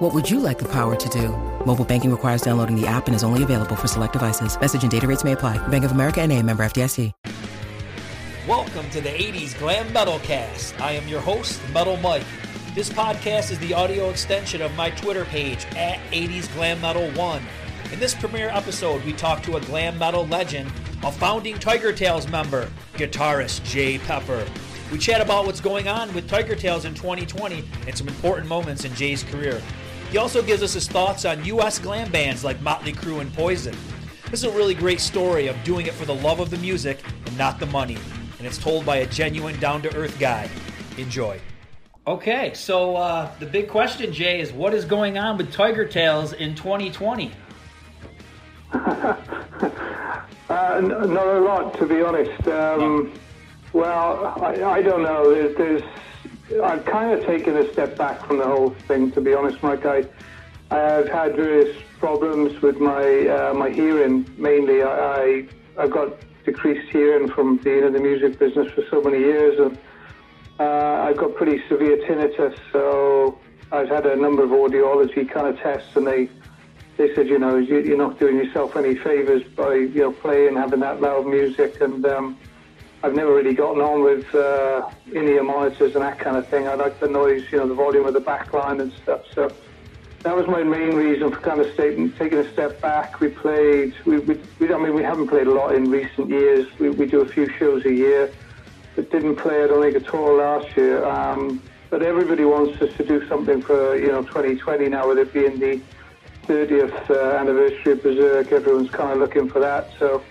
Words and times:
What 0.00 0.14
would 0.14 0.30
you 0.30 0.40
like 0.40 0.58
the 0.58 0.68
power 0.72 0.96
to 0.96 1.08
do? 1.10 1.28
Mobile 1.66 1.84
banking 1.84 2.10
requires 2.10 2.40
downloading 2.40 2.74
the 2.74 2.86
app 2.86 3.06
and 3.06 3.14
is 3.14 3.22
only 3.22 3.42
available 3.42 3.76
for 3.76 3.86
select 3.86 4.14
devices. 4.14 4.58
Message 4.58 4.80
and 4.80 4.90
data 4.90 5.06
rates 5.06 5.24
may 5.24 5.32
apply. 5.32 5.58
Bank 5.68 5.84
of 5.84 5.92
America 5.92 6.22
and 6.22 6.32
a 6.32 6.42
member 6.42 6.62
FDIC. 6.62 7.12
Welcome 8.48 8.88
to 8.92 9.02
the 9.02 9.10
80s 9.10 9.58
Glam 9.58 9.92
Metal 9.92 10.18
Cast. 10.20 10.80
I 10.80 10.92
am 10.92 11.06
your 11.06 11.20
host, 11.20 11.60
Metal 11.74 11.98
Mike. 11.98 12.24
This 12.74 12.88
podcast 12.88 13.50
is 13.50 13.58
the 13.58 13.74
audio 13.74 14.08
extension 14.08 14.62
of 14.62 14.74
my 14.74 14.88
Twitter 14.88 15.26
page 15.26 15.66
at 15.76 15.98
80s 16.12 16.50
Glam 16.54 16.80
Metal 16.80 17.10
1. 17.10 17.42
In 17.92 18.00
this 18.00 18.14
premiere 18.14 18.48
episode, 18.48 19.04
we 19.04 19.12
talk 19.12 19.42
to 19.42 19.56
a 19.56 19.60
glam 19.60 19.98
metal 19.98 20.26
legend, 20.28 20.72
a 21.02 21.12
founding 21.12 21.56
Tigertailz 21.56 22.30
member, 22.30 22.70
guitarist 22.94 23.64
Jay 23.64 23.98
Pepper. 23.98 24.46
We 24.90 24.96
chat 24.96 25.20
about 25.20 25.44
what's 25.44 25.60
going 25.60 25.88
on 25.88 26.12
with 26.14 26.26
Tigertailz 26.26 26.86
in 26.86 26.94
2020 26.94 27.64
and 27.86 27.96
some 27.96 28.08
important 28.08 28.48
moments 28.48 28.86
in 28.86 28.94
Jay's 28.94 29.22
career. 29.22 29.60
He 30.10 30.18
also 30.18 30.42
gives 30.42 30.62
us 30.62 30.72
his 30.72 30.88
thoughts 30.88 31.24
on 31.24 31.44
U.S. 31.44 31.78
glam 31.78 32.10
bands 32.10 32.42
like 32.42 32.60
Motley 32.62 32.92
Crue 32.92 33.20
and 33.20 33.32
Poison. 33.32 33.76
This 34.24 34.42
is 34.42 34.44
a 34.44 34.56
really 34.56 34.74
great 34.74 35.00
story 35.00 35.46
of 35.46 35.62
doing 35.62 35.86
it 35.86 35.92
for 35.92 36.04
the 36.04 36.14
love 36.14 36.40
of 36.40 36.50
the 36.50 36.56
music 36.58 37.00
and 37.26 37.38
not 37.38 37.60
the 37.60 37.66
money, 37.66 37.96
and 38.38 38.46
it's 38.46 38.58
told 38.58 38.84
by 38.84 38.96
a 38.96 39.06
genuine, 39.06 39.58
down 39.60 39.82
to 39.82 39.96
earth 39.96 40.18
guy. 40.18 40.50
Enjoy. 40.98 41.40
Okay, 42.08 42.52
so 42.54 42.96
uh, 42.96 43.30
the 43.38 43.46
big 43.46 43.68
question, 43.68 44.12
Jay, 44.12 44.40
is 44.40 44.52
what 44.52 44.74
is 44.74 44.84
going 44.84 45.16
on 45.16 45.36
with 45.38 45.52
Tigertailz 45.52 46.32
in 46.34 46.56
2020? 46.56 47.30
uh, 48.72 49.16
n- 50.48 50.88
not 50.88 51.26
a 51.26 51.40
lot, 51.40 51.78
to 51.78 51.86
be 51.86 52.02
honest. 52.02 52.48
Um, 52.48 53.12
well, 53.72 54.34
I, 54.42 54.64
I 54.64 54.82
don't 54.82 55.04
know. 55.04 55.32
There's, 55.32 55.56
there's 55.56 55.82
I've 56.58 56.84
kind 56.84 57.12
of 57.12 57.24
taken 57.26 57.56
a 57.56 57.72
step 57.72 57.96
back 57.96 58.26
from 58.26 58.38
the 58.38 58.44
whole 58.44 58.70
thing, 58.88 59.12
to 59.12 59.20
be 59.20 59.34
honest, 59.34 59.62
Mike. 59.62 59.86
I, 59.86 60.04
I've 60.70 61.08
had 61.08 61.36
various 61.36 61.76
problems 61.98 62.60
with 62.60 62.78
my 62.80 63.28
uh, 63.28 63.54
my 63.54 63.70
hearing. 63.70 64.26
Mainly, 64.36 64.82
I, 64.82 64.88
I 64.88 65.48
I've 65.78 65.92
got 65.92 66.16
decreased 66.44 66.90
hearing 66.90 67.28
from 67.28 67.58
being 67.58 67.84
in 67.84 67.92
the 67.92 68.00
music 68.00 68.38
business 68.38 68.72
for 68.72 68.82
so 68.90 69.00
many 69.00 69.18
years, 69.18 69.60
and 69.60 69.78
uh, 70.58 71.04
I've 71.06 71.16
got 71.16 71.36
pretty 71.36 71.62
severe 71.68 71.98
tinnitus. 71.98 72.58
So 72.72 73.38
I've 73.70 73.88
had 73.88 74.06
a 74.06 74.16
number 74.16 74.42
of 74.42 74.50
audiology 74.50 75.30
kind 75.30 75.46
of 75.46 75.56
tests, 75.60 75.94
and 75.94 76.04
they 76.04 76.28
they 76.96 77.14
said, 77.14 77.28
you 77.28 77.38
know, 77.38 77.58
you, 77.58 77.78
you're 77.80 77.96
not 77.96 78.18
doing 78.18 78.36
yourself 78.36 78.74
any 78.74 78.96
favors 78.96 79.44
by 79.54 79.74
you 79.74 80.00
know 80.00 80.12
playing, 80.12 80.56
having 80.56 80.80
that 80.80 81.00
loud 81.00 81.28
music, 81.28 81.80
and 81.80 82.04
um, 82.06 82.36
I've 83.02 83.14
never 83.14 83.34
really 83.34 83.54
gotten 83.54 83.80
on 83.80 84.02
with 84.02 84.34
uh, 84.34 84.90
in-ear 85.06 85.42
monitors 85.42 85.94
and 85.94 86.04
that 86.04 86.18
kind 86.18 86.36
of 86.36 86.48
thing. 86.48 86.68
I 86.68 86.74
like 86.74 87.00
the 87.00 87.08
noise, 87.08 87.42
you 87.50 87.58
know, 87.58 87.66
the 87.66 87.74
volume 87.74 88.06
of 88.06 88.12
the 88.12 88.20
backline 88.20 88.80
and 88.80 88.92
stuff. 89.02 89.22
So 89.34 89.56
that 90.22 90.36
was 90.36 90.46
my 90.46 90.62
main 90.62 90.94
reason 90.94 91.30
for 91.30 91.40
kind 91.40 91.60
of 91.60 91.74
taking 91.76 92.38
a 92.38 92.52
step 92.52 92.82
back. 92.82 93.20
We 93.20 93.28
played, 93.28 93.94
we, 94.04 94.18
we, 94.18 94.38
we, 94.58 94.72
I 94.72 94.78
mean, 94.78 94.94
we 94.94 95.02
haven't 95.02 95.28
played 95.28 95.46
a 95.46 95.52
lot 95.52 95.74
in 95.74 95.90
recent 95.90 96.28
years. 96.28 96.66
We, 96.78 96.90
we 96.90 97.06
do 97.06 97.22
a 97.22 97.28
few 97.28 97.48
shows 97.58 97.86
a 97.86 97.92
year, 97.92 98.34
but 98.96 99.10
didn't 99.10 99.36
play, 99.36 99.64
I 99.64 99.66
don't 99.66 99.82
think, 99.82 100.06
at 100.06 100.14
all 100.14 100.36
last 100.36 100.76
year. 100.76 101.02
Um, 101.02 101.62
but 101.88 102.02
everybody 102.02 102.44
wants 102.44 102.80
us 102.82 102.90
to 102.98 103.04
do 103.04 103.26
something 103.28 103.62
for, 103.62 103.96
you 103.96 104.08
know, 104.08 104.22
2020 104.24 104.90
now, 104.90 105.08
with 105.08 105.18
it 105.18 105.32
being 105.32 105.58
the 105.58 105.82
30th 106.48 107.10
uh, 107.10 107.36
anniversary 107.38 107.92
of 107.92 108.02
Berserk. 108.02 108.52
Everyone's 108.52 108.90
kind 108.90 109.12
of 109.12 109.18
looking 109.18 109.48
for 109.48 109.60
that. 109.60 109.88
So 109.98 110.22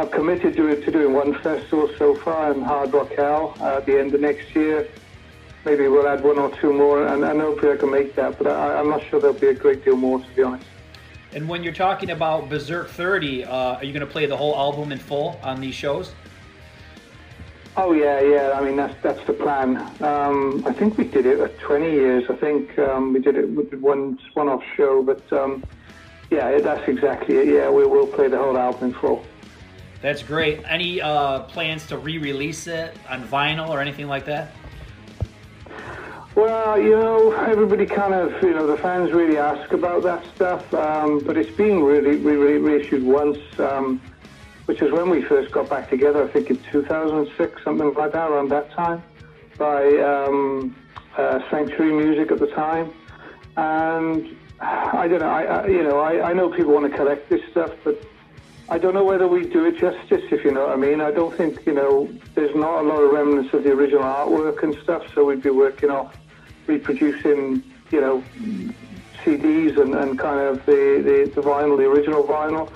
I've 0.00 0.10
committed 0.10 0.56
to, 0.56 0.80
to 0.80 0.90
doing 0.90 1.12
one 1.12 1.34
festival 1.40 1.90
so 1.98 2.14
far 2.14 2.54
in 2.54 2.62
Hard 2.62 2.94
Rock 2.94 3.12
Hell 3.12 3.54
uh, 3.60 3.76
at 3.76 3.84
the 3.84 4.00
end 4.00 4.14
of 4.14 4.22
next 4.22 4.56
year. 4.56 4.88
Maybe 5.66 5.88
we'll 5.88 6.08
add 6.08 6.24
one 6.24 6.38
or 6.38 6.50
two 6.56 6.72
more, 6.72 7.06
and, 7.06 7.22
and 7.22 7.38
hopefully 7.38 7.72
I 7.72 7.76
can 7.76 7.90
make 7.90 8.14
that. 8.14 8.38
But 8.38 8.46
I, 8.46 8.78
I'm 8.78 8.88
not 8.88 9.02
sure 9.04 9.20
there'll 9.20 9.38
be 9.38 9.48
a 9.48 9.54
great 9.54 9.84
deal 9.84 9.96
more, 9.96 10.18
to 10.18 10.26
be 10.34 10.42
honest. 10.42 10.64
And 11.34 11.46
when 11.46 11.62
you're 11.62 11.74
talking 11.74 12.12
about 12.12 12.48
Berserk 12.48 12.88
30, 12.88 13.44
uh, 13.44 13.54
are 13.54 13.84
you 13.84 13.92
going 13.92 14.00
to 14.00 14.10
play 14.10 14.24
the 14.24 14.38
whole 14.38 14.56
album 14.56 14.90
in 14.90 14.98
full 14.98 15.38
on 15.42 15.60
these 15.60 15.74
shows? 15.74 16.14
Oh 17.76 17.92
yeah, 17.92 18.22
yeah. 18.22 18.52
I 18.54 18.64
mean 18.64 18.76
that's 18.76 19.00
that's 19.02 19.24
the 19.26 19.34
plan. 19.34 19.76
Um, 20.00 20.64
I 20.66 20.72
think 20.72 20.96
we 20.96 21.04
did 21.04 21.26
it 21.26 21.40
at 21.40 21.58
20 21.60 21.90
years. 21.90 22.24
I 22.30 22.36
think 22.36 22.76
um, 22.78 23.12
we 23.12 23.20
did 23.20 23.36
it 23.36 23.50
with 23.50 23.74
one 23.74 24.18
one-off 24.32 24.64
show, 24.76 25.02
but 25.02 25.30
um, 25.30 25.62
yeah, 26.30 26.58
that's 26.58 26.88
exactly 26.88 27.36
it. 27.36 27.48
Yeah, 27.48 27.70
we 27.70 27.86
will 27.86 28.06
play 28.06 28.28
the 28.28 28.38
whole 28.38 28.56
album 28.56 28.88
in 28.88 28.94
full. 28.94 29.24
That's 30.02 30.22
great. 30.22 30.62
Any 30.66 31.00
uh, 31.00 31.40
plans 31.40 31.86
to 31.88 31.98
re-release 31.98 32.66
it 32.66 32.96
on 33.08 33.22
vinyl 33.28 33.68
or 33.68 33.80
anything 33.80 34.08
like 34.08 34.24
that? 34.26 34.52
Well, 36.34 36.80
you 36.80 36.90
know, 36.90 37.32
everybody 37.32 37.84
kind 37.84 38.14
of, 38.14 38.42
you 38.42 38.54
know, 38.54 38.66
the 38.66 38.76
fans 38.76 39.12
really 39.12 39.36
ask 39.36 39.72
about 39.72 40.02
that 40.04 40.24
stuff, 40.34 40.72
um, 40.72 41.18
but 41.18 41.36
it's 41.36 41.50
being 41.50 41.82
really, 41.82 42.16
really 42.16 42.56
reissued 42.56 43.02
once, 43.02 43.38
um, 43.58 44.00
which 44.64 44.80
is 44.80 44.92
when 44.92 45.10
we 45.10 45.22
first 45.22 45.50
got 45.50 45.68
back 45.68 45.90
together, 45.90 46.24
I 46.24 46.28
think 46.28 46.48
in 46.48 46.56
2006, 46.70 47.64
something 47.64 47.92
like 47.92 48.12
that, 48.12 48.30
around 48.30 48.48
that 48.50 48.70
time, 48.70 49.02
by 49.58 49.84
um, 49.98 50.74
uh, 51.18 51.40
Sanctuary 51.50 51.92
Music 51.92 52.30
at 52.30 52.38
the 52.38 52.46
time. 52.46 52.92
And 53.56 54.36
I 54.60 55.08
don't 55.08 55.20
know, 55.20 55.28
I, 55.28 55.42
I 55.42 55.66
you 55.66 55.82
know, 55.82 55.98
I, 55.98 56.30
I 56.30 56.32
know 56.32 56.48
people 56.48 56.72
want 56.72 56.90
to 56.90 56.96
collect 56.96 57.28
this 57.28 57.42
stuff, 57.50 57.72
but 57.82 58.00
I 58.70 58.78
don't 58.78 58.94
know 58.94 59.02
whether 59.02 59.26
we 59.26 59.46
do 59.46 59.64
it 59.64 59.78
justice, 59.78 60.22
if 60.30 60.44
you 60.44 60.52
know 60.52 60.68
what 60.68 60.72
I 60.72 60.76
mean. 60.76 61.00
I 61.00 61.10
don't 61.10 61.36
think, 61.36 61.66
you 61.66 61.72
know, 61.72 62.08
there's 62.36 62.54
not 62.54 62.84
a 62.84 62.88
lot 62.88 63.02
of 63.02 63.10
remnants 63.10 63.52
of 63.52 63.64
the 63.64 63.72
original 63.72 64.04
artwork 64.04 64.62
and 64.62 64.76
stuff, 64.84 65.02
so 65.12 65.24
we'd 65.24 65.42
be 65.42 65.50
working 65.50 65.90
off 65.90 66.16
reproducing, 66.68 67.64
you 67.90 68.00
know, 68.00 68.22
CDs 69.24 69.76
and, 69.76 69.96
and 69.96 70.16
kind 70.16 70.38
of 70.38 70.64
the, 70.66 71.02
the, 71.04 71.32
the 71.34 71.40
vinyl, 71.40 71.76
the 71.76 71.84
original 71.84 72.22
vinyl. 72.22 72.70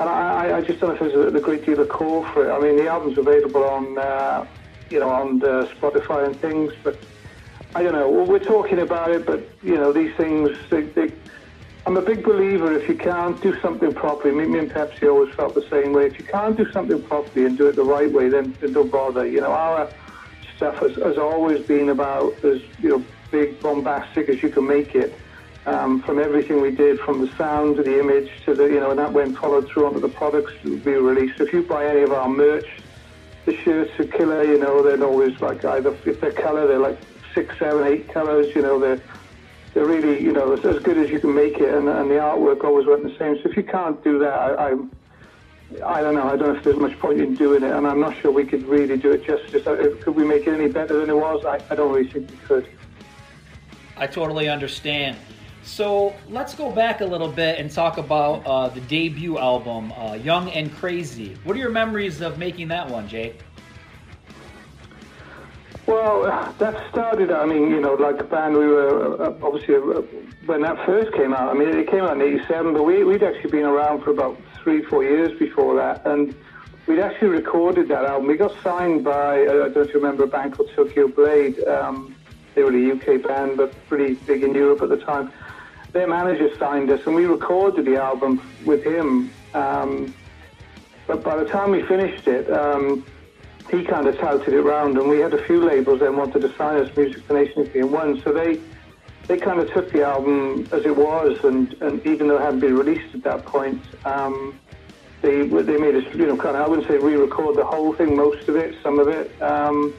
And 0.00 0.08
I, 0.08 0.56
I 0.56 0.60
just 0.62 0.80
don't 0.80 0.98
know 0.98 1.06
if 1.06 1.12
there's 1.12 1.34
a, 1.34 1.36
a 1.36 1.40
great 1.42 1.66
deal 1.66 1.80
of 1.80 1.90
call 1.90 2.24
for 2.28 2.48
it. 2.48 2.50
I 2.50 2.58
mean, 2.58 2.76
the 2.76 2.88
album's 2.88 3.18
available 3.18 3.64
on, 3.64 3.98
uh, 3.98 4.46
you 4.88 4.98
know, 4.98 5.10
on 5.10 5.40
Spotify 5.40 6.24
and 6.24 6.34
things, 6.40 6.72
but 6.82 6.98
I 7.74 7.82
don't 7.82 7.92
know. 7.92 8.08
Well, 8.08 8.24
we're 8.24 8.38
talking 8.38 8.78
about 8.78 9.10
it, 9.10 9.26
but, 9.26 9.46
you 9.62 9.74
know, 9.74 9.92
these 9.92 10.14
things, 10.16 10.56
they, 10.70 10.84
they 10.84 11.12
I'm 11.84 11.96
a 11.96 12.02
big 12.02 12.22
believer 12.22 12.72
if 12.72 12.88
you 12.88 12.94
can't 12.94 13.40
do 13.42 13.58
something 13.60 13.92
properly. 13.92 14.32
Me, 14.32 14.46
me 14.46 14.60
and 14.60 14.70
Pepsi 14.70 15.08
always 15.08 15.34
felt 15.34 15.54
the 15.54 15.68
same 15.68 15.92
way. 15.92 16.06
If 16.06 16.18
you 16.18 16.24
can't 16.24 16.56
do 16.56 16.70
something 16.70 17.02
properly 17.02 17.44
and 17.44 17.58
do 17.58 17.66
it 17.66 17.74
the 17.74 17.82
right 17.82 18.10
way, 18.10 18.28
then, 18.28 18.56
then 18.60 18.72
don't 18.72 18.90
bother. 18.90 19.26
You 19.26 19.40
know, 19.40 19.50
our 19.50 19.90
stuff 20.56 20.76
has, 20.76 20.94
has 20.96 21.18
always 21.18 21.66
been 21.66 21.88
about 21.88 22.32
as 22.44 22.62
you 22.80 22.90
know 22.90 23.04
big, 23.32 23.58
bombastic 23.60 24.28
as 24.28 24.42
you 24.42 24.48
can 24.48 24.66
make 24.66 24.94
it. 24.94 25.12
Um, 25.64 26.02
from 26.02 26.18
everything 26.18 26.60
we 26.60 26.70
did, 26.72 26.98
from 27.00 27.20
the 27.20 27.36
sound 27.36 27.76
to 27.76 27.82
the 27.82 27.98
image 27.98 28.30
to 28.46 28.54
the 28.54 28.64
you 28.64 28.80
know, 28.80 28.90
and 28.90 28.98
that 28.98 29.12
went 29.12 29.36
followed 29.36 29.68
through 29.68 29.86
onto 29.86 30.00
the 30.00 30.08
products 30.08 30.52
we 30.62 30.76
released. 30.76 31.40
If 31.40 31.52
you 31.52 31.62
buy 31.62 31.86
any 31.86 32.02
of 32.02 32.12
our 32.12 32.28
merch, 32.28 32.66
the 33.44 33.56
shirts 33.56 33.98
are 33.98 34.04
killer. 34.04 34.44
You 34.44 34.58
know, 34.58 34.82
they're 34.82 35.02
always 35.02 35.40
like 35.40 35.64
either 35.64 35.96
if 36.06 36.20
they're 36.20 36.30
color, 36.30 36.68
they're 36.68 36.78
like 36.78 36.98
six, 37.34 37.58
seven, 37.58 37.86
eight 37.88 38.08
colors. 38.08 38.54
You 38.54 38.62
know, 38.62 38.78
they're 38.78 39.00
they're 39.74 39.86
really, 39.86 40.22
you 40.22 40.32
know, 40.32 40.52
as, 40.52 40.64
as 40.64 40.82
good 40.82 40.98
as 40.98 41.10
you 41.10 41.18
can 41.18 41.34
make 41.34 41.58
it, 41.58 41.72
and, 41.74 41.88
and 41.88 42.10
the 42.10 42.16
artwork 42.16 42.62
always 42.64 42.86
went 42.86 43.02
the 43.02 43.16
same. 43.18 43.36
So 43.42 43.48
if 43.50 43.56
you 43.56 43.62
can't 43.62 44.02
do 44.04 44.18
that, 44.18 44.32
I, 44.32 44.72
I, 44.72 45.98
I 45.98 46.00
don't 46.02 46.14
know. 46.14 46.24
I 46.24 46.36
don't 46.36 46.52
know 46.52 46.54
if 46.54 46.64
there's 46.64 46.76
much 46.76 46.98
point 46.98 47.20
in 47.20 47.34
doing 47.34 47.62
it, 47.62 47.72
and 47.72 47.86
I'm 47.86 48.00
not 48.00 48.16
sure 48.18 48.30
we 48.30 48.44
could 48.44 48.66
really 48.66 48.96
do 48.96 49.12
it 49.12 49.24
justice. 49.24 49.64
Could 50.02 50.14
we 50.14 50.24
make 50.24 50.46
it 50.46 50.52
any 50.52 50.68
better 50.68 51.00
than 51.00 51.08
it 51.08 51.16
was? 51.16 51.44
I, 51.46 51.62
I 51.70 51.74
don't 51.74 51.92
really 51.92 52.10
think 52.10 52.30
we 52.30 52.36
could. 52.38 52.68
I 53.96 54.06
totally 54.06 54.48
understand. 54.48 55.16
So 55.64 56.14
let's 56.28 56.54
go 56.54 56.70
back 56.72 57.00
a 57.00 57.06
little 57.06 57.28
bit 57.28 57.58
and 57.58 57.70
talk 57.70 57.96
about 57.96 58.44
uh, 58.44 58.68
the 58.68 58.80
debut 58.82 59.38
album, 59.38 59.92
uh, 59.92 60.14
Young 60.14 60.50
and 60.50 60.74
Crazy. 60.74 61.36
What 61.44 61.56
are 61.56 61.60
your 61.60 61.70
memories 61.70 62.20
of 62.20 62.36
making 62.36 62.68
that 62.68 62.88
one, 62.90 63.08
Jay? 63.08 63.36
Well, 65.86 66.22
that 66.58 66.90
started, 66.90 67.32
I 67.32 67.44
mean, 67.44 67.70
you 67.70 67.80
know, 67.80 67.94
like 67.94 68.20
a 68.20 68.24
band, 68.24 68.56
we 68.56 68.66
were 68.66 69.20
uh, 69.20 69.34
obviously, 69.42 69.74
uh, 69.74 70.02
when 70.46 70.62
that 70.62 70.84
first 70.86 71.12
came 71.12 71.34
out, 71.34 71.48
I 71.54 71.58
mean, 71.58 71.68
it 71.68 71.90
came 71.90 72.04
out 72.04 72.16
in 72.16 72.22
87, 72.22 72.72
but 72.72 72.84
we, 72.84 73.02
we'd 73.02 73.22
actually 73.22 73.50
been 73.50 73.64
around 73.64 74.02
for 74.02 74.10
about 74.10 74.38
three, 74.62 74.82
four 74.82 75.02
years 75.02 75.36
before 75.38 75.74
that. 75.76 76.06
And 76.06 76.36
we'd 76.86 77.00
actually 77.00 77.28
recorded 77.28 77.88
that 77.88 78.04
album. 78.04 78.28
We 78.28 78.36
got 78.36 78.54
signed 78.62 79.02
by, 79.02 79.40
uh, 79.40 79.42
I 79.42 79.46
don't 79.46 79.76
know 79.76 79.82
if 79.82 79.88
you 79.88 79.94
remember, 79.94 80.22
a 80.24 80.28
band 80.28 80.52
called 80.56 80.70
Tokyo 80.74 81.08
Blade. 81.08 81.62
Um, 81.64 82.14
they 82.54 82.62
were 82.62 82.70
a 82.70 82.92
UK 82.92 83.22
band, 83.22 83.56
but 83.56 83.74
pretty 83.88 84.14
big 84.14 84.44
in 84.44 84.54
Europe 84.54 84.82
at 84.82 84.88
the 84.88 84.98
time. 84.98 85.32
Their 85.92 86.06
manager 86.06 86.56
signed 86.58 86.90
us, 86.90 87.04
and 87.06 87.14
we 87.14 87.26
recorded 87.26 87.86
the 87.86 87.96
album 87.96 88.40
with 88.64 88.84
him. 88.84 89.30
Um, 89.52 90.14
but 91.06 91.24
by 91.24 91.36
the 91.36 91.44
time 91.44 91.72
we 91.72 91.82
finished 91.82 92.28
it, 92.28 92.50
um, 92.52 93.04
he 93.72 93.82
kind 93.82 94.06
of 94.06 94.18
touted 94.18 94.52
it 94.52 94.58
around, 94.58 94.98
and 94.98 95.08
we 95.08 95.18
had 95.18 95.32
a 95.32 95.42
few 95.46 95.64
labels 95.64 96.00
then 96.00 96.14
wanted 96.14 96.42
to 96.42 96.54
sign 96.56 96.76
us 96.76 96.94
Music 96.94 97.24
for 97.24 97.32
Nations 97.32 97.70
being 97.70 97.90
one. 97.90 98.20
So 98.20 98.30
they 98.32 98.60
they 99.26 99.38
kind 99.38 99.60
of 99.60 99.72
took 99.72 99.90
the 99.92 100.04
album 100.04 100.68
as 100.72 100.84
it 100.84 100.94
was, 100.94 101.42
and, 101.44 101.72
and 101.80 102.04
even 102.06 102.28
though 102.28 102.36
it 102.36 102.42
hadn't 102.42 102.60
been 102.60 102.76
released 102.76 103.14
at 103.14 103.22
that 103.22 103.46
point, 103.46 103.82
um, 104.04 104.60
they 105.22 105.46
they 105.46 105.78
made 105.78 105.94
us 105.94 106.04
you 106.14 106.26
know 106.26 106.36
kind 106.36 106.54
of 106.54 106.66
I 106.66 106.68
wouldn't 106.68 106.86
say 106.86 106.98
re-record 106.98 107.56
the 107.56 107.64
whole 107.64 107.94
thing, 107.94 108.14
most 108.14 108.46
of 108.48 108.56
it, 108.56 108.76
some 108.82 108.98
of 108.98 109.08
it. 109.08 109.40
Um, 109.40 109.94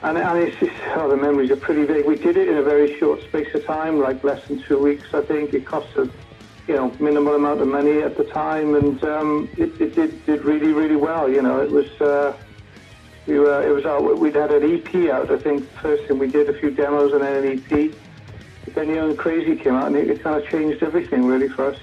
and, 0.00 0.16
and 0.16 0.38
it's 0.38 0.58
just, 0.60 0.72
oh, 0.94 1.10
the 1.10 1.16
memories 1.16 1.50
are 1.50 1.56
pretty 1.56 1.84
big. 1.84 2.06
We 2.06 2.14
did 2.14 2.36
it 2.36 2.48
in 2.48 2.56
a 2.56 2.62
very 2.62 2.96
short 3.00 3.20
space 3.24 3.52
of 3.52 3.66
time, 3.66 3.98
like 3.98 4.22
less 4.22 4.46
than 4.46 4.62
two 4.62 4.78
weeks, 4.78 5.12
I 5.12 5.22
think. 5.22 5.52
It 5.52 5.66
cost 5.66 5.88
us, 5.96 6.08
you 6.68 6.76
know, 6.76 6.94
minimal 7.00 7.34
amount 7.34 7.60
of 7.60 7.66
money 7.66 8.02
at 8.02 8.16
the 8.16 8.22
time, 8.22 8.76
and 8.76 9.02
um, 9.02 9.48
it, 9.56 9.80
it 9.80 9.96
did, 9.96 10.24
did 10.24 10.44
really, 10.44 10.72
really 10.72 10.94
well. 10.94 11.28
You 11.28 11.42
know, 11.42 11.60
it 11.60 11.68
was, 11.68 11.90
uh, 12.00 12.32
we 13.28 13.38
were, 13.38 13.62
it 13.62 13.72
was 13.72 13.84
our, 13.84 14.00
we'd 14.00 14.34
had 14.34 14.50
an 14.50 14.64
EP 14.64 15.10
out, 15.10 15.30
I 15.30 15.38
think, 15.38 15.68
first 15.82 16.08
thing 16.08 16.18
we 16.18 16.28
did, 16.28 16.48
a 16.48 16.58
few 16.58 16.70
demos 16.70 17.12
and 17.12 17.22
then 17.22 17.44
an 17.44 17.58
EP. 17.58 17.94
But 18.64 18.74
then 18.74 18.88
Young 18.88 19.10
and 19.10 19.18
Crazy 19.18 19.54
came 19.54 19.74
out, 19.74 19.88
and 19.88 19.96
it, 19.96 20.08
it 20.08 20.22
kind 20.22 20.42
of 20.42 20.48
changed 20.48 20.82
everything, 20.82 21.26
really, 21.26 21.48
for 21.48 21.66
us. 21.66 21.78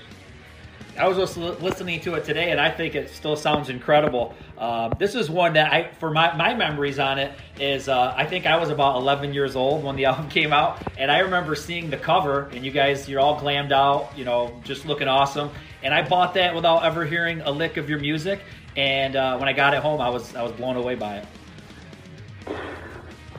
I 0.98 1.08
was 1.08 1.18
just 1.18 1.38
listening 1.38 2.00
to 2.02 2.16
it 2.16 2.24
today, 2.24 2.52
and 2.52 2.60
I 2.60 2.72
think 2.72 2.96
it 2.96 3.10
still 3.10 3.36
sounds 3.36 3.70
incredible. 3.70 4.34
Um, 4.58 4.94
this 4.98 5.14
is 5.14 5.30
one 5.30 5.54
that 5.54 5.72
I, 5.72 5.92
for 6.00 6.10
my, 6.10 6.36
my 6.36 6.56
memories 6.56 6.98
on 6.98 7.20
it, 7.20 7.34
is 7.60 7.90
uh, 7.90 8.14
I 8.18 8.26
think 8.26 8.48
I 8.48 8.58
was 8.58 8.70
about 8.70 8.96
11 8.96 9.34
years 9.34 9.56
old 9.56 9.84
when 9.84 9.98
the 9.98 10.06
album 10.06 10.30
came 10.30 10.52
out, 10.52 10.82
and 10.98 11.12
I 11.12 11.20
remember 11.20 11.54
seeing 11.54 11.92
the 11.92 11.98
cover, 11.98 12.50
and 12.54 12.66
you 12.66 12.72
guys, 12.72 13.08
you're 13.08 13.20
all 13.20 13.40
glammed 13.40 13.72
out, 13.72 14.18
you 14.18 14.26
know, 14.26 14.60
just 14.64 14.88
looking 14.88 15.08
awesome. 15.08 15.52
And 15.84 15.94
I 15.94 16.08
bought 16.08 16.34
that 16.36 16.56
without 16.56 16.84
ever 16.84 17.06
hearing 17.06 17.42
a 17.42 17.52
lick 17.52 17.78
of 17.78 17.88
your 17.88 18.00
music, 18.00 18.40
and 18.75 19.16
uh, 19.16 19.38
when 19.38 19.48
I 19.48 19.54
got 19.54 19.74
it 19.74 19.81
home, 19.81 20.01
I 20.01 20.10
was 20.10 20.36
I 20.36 20.44
was 20.44 20.51
blown 20.54 20.75
away 20.75 20.95
by 20.95 21.18
it. 21.18 21.27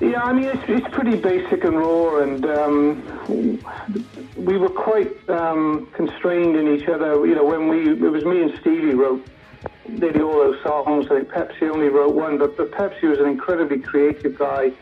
Yeah, 0.00 0.22
I 0.22 0.32
mean 0.32 0.44
it's, 0.44 0.62
it's 0.68 0.94
pretty 0.94 1.16
basic 1.16 1.64
and 1.64 1.78
raw, 1.78 2.20
and 2.20 2.44
um, 2.46 3.62
we 4.36 4.58
were 4.58 4.68
quite 4.68 5.28
um, 5.30 5.88
constrained 5.94 6.56
in 6.56 6.68
each 6.68 6.88
other. 6.88 7.26
You 7.26 7.34
know, 7.34 7.44
when 7.44 7.68
we 7.68 7.90
it 7.90 8.10
was 8.10 8.24
me 8.24 8.42
and 8.42 8.58
Stevie 8.60 8.94
wrote 8.94 9.26
nearly 9.88 10.20
all 10.20 10.34
those 10.34 10.62
songs. 10.62 11.06
I 11.06 11.20
think 11.20 11.28
Pepsi 11.28 11.70
only 11.70 11.88
wrote 11.88 12.14
one, 12.14 12.38
but, 12.38 12.56
but 12.56 12.70
Pepsi 12.72 13.04
was 13.04 13.18
an 13.18 13.26
incredibly 13.26 13.78
creative 13.78 14.38
guy. 14.38 14.72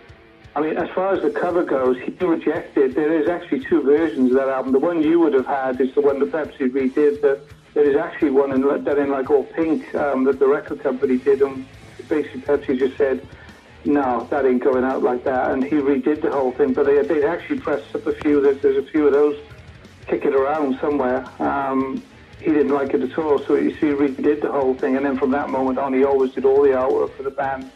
I 0.56 0.60
mean, 0.60 0.76
as 0.76 0.88
far 0.90 1.12
as 1.12 1.22
the 1.22 1.30
cover 1.30 1.64
goes, 1.64 1.96
he 1.98 2.12
rejected. 2.24 2.94
There 2.94 3.20
is 3.20 3.28
actually 3.28 3.64
two 3.64 3.82
versions 3.82 4.30
of 4.30 4.36
that 4.36 4.48
album. 4.48 4.72
The 4.72 4.78
one 4.78 5.02
you 5.02 5.18
would 5.20 5.34
have 5.34 5.46
had 5.46 5.80
is 5.80 5.92
the 5.94 6.00
one 6.00 6.20
that 6.20 6.30
Pepsi 6.30 6.70
redid. 6.70 7.20
That 7.22 7.40
there 7.74 7.84
is 7.84 7.96
actually 7.96 8.30
one 8.30 8.52
in, 8.52 8.62
done 8.84 8.98
in 8.98 9.10
like 9.10 9.30
all 9.30 9.44
pink 9.44 9.94
um, 9.94 10.24
that 10.24 10.38
the 10.38 10.46
record 10.46 10.80
company 10.82 11.18
did, 11.18 11.42
and 11.42 11.66
basically 12.08 12.40
Pepsi 12.40 12.78
just 12.78 12.96
said 12.96 13.26
no, 13.86 14.26
that 14.30 14.46
ain't 14.46 14.62
going 14.62 14.84
out 14.84 15.02
like 15.02 15.24
that. 15.24 15.50
And 15.50 15.62
he 15.62 15.76
redid 15.76 16.22
the 16.22 16.30
whole 16.30 16.52
thing, 16.52 16.72
but 16.72 16.86
they, 16.86 17.02
they'd 17.02 17.24
actually 17.24 17.60
pressed 17.60 17.94
up 17.94 18.06
a 18.06 18.14
few. 18.14 18.40
There's, 18.40 18.60
there's 18.62 18.76
a 18.76 18.90
few 18.90 19.06
of 19.06 19.12
those 19.12 19.38
kicking 20.06 20.34
around 20.34 20.78
somewhere. 20.80 21.26
Um, 21.38 22.02
he 22.40 22.50
didn't 22.50 22.72
like 22.72 22.94
it 22.94 23.02
at 23.02 23.18
all, 23.18 23.38
so 23.40 23.56
he 23.56 23.70
redid 23.70 24.42
the 24.42 24.50
whole 24.50 24.74
thing. 24.74 24.96
And 24.96 25.04
then 25.04 25.18
from 25.18 25.30
that 25.32 25.50
moment 25.50 25.78
on, 25.78 25.92
he 25.92 26.04
always 26.04 26.32
did 26.32 26.44
all 26.44 26.62
the 26.62 26.70
artwork 26.70 27.14
for 27.16 27.22
the 27.22 27.30
band. 27.30 27.70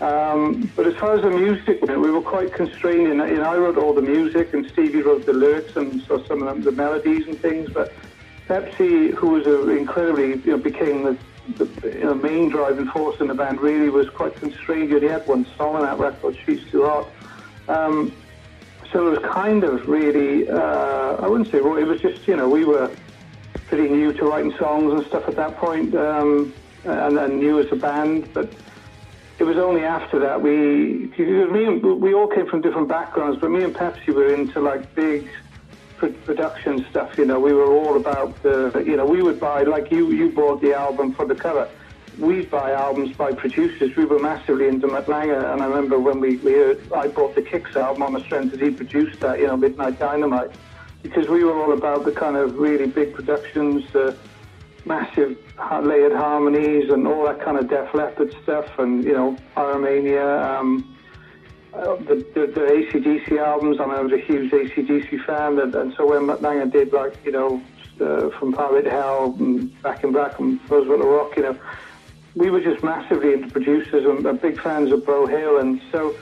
Um, 0.00 0.70
but 0.74 0.86
as 0.86 0.94
far 0.96 1.14
as 1.14 1.22
the 1.22 1.30
music 1.30 1.80
went, 1.82 2.00
we 2.00 2.10
were 2.10 2.20
quite 2.20 2.52
constrained. 2.52 3.08
In, 3.08 3.20
in 3.20 3.40
I 3.40 3.56
wrote 3.56 3.78
all 3.78 3.94
the 3.94 4.02
music, 4.02 4.52
and 4.52 4.66
Stevie 4.72 5.02
wrote 5.02 5.24
the 5.24 5.32
lyrics 5.32 5.76
and 5.76 6.02
so 6.02 6.22
some 6.24 6.42
of 6.42 6.56
the, 6.56 6.70
the 6.70 6.76
melodies 6.76 7.26
and 7.26 7.38
things. 7.38 7.70
But 7.70 7.92
Pepsi, 8.48 9.12
who 9.14 9.28
was 9.28 9.46
incredibly, 9.68 10.36
you 10.44 10.52
know, 10.52 10.58
became 10.58 11.04
the 11.04 11.18
the 11.56 11.66
you 11.84 12.04
know, 12.04 12.14
main 12.14 12.48
driving 12.48 12.86
force 12.86 13.20
in 13.20 13.28
the 13.28 13.34
band 13.34 13.60
really 13.60 13.90
was 13.90 14.08
quite 14.08 14.34
constrained. 14.36 14.92
Only 14.92 15.08
had 15.08 15.26
one 15.26 15.46
song 15.56 15.76
on 15.76 15.82
that 15.82 15.98
record, 15.98 16.36
She's 16.44 16.64
Too 16.70 16.84
Hot. 16.84 17.08
Um, 17.68 18.12
so 18.90 19.08
it 19.08 19.20
was 19.20 19.30
kind 19.30 19.64
of 19.64 19.86
really, 19.88 20.48
uh, 20.48 21.16
I 21.16 21.26
wouldn't 21.26 21.50
say, 21.50 21.60
well, 21.60 21.76
it 21.76 21.84
was 21.84 22.00
just, 22.00 22.26
you 22.26 22.36
know, 22.36 22.48
we 22.48 22.64
were 22.64 22.90
pretty 23.66 23.88
new 23.88 24.12
to 24.12 24.24
writing 24.24 24.54
songs 24.56 24.92
and 24.94 25.06
stuff 25.06 25.28
at 25.28 25.36
that 25.36 25.56
point, 25.56 25.94
um, 25.94 26.54
and, 26.84 27.18
and 27.18 27.38
new 27.38 27.60
as 27.60 27.70
a 27.72 27.76
band, 27.76 28.32
but 28.32 28.52
it 29.38 29.44
was 29.44 29.56
only 29.56 29.82
after 29.82 30.18
that 30.20 30.40
we, 30.40 31.10
me 31.18 31.64
and, 31.64 31.82
we 32.00 32.14
all 32.14 32.28
came 32.28 32.46
from 32.46 32.60
different 32.60 32.88
backgrounds, 32.88 33.38
but 33.40 33.50
me 33.50 33.64
and 33.64 33.74
Pepsi 33.74 34.14
were 34.14 34.32
into 34.32 34.60
like 34.60 34.94
big 34.94 35.28
production 36.10 36.84
stuff. 36.90 37.16
You 37.18 37.24
know, 37.24 37.38
we 37.40 37.52
were 37.52 37.72
all 37.72 37.96
about 37.96 38.42
the. 38.42 38.82
You 38.86 38.96
know, 38.96 39.06
we 39.06 39.22
would 39.22 39.40
buy 39.40 39.62
like 39.62 39.90
you. 39.90 40.10
You 40.12 40.30
bought 40.30 40.60
the 40.60 40.74
album 40.74 41.14
for 41.14 41.26
the 41.26 41.34
cover. 41.34 41.68
We'd 42.18 42.50
buy 42.50 42.72
albums 42.72 43.16
by 43.16 43.32
producers. 43.32 43.96
We 43.96 44.04
were 44.04 44.20
massively 44.20 44.68
into 44.68 44.86
Mutt 44.86 45.08
Lange, 45.08 45.30
and 45.30 45.60
I 45.60 45.66
remember 45.66 45.98
when 45.98 46.20
we, 46.20 46.36
we 46.36 46.52
heard, 46.52 46.92
I 46.92 47.08
bought 47.08 47.34
the 47.34 47.42
Kix 47.42 47.74
album 47.74 48.04
on 48.04 48.12
the 48.12 48.20
strength 48.20 48.52
that 48.52 48.60
he 48.60 48.70
produced 48.70 49.18
that. 49.20 49.40
You 49.40 49.48
know, 49.48 49.56
Midnight 49.56 49.98
Dynamite, 49.98 50.52
because 51.02 51.28
we 51.28 51.42
were 51.42 51.60
all 51.60 51.72
about 51.72 52.04
the 52.04 52.12
kind 52.12 52.36
of 52.36 52.56
really 52.56 52.86
big 52.86 53.14
productions, 53.14 53.90
the 53.92 54.16
massive 54.84 55.36
layered 55.82 56.12
harmonies, 56.12 56.88
and 56.90 57.06
all 57.06 57.24
that 57.24 57.40
kind 57.40 57.58
of 57.58 57.68
Def 57.68 57.92
Leppard 57.94 58.34
stuff, 58.44 58.78
and 58.78 59.02
you 59.02 59.12
know, 59.12 59.36
Pyromania. 59.56 60.44
Um, 60.44 60.93
the, 61.74 62.26
the, 62.34 62.46
the 62.46 62.60
ACDC 62.60 63.38
albums, 63.38 63.80
I, 63.80 63.86
mean, 63.86 63.94
I 63.94 64.00
was 64.00 64.12
a 64.12 64.18
huge 64.18 64.50
ACDC 64.52 65.24
fan, 65.24 65.58
and, 65.58 65.74
and 65.74 65.94
so 65.94 66.06
when 66.06 66.26
Lange 66.40 66.70
did, 66.70 66.92
like, 66.92 67.14
you 67.24 67.32
know, 67.32 67.62
uh, 68.00 68.30
from 68.38 68.52
Parliament 68.52 68.86
Hell, 68.86 69.34
and 69.38 69.82
Back 69.82 70.04
in 70.04 70.12
Black, 70.12 70.38
and 70.38 70.60
Roosevelt 70.70 71.00
the 71.00 71.06
Rock, 71.06 71.36
you 71.36 71.42
know, 71.42 71.58
we 72.34 72.50
were 72.50 72.60
just 72.60 72.82
massively 72.82 73.32
into 73.32 73.48
producers 73.48 74.04
and, 74.04 74.24
and 74.26 74.40
big 74.40 74.60
fans 74.60 74.92
of 74.92 75.04
Beau 75.04 75.26
Hill, 75.26 75.58
and 75.58 75.80
so 75.90 76.16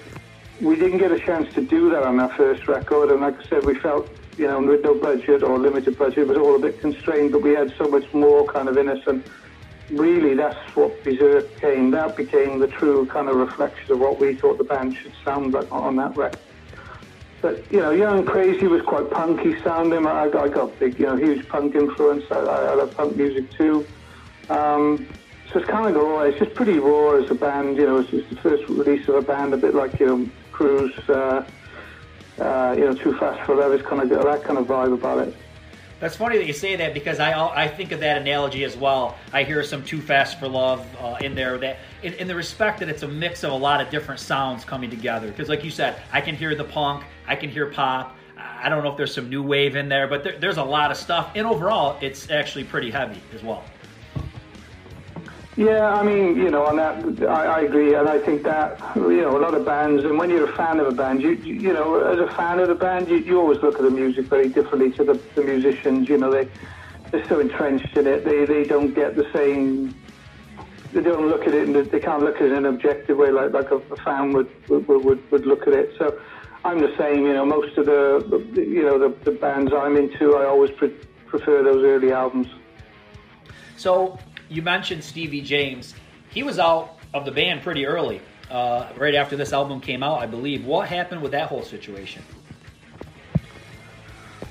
we 0.61 0.77
didn't 0.77 0.99
get 0.99 1.13
a 1.13 1.19
chance 1.19 1.53
to 1.55 1.63
do 1.63 1.91
that 1.91 2.03
on 2.03 2.19
our 2.19 2.31
first 2.31 2.67
record, 2.69 3.11
and 3.11 3.21
like 3.21 3.39
I 3.39 3.49
said, 3.49 3.65
we 3.65 3.75
felt, 3.75 4.09
you 4.39 4.47
know, 4.47 4.61
with 4.61 4.83
no 4.83 4.95
budget 4.95 5.43
or 5.43 5.59
limited 5.59 5.99
budget, 5.99 6.19
it 6.19 6.29
was 6.29 6.39
all 6.39 6.57
a 6.57 6.59
bit 6.59 6.81
constrained, 6.81 7.33
but 7.33 7.43
we 7.43 7.51
had 7.51 7.75
so 7.77 7.85
much 7.89 8.13
more 8.15 8.47
kind 8.47 8.69
of 8.69 8.79
innocent 8.79 9.27
really 9.93 10.35
that's 10.35 10.59
what 10.77 11.03
became. 11.05 11.91
That 11.91 12.17
became 12.17 12.59
the 12.59 12.69
true 12.69 13.07
kind 13.07 13.29
of 13.29 13.37
reflection 13.37 13.93
of 13.93 14.01
what 14.01 14.19
we 14.19 14.35
thought 14.35 14.59
the 14.59 14.65
band 14.65 14.97
should 14.97 15.13
sound 15.25 15.53
like 15.53 15.71
on 15.71 15.97
that 15.97 16.17
record. 16.17 16.41
But 17.41 17.71
you 17.73 17.81
know, 17.81 17.91
Young 17.91 18.21
and 18.21 18.27
Crazy 18.27 18.67
was 18.67 18.83
quite 18.83 19.11
punky 19.11 19.61
sounding. 19.63 20.07
I, 20.07 20.25
I 20.25 20.49
got 20.49 20.79
big, 20.79 20.99
you 20.99 21.07
know, 21.07 21.17
huge 21.17 21.49
punk 21.49 21.75
influence. 21.75 22.25
I, 22.31 22.39
I 22.39 22.75
love 22.75 22.97
punk 22.97 23.17
music 23.17 23.51
too. 23.53 23.87
Um, 24.49 25.07
so 25.51 25.59
it's 25.59 25.69
kind 25.69 25.95
of 25.95 26.03
raw. 26.03 26.23
It's 26.23 26.39
just 26.39 26.55
pretty 26.55 26.79
raw 26.79 27.17
as 27.17 27.31
a 27.31 27.35
band. 27.35 27.77
You 27.77 27.87
know, 27.87 27.99
it's 27.99 28.11
the 28.11 28.37
first 28.37 28.69
release 28.69 29.07
of 29.09 29.17
a 29.17 29.23
band, 29.23 29.55
a 29.55 29.57
bit 29.57 29.75
like 29.75 29.99
you 30.01 30.07
know, 30.07 30.29
Crue's. 30.53 30.97
Uh, 31.09 31.45
uh, 32.39 32.75
you 32.77 32.85
know, 32.85 32.95
Too 32.95 33.17
Fast 33.19 33.45
for 33.45 33.55
Love. 33.55 33.73
It's 33.73 33.87
kind 33.87 34.03
of 34.03 34.09
got 34.09 34.25
that 34.25 34.45
kind 34.45 34.59
of 34.59 34.67
vibe 34.67 34.95
about 34.95 35.29
it. 35.29 35.35
That's 36.03 36.17
funny 36.17 36.37
that 36.37 36.49
you 36.49 36.53
say 36.53 36.75
that 36.75 36.95
because 36.95 37.21
I 37.21 37.33
I 37.33 37.69
think 37.69 37.93
of 37.93 38.01
that 38.01 38.19
analogy 38.19 38.65
as 38.65 38.77
well. 38.77 39.17
I 39.33 39.45
hear 39.45 39.63
some 39.63 39.85
"Too 39.85 40.01
Fast 40.01 40.41
for 40.41 40.49
Love" 40.49 40.85
uh, 41.01 41.17
in 41.21 41.37
there. 41.37 41.57
That 41.59 41.77
in, 42.03 42.15
in, 42.15 42.27
the 42.27 42.35
respect 42.35 42.81
that 42.81 42.89
it's 42.89 43.05
a 43.05 43.09
mix 43.09 43.45
of 43.45 43.53
a 43.53 43.57
lot 43.57 43.81
of 43.81 43.89
different 43.89 44.19
sounds 44.19 44.65
coming 44.65 44.91
together. 44.91 45.29
Because 45.29 45.49
like 45.49 45.63
you 45.63 45.71
said, 45.71 46.03
I 46.11 46.21
can 46.21 46.35
hear 46.35 46.57
the 46.57 46.65
punk, 46.65 47.05
I 47.29 47.37
can 47.37 47.51
hear 47.51 47.67
pop. 47.67 48.17
I 48.37 48.69
don't 48.69 48.83
know 48.83 48.91
if 48.91 48.97
there's 48.97 49.15
some 49.15 49.31
new 49.31 49.45
wave 49.45 49.77
in 49.77 49.89
there, 49.89 50.09
but 50.09 50.25
there, 50.25 50.37
there's 50.41 50.57
a 50.57 50.65
lot 50.65 50.91
of 50.91 50.97
stuff. 50.97 51.31
And 51.37 51.47
overall, 51.47 51.97
it's 52.01 52.31
actually 52.33 52.65
pretty 52.65 52.91
heavy 52.91 53.21
as 53.33 53.45
well. 53.45 53.63
Yeah, 55.57 55.93
I 55.93 56.03
mean, 56.03 56.37
you 56.39 56.51
know, 56.51 56.65
on 56.65 56.77
that, 56.77 57.29
I, 57.29 57.45
I 57.45 57.61
agree, 57.61 57.95
and 57.95 58.09
I 58.09 58.19
think 58.19 58.43
that 58.45 58.81
you 58.97 59.21
know 59.21 59.37
a 59.37 59.43
lot 59.43 59.53
of 59.53 59.67
bands, 59.67 60.03
and 60.03 60.17
when 60.17 60.31
you're 60.31 60.49
a 60.51 60.57
fan 60.57 60.81
of 60.81 60.87
a 60.87 60.93
band, 60.93 61.21
you 61.21 61.33
you 61.33 61.75
know, 61.75 62.01
as 62.01 62.19
a 62.19 62.35
fan 62.35 62.59
of 62.59 62.69
the 62.69 62.75
band, 62.75 63.09
you, 63.09 63.19
you 63.19 63.39
always 63.39 63.61
look 63.61 63.75
at 63.75 63.83
the 63.83 63.91
music 63.91 64.27
very 64.27 64.49
differently 64.49 64.91
to 64.93 65.05
the, 65.05 65.21
the 65.35 65.43
musicians. 65.43 66.09
You 66.09 66.17
know, 66.17 66.31
they 66.31 66.49
they're 67.11 67.29
so 67.29 67.39
entrenched 67.39 67.95
in 67.99 68.07
it, 68.07 68.25
they 68.25 68.47
they 68.47 68.65
don't 68.65 68.95
get 68.95 69.15
the 69.15 69.31
same. 69.35 69.95
They 70.95 71.03
don't 71.03 71.29
look 71.29 71.47
at 71.47 71.53
it, 71.55 71.69
and 71.69 71.77
they 71.77 72.01
can't 72.01 72.23
look 72.23 72.37
at 72.37 72.43
it 72.43 72.53
in 72.53 72.65
an 72.65 72.67
objective 72.67 73.19
way 73.19 73.31
like 73.31 73.53
like 73.53 73.71
a, 73.71 73.77
a 73.77 73.97
fan 73.97 74.33
would, 74.33 74.49
would 74.71 74.89
would 74.89 75.31
would 75.31 75.47
look 75.47 75.67
at 75.67 75.75
it. 75.75 75.95
So. 75.99 76.19
I'm 76.65 76.79
the 76.79 76.97
same, 76.97 77.27
you 77.27 77.33
know. 77.33 77.45
Most 77.45 77.77
of 77.77 77.87
the, 77.87 78.23
you 78.55 78.85
know, 78.85 78.97
the, 78.97 79.09
the 79.25 79.33
bands 79.33 79.73
I'm 79.73 79.97
into, 79.97 80.37
I 80.37 80.47
always 80.47 80.71
pre- 80.71 80.95
prefer 81.27 81.61
those 81.65 81.83
early 81.83 82.13
albums. 82.13 82.47
So 83.77 84.17
you 84.53 84.63
mentioned 84.63 85.03
Stevie 85.03 85.41
James. 85.41 85.95
He 86.31 86.43
was 86.43 86.59
out 86.59 86.99
of 87.15 87.25
the 87.25 87.33
band 87.33 87.63
pretty 87.63 87.87
early, 87.87 88.21
uh, 88.51 88.89
right 88.97 89.15
after 89.15 89.37
this 89.37 89.53
album 89.53 89.81
came 89.81 90.03
out, 90.03 90.21
I 90.21 90.27
believe. 90.27 90.65
What 90.65 90.89
happened 90.89 91.23
with 91.23 91.33
that 91.33 91.49
whole 91.49 91.63
situation? 91.63 92.23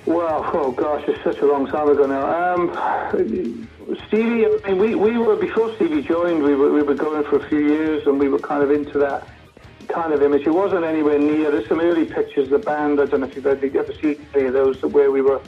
Well, 0.05 0.49
oh 0.53 0.71
gosh, 0.71 1.03
it's 1.07 1.23
such 1.23 1.37
a 1.37 1.45
long 1.45 1.67
time 1.67 1.87
ago 1.89 2.07
now. 2.07 2.55
Um, 2.55 3.67
Stevie, 4.07 4.45
I 4.65 4.69
mean, 4.69 4.77
we, 4.79 4.95
we 4.95 5.17
were, 5.17 5.35
before 5.35 5.75
Stevie 5.75 6.01
joined, 6.01 6.43
we 6.43 6.55
were, 6.55 6.71
we 6.71 6.81
were 6.81 6.95
going 6.95 7.23
for 7.25 7.37
a 7.37 7.49
few 7.49 7.59
years 7.59 8.07
and 8.07 8.19
we 8.19 8.27
were 8.27 8.39
kind 8.39 8.63
of 8.63 8.71
into 8.71 8.97
that 8.97 9.27
kind 9.89 10.13
of 10.13 10.23
image. 10.23 10.47
It 10.47 10.51
wasn't 10.51 10.85
anywhere 10.85 11.19
near. 11.19 11.51
There's 11.51 11.67
some 11.67 11.79
early 11.79 12.05
pictures 12.05 12.45
of 12.45 12.61
the 12.61 12.65
band. 12.65 12.99
I 12.99 13.05
don't 13.05 13.19
know 13.19 13.27
if 13.27 13.35
you've 13.35 13.45
ever, 13.45 13.65
ever 13.65 13.93
seen 14.01 14.25
any 14.33 14.47
of 14.47 14.53
those 14.53 14.81
where 14.81 15.11
we 15.11 15.21
were 15.21 15.41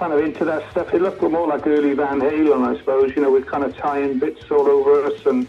kind 0.00 0.14
of 0.14 0.24
into 0.24 0.46
that 0.46 0.68
stuff. 0.70 0.94
It 0.94 1.02
looked 1.02 1.20
more 1.20 1.46
like 1.46 1.66
early 1.66 1.92
Van 1.92 2.20
Halen, 2.20 2.66
I 2.66 2.78
suppose, 2.78 3.14
you 3.14 3.20
know, 3.20 3.30
with 3.30 3.46
kind 3.46 3.62
of 3.62 3.76
tying 3.76 4.18
bits 4.18 4.50
all 4.50 4.66
over 4.66 5.04
us 5.04 5.26
and 5.26 5.46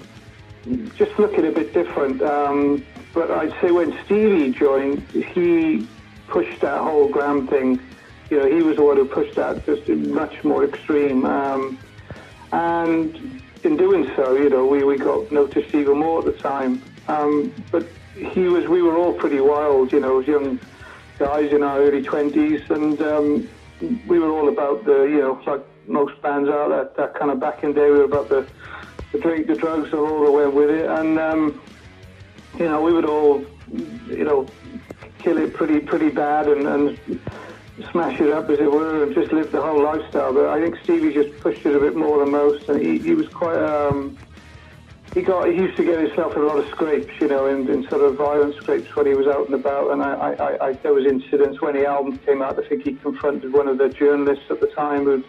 just 0.98 1.17
looking 1.17 1.48
a 1.48 1.51
bit 1.51 1.74
different. 1.74 2.22
Um, 2.22 2.86
but 3.13 3.31
I'd 3.31 3.53
say 3.62 3.72
when 3.72 3.98
Stevie 4.03 4.51
joined, 4.51 5.03
he 5.12 5.88
pushed 6.27 6.60
that 6.60 6.81
whole 6.81 7.08
glam 7.08 7.48
thing. 7.48 7.79
You 8.29 8.39
know, 8.39 8.46
he 8.46 8.62
was 8.62 8.75
the 8.75 8.84
one 8.84 8.98
who 8.98 9.05
pushed 9.05 9.36
that 9.36 9.65
just 9.65 9.88
much 9.88 10.43
more 10.43 10.65
extreme. 10.65 11.25
Um, 11.25 11.79
and 12.51 13.41
in 13.63 13.77
doing 13.77 14.12
so, 14.17 14.36
you 14.36 14.50
know, 14.50 14.65
we, 14.65 14.84
we 14.84 14.98
got 14.98 15.31
noticed 15.31 15.74
even 15.74 15.98
more 15.98 16.20
at 16.20 16.25
the 16.25 16.34
time. 16.34 16.84
Um, 17.08 17.53
but 17.72 17.88
he 18.15 18.50
was, 18.50 18.67
we 18.67 18.81
were 18.81 18.98
all 18.98 19.13
pretty 19.13 19.39
wild, 19.39 19.93
you 19.93 20.01
know, 20.01 20.20
as 20.20 20.27
young 20.27 20.60
guys 21.20 21.53
in 21.53 21.63
our 21.63 21.79
early 21.79 22.03
20s, 22.03 22.70
and 22.70 23.01
um, 23.01 23.50
we 24.07 24.19
were 24.19 24.31
all 24.31 24.50
about 24.50 24.85
the, 24.85 25.03
you 25.03 25.19
know, 25.19 25.41
like 25.45 25.63
most 25.88 26.21
bands 26.21 26.50
are, 26.50 26.69
that, 26.69 26.95
that 26.95 27.15
kind 27.15 27.31
of 27.31 27.39
back 27.39 27.63
in 27.63 27.73
day, 27.73 27.89
we 27.89 27.97
were 27.97 28.03
about 28.03 28.29
the, 28.29 28.47
the 29.11 29.19
drink, 29.19 29.47
the 29.47 29.55
drugs, 29.55 29.91
and 29.91 30.00
all 30.00 30.25
the 30.25 30.31
way 30.31 30.47
with 30.47 30.69
it. 30.69 30.89
And, 30.89 31.19
um, 31.19 31.61
you 32.57 32.65
know, 32.65 32.81
we 32.81 32.93
would 32.93 33.05
all, 33.05 33.43
you 34.07 34.23
know, 34.23 34.47
kill 35.19 35.38
it 35.38 35.53
pretty, 35.53 35.79
pretty 35.79 36.09
bad 36.09 36.47
and, 36.47 36.67
and 36.67 37.19
smash 37.91 38.19
it 38.19 38.31
up, 38.31 38.50
as 38.50 38.59
it 38.59 38.71
were, 38.71 39.03
and 39.03 39.13
just 39.13 39.31
live 39.31 39.51
the 39.51 39.61
whole 39.61 39.83
lifestyle. 39.83 40.33
But 40.33 40.50
I 40.50 40.61
think 40.61 40.77
Stevie 40.83 41.13
just 41.13 41.39
pushed 41.39 41.65
it 41.65 41.75
a 41.75 41.79
bit 41.79 41.95
more 41.95 42.19
than 42.19 42.31
most, 42.31 42.69
and 42.69 42.81
he, 42.81 43.00
he 43.00 43.13
was 43.13 43.27
quite. 43.27 43.57
Um, 43.57 44.17
he 45.13 45.22
got 45.22 45.48
he 45.48 45.56
used 45.56 45.75
to 45.77 45.84
get 45.84 46.00
himself 46.00 46.36
in 46.36 46.41
a 46.41 46.46
lot 46.46 46.58
of 46.58 46.68
scrapes, 46.70 47.12
you 47.20 47.27
know, 47.27 47.48
in, 47.48 47.68
in 47.70 47.88
sort 47.89 48.01
of 48.01 48.15
violent 48.15 48.56
scrapes 48.56 48.96
when 48.96 49.06
he 49.06 49.13
was 49.13 49.27
out 49.27 49.46
and 49.46 49.56
about. 49.56 49.91
And 49.91 50.01
I, 50.01 50.13
I, 50.13 50.68
I, 50.68 50.74
there 50.74 50.94
was 50.94 51.06
incidents 51.06 51.62
when 51.62 51.75
the 51.75 51.86
album 51.86 52.18
came 52.20 52.41
out. 52.41 52.58
I 52.58 52.68
think 52.68 52.84
he 52.84 52.94
confronted 52.94 53.51
one 53.51 53.68
of 53.68 53.77
the 53.77 53.89
journalists 53.89 54.46
at 54.50 54.62
the 54.62 54.68
time 54.68 55.03
who'd 55.03 55.25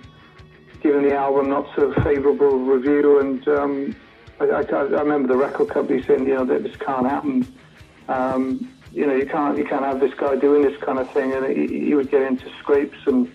given 0.82 1.02
the 1.02 1.14
album 1.14 1.48
not 1.48 1.68
so 1.74 1.92
favourable 2.02 2.58
review. 2.58 3.18
And 3.18 3.48
um, 3.48 3.96
I, 4.38 4.44
I, 4.44 4.60
I, 4.62 4.82
remember 4.82 5.28
the 5.28 5.36
record 5.36 5.70
company 5.70 6.02
saying, 6.02 6.28
you 6.28 6.34
know, 6.34 6.44
that 6.44 6.62
this 6.62 6.76
can't 6.76 7.08
happen. 7.08 7.52
Um, 8.08 8.72
you 8.92 9.06
know, 9.06 9.16
you 9.16 9.26
can't 9.26 9.58
you 9.58 9.64
can't 9.64 9.84
have 9.84 10.00
this 10.00 10.14
guy 10.14 10.36
doing 10.36 10.62
this 10.62 10.78
kind 10.82 10.98
of 10.98 11.10
thing, 11.12 11.32
and 11.32 11.46
he, 11.56 11.86
he 11.86 11.94
would 11.94 12.10
get 12.10 12.22
into 12.22 12.48
scrapes 12.60 12.98
and 13.06 13.32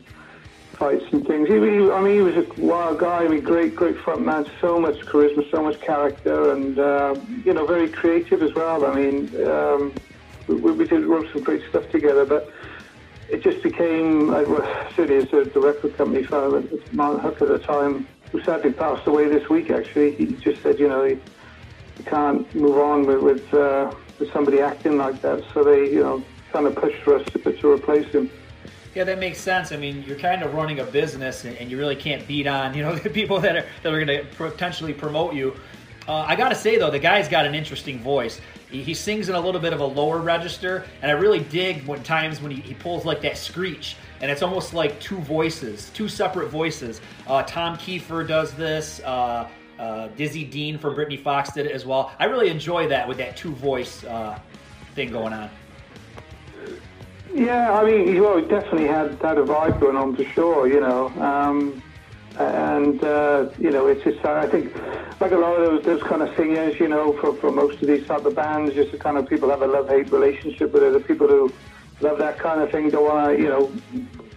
fights 0.77 1.05
and 1.11 1.25
things. 1.25 1.47
He, 1.47 1.55
he, 1.55 1.91
I 1.91 2.01
mean, 2.01 2.15
he 2.15 2.21
was 2.21 2.37
a 2.37 2.45
wild 2.57 2.99
guy. 2.99 3.23
I 3.25 3.27
mean, 3.27 3.41
great, 3.41 3.75
great 3.75 3.97
front 3.97 4.25
man. 4.25 4.45
So 4.61 4.79
much 4.79 4.99
charisma, 5.01 5.49
so 5.51 5.63
much 5.63 5.79
character, 5.81 6.51
and 6.51 6.77
uh, 6.77 7.15
you 7.45 7.53
know, 7.53 7.65
very 7.65 7.89
creative 7.89 8.41
as 8.43 8.53
well. 8.53 8.85
I 8.85 8.93
mean, 8.93 9.17
um, 9.45 9.93
we, 10.47 10.55
we 10.55 10.85
did 10.85 11.05
wrote 11.05 11.27
some 11.33 11.43
great 11.43 11.63
stuff 11.69 11.89
together, 11.89 12.25
but 12.25 12.51
it 13.29 13.41
just 13.41 13.61
became 13.63 14.33
uh, 14.33 14.43
certainly 14.95 15.17
as 15.23 15.29
the, 15.31 15.49
the 15.53 15.59
record 15.59 15.97
company 15.97 16.23
fellow, 16.23 16.63
Martin 16.91 17.21
Hooker 17.21 17.53
at 17.53 17.61
the 17.61 17.67
time, 17.67 18.07
who 18.31 18.41
sadly 18.41 18.71
passed 18.71 19.07
away 19.07 19.27
this 19.27 19.49
week. 19.49 19.69
Actually, 19.69 20.11
he 20.15 20.25
just 20.27 20.61
said, 20.61 20.79
you 20.79 20.87
know, 20.87 21.03
he, 21.03 21.17
he 21.97 22.03
can't 22.03 22.53
move 22.55 22.77
on 22.77 23.05
with. 23.05 23.21
with 23.21 23.53
uh, 23.53 23.93
with 24.19 24.31
somebody 24.33 24.59
acting 24.61 24.97
like 24.97 25.21
that. 25.21 25.43
So 25.53 25.63
they, 25.63 25.91
you 25.91 26.01
know, 26.01 26.23
kind 26.51 26.65
of 26.65 26.75
pushed 26.75 27.01
for 27.03 27.15
us 27.15 27.25
to, 27.33 27.39
to 27.39 27.71
replace 27.71 28.07
him. 28.11 28.31
Yeah, 28.97 29.03
that 29.03 29.19
makes 29.19 29.37
sense. 29.37 29.71
I 29.71 29.77
mean, 29.77 30.03
you're 30.07 30.17
kind 30.17 30.41
of 30.41 30.55
running 30.55 30.79
a 30.79 30.83
business, 30.83 31.45
and, 31.45 31.55
and 31.57 31.69
you 31.69 31.77
really 31.77 31.95
can't 31.95 32.27
beat 32.27 32.47
on, 32.47 32.73
you 32.75 32.81
know, 32.81 32.95
the 32.95 33.11
people 33.11 33.39
that 33.41 33.55
are 33.55 33.65
that 33.83 33.93
are 33.93 34.03
going 34.03 34.07
to 34.07 34.25
potentially 34.35 34.91
promote 34.91 35.35
you. 35.35 35.55
Uh, 36.07 36.25
I 36.27 36.35
got 36.35 36.49
to 36.49 36.55
say 36.55 36.79
though, 36.79 36.89
the 36.89 36.97
guy's 36.97 37.27
got 37.27 37.45
an 37.45 37.53
interesting 37.53 37.99
voice. 37.99 38.41
He, 38.71 38.81
he, 38.81 38.95
sings 38.95 39.29
in 39.29 39.35
a 39.35 39.39
little 39.39 39.61
bit 39.61 39.71
of 39.71 39.81
a 39.81 39.85
lower 39.85 40.17
register, 40.17 40.83
and 41.03 41.11
I 41.11 41.13
really 41.13 41.41
dig 41.41 41.85
when 41.85 42.01
times 42.01 42.41
when 42.41 42.51
he, 42.51 42.59
he 42.59 42.73
pulls 42.73 43.05
like 43.05 43.21
that 43.21 43.37
screech, 43.37 43.97
and 44.19 44.31
it's 44.31 44.41
almost 44.41 44.73
like 44.73 44.99
two 44.99 45.19
voices, 45.19 45.91
two 45.93 46.09
separate 46.09 46.47
voices. 46.49 46.99
Uh, 47.27 47.43
Tom 47.43 47.77
Kiefer 47.77 48.27
does 48.27 48.53
this. 48.53 48.99
Uh, 49.01 49.47
uh, 49.77 50.07
Dizzy 50.17 50.43
Dean 50.43 50.79
from 50.79 50.95
Britny 50.95 51.17
Fox 51.17 51.51
did 51.51 51.67
it 51.67 51.71
as 51.71 51.85
well. 51.85 52.11
I 52.17 52.25
really 52.25 52.49
enjoy 52.49 52.87
that 52.87 53.07
with 53.07 53.17
that 53.17 53.37
two 53.37 53.53
voice 53.53 54.03
uh, 54.05 54.39
thing 54.95 55.11
going 55.11 55.33
on. 55.33 55.51
Yeah, 57.33 57.71
I 57.71 57.83
mean, 57.85 58.21
well, 58.21 58.41
definitely 58.41 58.87
had 58.87 59.17
had 59.21 59.37
a 59.37 59.43
vibe 59.43 59.79
going 59.79 59.97
on 59.97 60.15
for 60.15 60.23
sure, 60.33 60.67
you 60.67 60.79
know. 60.79 61.09
Um, 61.21 61.83
and 62.39 63.03
uh, 63.03 63.49
you 63.57 63.71
know, 63.71 63.87
it's 63.87 64.03
just 64.03 64.23
I 64.25 64.47
think 64.47 64.73
like 65.19 65.31
a 65.31 65.37
lot 65.37 65.59
of 65.59 65.61
those, 65.61 65.85
those 65.85 66.03
kind 66.07 66.21
of 66.21 66.29
singers, 66.37 66.75
you 66.79 66.87
know, 66.87 67.17
for, 67.19 67.35
for 67.37 67.51
most 67.51 67.81
of 67.81 67.87
these 67.87 68.05
type 68.07 68.25
of 68.25 68.35
bands, 68.35 68.75
just 68.75 68.91
the 68.91 68.97
kind 68.97 69.17
of 69.17 69.27
people 69.27 69.49
have 69.49 69.61
a 69.61 69.67
love 69.67 69.89
hate 69.89 70.11
relationship 70.11 70.71
with 70.73 70.83
it. 70.83 70.93
The 70.93 70.99
people 70.99 71.27
who 71.27 71.53
love 71.99 72.19
that 72.19 72.39
kind 72.39 72.61
of 72.61 72.71
thing 72.71 72.91
don't 72.91 73.03
want 73.05 73.35
to, 73.35 73.41
you 73.41 73.49
know, 73.49 73.73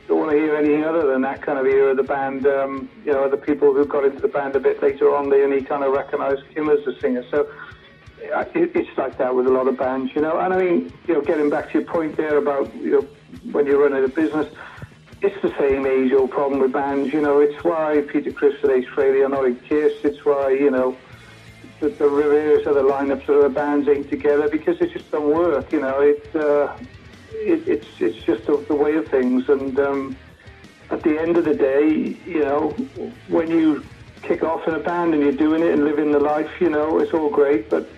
don't 0.09 0.19
want 0.19 0.31
to 0.33 0.39
hear 0.39 0.57
anything 0.57 0.85
other 0.85 1.07
than 1.07 1.23
that 1.23 1.45
kind 1.45 1.59
of 1.59 1.67
era 1.67 1.91
of 1.91 1.97
the 1.99 2.03
band. 2.03 2.47
Um, 2.47 2.89
you 3.05 3.13
know, 3.13 3.29
the 3.29 3.37
people 3.37 3.75
who 3.75 3.85
got 3.87 4.05
into 4.05 4.21
the 4.21 4.29
band 4.29 4.57
a 4.57 4.61
bit 4.61 4.83
later 4.83 5.15
on, 5.15 5.29
they 5.29 5.43
only 5.43 5.63
kind 5.63 5.85
of 5.85 5.93
recognised 5.93 6.43
him 6.57 6.71
as 6.71 6.81
a 6.87 6.99
singer. 7.01 7.25
So 7.31 7.47
it, 8.23 8.75
it's 8.75 8.99
like 8.99 9.19
that 9.19 9.35
with 9.35 9.47
a 9.47 9.51
lot 9.51 9.69
of 9.69 9.79
bands, 9.79 10.15
you 10.15 10.21
know. 10.21 10.39
And 10.39 10.53
I 10.53 10.59
mean, 10.59 10.93
you 11.07 11.15
know, 11.15 11.21
getting 11.21 11.51
back 11.51 11.71
to 11.73 11.81
your 11.81 11.89
point 11.89 12.17
there 12.17 12.39
about 12.39 12.75
you 12.77 12.91
know 12.91 13.07
when 13.53 13.67
you're 13.67 13.83
running 13.83 14.05
a 14.05 14.09
business, 14.09 14.53
it's 15.23 15.41
the 15.43 15.55
same 15.59 15.87
age-old 15.87 16.31
problem 16.31 16.61
with 16.61 16.73
bands. 16.73 17.13
You 17.13 17.21
know, 17.21 17.41
it's 17.41 17.63
why 17.65 18.03
Peter 18.09 18.33
Criss 18.33 18.57
and 18.63 18.73
Ace 18.73 18.89
Frehley 18.89 19.25
are 19.25 19.29
not 19.29 19.47
in 19.47 19.57
Kiss. 19.57 19.95
It's 20.05 20.25
why 20.25 20.51
you 20.51 20.71
know 20.71 20.97
the, 21.81 21.89
the 21.89 22.05
Riveras 22.05 22.67
of 22.67 22.75
the 22.75 22.83
lineups 22.83 23.29
of 23.29 23.43
the 23.43 23.49
bands 23.49 23.89
ain't 23.89 24.11
together 24.11 24.49
because 24.49 24.81
it 24.81 24.93
just 24.93 25.11
don't 25.11 25.35
work. 25.35 25.73
You 25.73 25.81
know, 25.81 26.01
it. 26.01 26.35
Uh, 26.35 26.77
it, 27.33 27.67
it's 27.69 27.87
it's 28.01 28.25
just 28.25 28.47
the, 28.47 28.57
the, 28.69 28.75
way 28.75 28.97
of 28.97 29.09
things. 29.09 29.49
And 29.49 29.79
um, 29.79 30.17
at 30.91 31.03
the 31.03 31.19
end 31.19 31.37
of 31.37 31.45
the 31.45 31.55
day, 31.55 32.17
you 32.27 32.41
know, 32.41 32.71
when 33.29 33.51
you 33.51 33.85
kick 34.23 34.43
off 34.43 34.67
in 34.69 34.75
a 34.75 34.79
band 34.79 35.15
and 35.15 35.23
you're 35.23 35.33
doing 35.33 35.63
it 35.63 35.73
and 35.73 35.85
living 35.85 36.13
the 36.13 36.21
life, 36.21 36.51
you 36.61 36.69
know, 36.69 36.99
it's 36.99 37.13
all 37.13 37.31
great, 37.31 37.71
but 37.71 37.89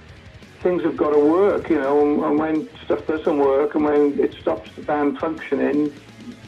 things 0.63 0.83
have 0.83 0.97
got 0.97 1.11
to 1.11 1.19
work, 1.19 1.69
you 1.69 1.79
know. 1.79 2.01
And, 2.03 2.23
and 2.25 2.39
when 2.39 2.69
stuff 2.85 3.07
doesn't 3.07 3.39
work 3.39 3.75
and 3.75 3.85
when 3.85 4.19
it 4.19 4.35
stops 4.35 4.71
the 4.77 4.83
band 4.83 5.19
functioning, 5.19 5.93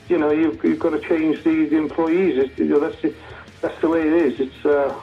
you 0.08 0.18
know, 0.18 0.30
you've, 0.30 0.62
you've 0.64 0.78
got 0.78 0.90
to 0.90 1.00
change 1.00 1.42
the, 1.44 1.66
the 1.66 1.76
employees. 1.76 2.38
It's, 2.38 2.58
you 2.58 2.66
know, 2.66 2.80
that's 2.80 3.00
the, 3.02 3.14
that's 3.60 3.80
the 3.80 3.88
way 3.88 4.02
it 4.02 4.12
is. 4.12 4.40
It's 4.40 4.66
uh, 4.66 4.98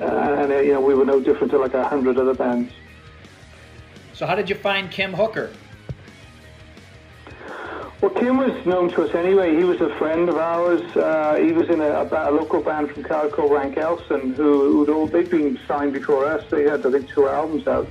and 0.00 0.52
uh, 0.52 0.58
you 0.58 0.72
know, 0.72 0.80
we 0.80 0.94
were 0.94 1.04
no 1.04 1.20
different 1.20 1.50
to 1.52 1.58
like 1.58 1.74
a 1.74 1.88
hundred 1.88 2.18
other 2.18 2.34
bands. 2.34 2.72
So, 4.12 4.26
how 4.26 4.34
did 4.34 4.48
you 4.48 4.56
find 4.56 4.90
Kim 4.90 5.12
Hooker? 5.12 5.50
Well, 8.00 8.10
Kim 8.10 8.36
was 8.36 8.66
known 8.66 8.90
to 8.90 9.04
us 9.04 9.14
anyway. 9.14 9.56
He 9.56 9.64
was 9.64 9.80
a 9.80 9.88
friend 9.96 10.28
of 10.28 10.36
ours. 10.36 10.82
Uh, 10.94 11.36
he 11.36 11.52
was 11.52 11.68
in 11.70 11.80
a, 11.80 12.02
a, 12.02 12.30
local 12.30 12.60
band 12.60 12.90
from 12.90 13.04
called 13.04 13.50
Rank 13.50 13.78
Elson, 13.78 14.34
who, 14.34 14.72
who'd 14.72 14.90
all, 14.90 15.06
they'd 15.06 15.30
been 15.30 15.58
signed 15.66 15.94
before 15.94 16.26
us. 16.26 16.44
They 16.50 16.64
had, 16.64 16.84
I 16.84 16.90
think, 16.90 17.08
two 17.08 17.26
albums 17.26 17.66
out. 17.66 17.88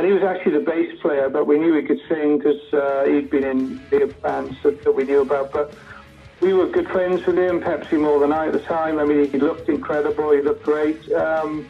And 0.00 0.08
he 0.08 0.14
was 0.14 0.22
actually 0.22 0.52
the 0.52 0.64
bass 0.64 0.98
player, 1.02 1.28
but 1.28 1.46
we 1.46 1.58
knew 1.58 1.74
he 1.74 1.82
could 1.82 2.00
sing 2.08 2.38
because 2.38 2.72
uh, 2.72 3.04
he'd 3.04 3.28
been 3.28 3.44
in 3.44 3.86
the 3.90 4.06
bands 4.22 4.56
that, 4.62 4.82
that, 4.82 4.92
we 4.92 5.04
knew 5.04 5.20
about. 5.20 5.52
But 5.52 5.74
we 6.40 6.54
were 6.54 6.68
good 6.68 6.88
friends 6.88 7.26
with 7.26 7.36
him, 7.36 7.60
Pepsi 7.60 8.00
more 8.00 8.18
than 8.18 8.32
I 8.32 8.46
at 8.46 8.54
the 8.54 8.60
time. 8.60 8.98
I 8.98 9.04
mean, 9.04 9.30
he 9.30 9.38
looked 9.38 9.68
incredible. 9.68 10.32
He 10.32 10.40
looked 10.40 10.62
great. 10.62 11.12
Um, 11.12 11.68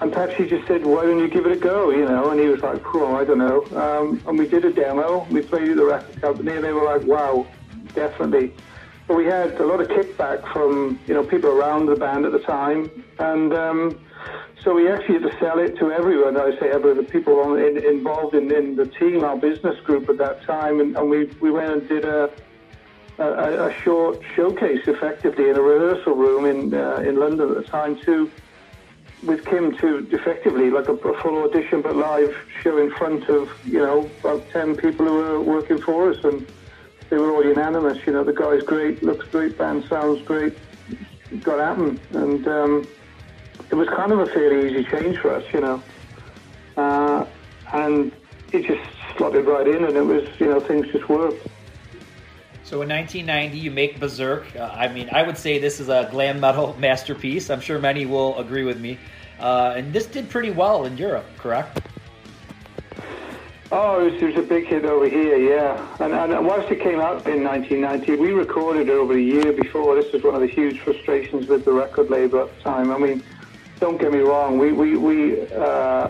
and 0.00 0.10
Pepsi 0.14 0.48
just 0.48 0.66
said, 0.66 0.86
why 0.86 1.02
don't 1.02 1.18
you 1.18 1.28
give 1.28 1.44
it 1.44 1.52
a 1.52 1.56
go, 1.56 1.90
you 1.90 2.06
know? 2.06 2.30
And 2.30 2.40
he 2.40 2.46
was 2.46 2.62
like, 2.62 2.80
oh, 2.94 3.16
I 3.16 3.24
don't 3.26 3.36
know. 3.36 3.66
Um, 3.78 4.22
and 4.26 4.38
we 4.38 4.48
did 4.48 4.64
a 4.64 4.72
demo. 4.72 5.26
We 5.30 5.42
played 5.42 5.64
it 5.64 5.72
at 5.72 5.76
the 5.76 5.84
record 5.84 6.18
company, 6.22 6.52
and 6.52 6.64
they 6.64 6.72
were 6.72 6.84
like, 6.84 7.02
wow, 7.02 7.46
definitely. 7.94 8.54
But 9.06 9.18
we 9.18 9.26
had 9.26 9.60
a 9.60 9.66
lot 9.66 9.82
of 9.82 9.88
kickback 9.88 10.50
from, 10.54 10.98
you 11.06 11.12
know, 11.12 11.22
people 11.22 11.50
around 11.50 11.84
the 11.84 11.96
band 11.96 12.24
at 12.24 12.32
the 12.32 12.38
time. 12.38 13.04
And 13.18 13.52
um, 13.52 14.05
so 14.62 14.74
we 14.74 14.90
actually 14.90 15.20
had 15.20 15.30
to 15.30 15.38
sell 15.38 15.58
it 15.58 15.76
to 15.78 15.92
everyone. 15.92 16.36
I 16.36 16.58
say 16.58 16.70
everyone, 16.70 16.96
the 16.96 17.08
people 17.08 17.38
on, 17.40 17.58
in, 17.58 17.78
involved 17.78 18.34
in, 18.34 18.50
in, 18.52 18.74
the 18.74 18.86
team, 18.86 19.22
our 19.22 19.36
business 19.36 19.78
group 19.80 20.08
at 20.08 20.18
that 20.18 20.42
time. 20.42 20.80
And, 20.80 20.96
and 20.96 21.08
we, 21.08 21.26
we 21.40 21.52
went 21.52 21.72
and 21.72 21.88
did 21.88 22.04
a, 22.04 22.30
a, 23.18 23.68
a, 23.68 23.74
short 23.82 24.20
showcase, 24.34 24.80
effectively, 24.88 25.50
in 25.50 25.56
a 25.56 25.62
rehearsal 25.62 26.14
room 26.14 26.46
in, 26.46 26.74
uh, 26.74 26.96
in 26.96 27.16
London 27.16 27.50
at 27.50 27.56
the 27.56 27.62
time, 27.62 28.00
too 28.00 28.30
with 29.22 29.44
Kim 29.46 29.76
to 29.78 30.06
effectively 30.10 30.70
like 30.70 30.88
a, 30.88 30.92
a, 30.92 31.22
full 31.22 31.42
audition 31.42 31.80
but 31.80 31.96
live 31.96 32.36
show 32.62 32.76
in 32.78 32.90
front 32.90 33.28
of 33.28 33.50
you 33.64 33.78
know 33.78 34.08
about 34.20 34.48
ten 34.50 34.76
people 34.76 35.06
who 35.06 35.14
were 35.14 35.40
working 35.40 35.78
for 35.78 36.10
us 36.10 36.22
and 36.22 36.46
they 37.08 37.16
were 37.16 37.32
all 37.32 37.44
unanimous. 37.44 37.98
You 38.06 38.12
know 38.12 38.24
the 38.24 38.32
guy's 38.32 38.62
great, 38.62 39.02
looks 39.02 39.26
great, 39.28 39.56
band 39.56 39.84
sounds 39.84 40.22
great, 40.22 40.56
got 41.42 41.78
him, 41.78 41.98
and 42.12 42.46
um, 42.46 42.86
it 43.70 43.74
was 43.74 43.88
kind 43.88 44.12
of 44.12 44.20
a 44.20 44.26
fairly 44.26 44.70
easy 44.70 44.84
change 44.84 45.18
for 45.18 45.34
us, 45.34 45.44
you 45.52 45.60
know, 45.60 45.82
uh, 46.76 47.26
and 47.72 48.12
it 48.52 48.66
just 48.66 48.88
slotted 49.16 49.46
right 49.46 49.66
in, 49.66 49.84
and 49.84 49.96
it 49.96 50.04
was 50.04 50.28
you 50.38 50.46
know 50.46 50.60
things 50.60 50.86
just 50.92 51.08
worked. 51.08 51.46
So 52.64 52.82
in 52.82 52.88
1990, 52.88 53.58
you 53.58 53.70
make 53.70 54.00
Berserk. 54.00 54.44
Uh, 54.56 54.64
I 54.72 54.88
mean, 54.88 55.08
I 55.12 55.22
would 55.22 55.38
say 55.38 55.58
this 55.58 55.78
is 55.78 55.88
a 55.88 56.08
glam 56.10 56.40
metal 56.40 56.76
masterpiece. 56.80 57.48
I'm 57.48 57.60
sure 57.60 57.78
many 57.78 58.06
will 58.06 58.36
agree 58.38 58.64
with 58.64 58.80
me. 58.80 58.98
Uh, 59.38 59.74
and 59.76 59.92
this 59.92 60.06
did 60.06 60.28
pretty 60.28 60.50
well 60.50 60.84
in 60.84 60.96
Europe, 60.96 61.26
correct? 61.38 61.80
Oh, 63.70 64.00
it 64.00 64.12
was, 64.12 64.22
it 64.22 64.26
was, 64.26 64.36
a 64.36 64.42
big 64.42 64.66
hit 64.66 64.84
over 64.84 65.08
here, 65.08 65.36
yeah. 65.36 65.86
And, 65.98 66.12
and 66.12 66.46
whilst 66.46 66.70
it 66.70 66.80
came 66.80 67.00
out 67.00 67.26
in 67.26 67.42
1990, 67.42 68.16
we 68.16 68.32
recorded 68.32 68.88
it 68.88 68.92
over 68.92 69.12
a 69.14 69.20
year 69.20 69.52
before. 69.52 69.96
This 69.96 70.12
was 70.12 70.22
one 70.22 70.34
of 70.36 70.40
the 70.40 70.46
huge 70.46 70.80
frustrations 70.80 71.48
with 71.48 71.64
the 71.64 71.72
record 71.72 72.08
label 72.08 72.42
at 72.42 72.56
the 72.56 72.62
time. 72.62 72.92
I 72.92 72.98
mean, 72.98 73.22
don't 73.80 74.00
get 74.00 74.12
me 74.12 74.20
wrong, 74.20 74.58
we 74.58 74.72
we 74.72 74.96
we 74.96 75.46
uh, 75.52 76.08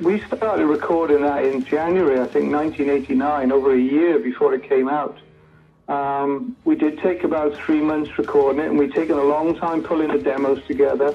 we 0.00 0.20
started 0.20 0.66
recording 0.66 1.22
that 1.22 1.44
in 1.44 1.64
January, 1.64 2.20
I 2.20 2.26
think, 2.26 2.52
1989, 2.52 3.52
over 3.52 3.74
a 3.74 3.78
year 3.78 4.18
before 4.18 4.54
it 4.54 4.68
came 4.68 4.88
out. 4.88 5.18
Um, 5.88 6.56
we 6.64 6.76
did 6.76 6.98
take 6.98 7.24
about 7.24 7.54
three 7.56 7.80
months 7.80 8.16
recording 8.18 8.62
it, 8.62 8.68
and 8.68 8.78
we'd 8.78 8.94
taken 8.94 9.18
a 9.18 9.22
long 9.22 9.56
time 9.56 9.82
pulling 9.82 10.08
the 10.08 10.18
demos 10.18 10.64
together. 10.66 11.14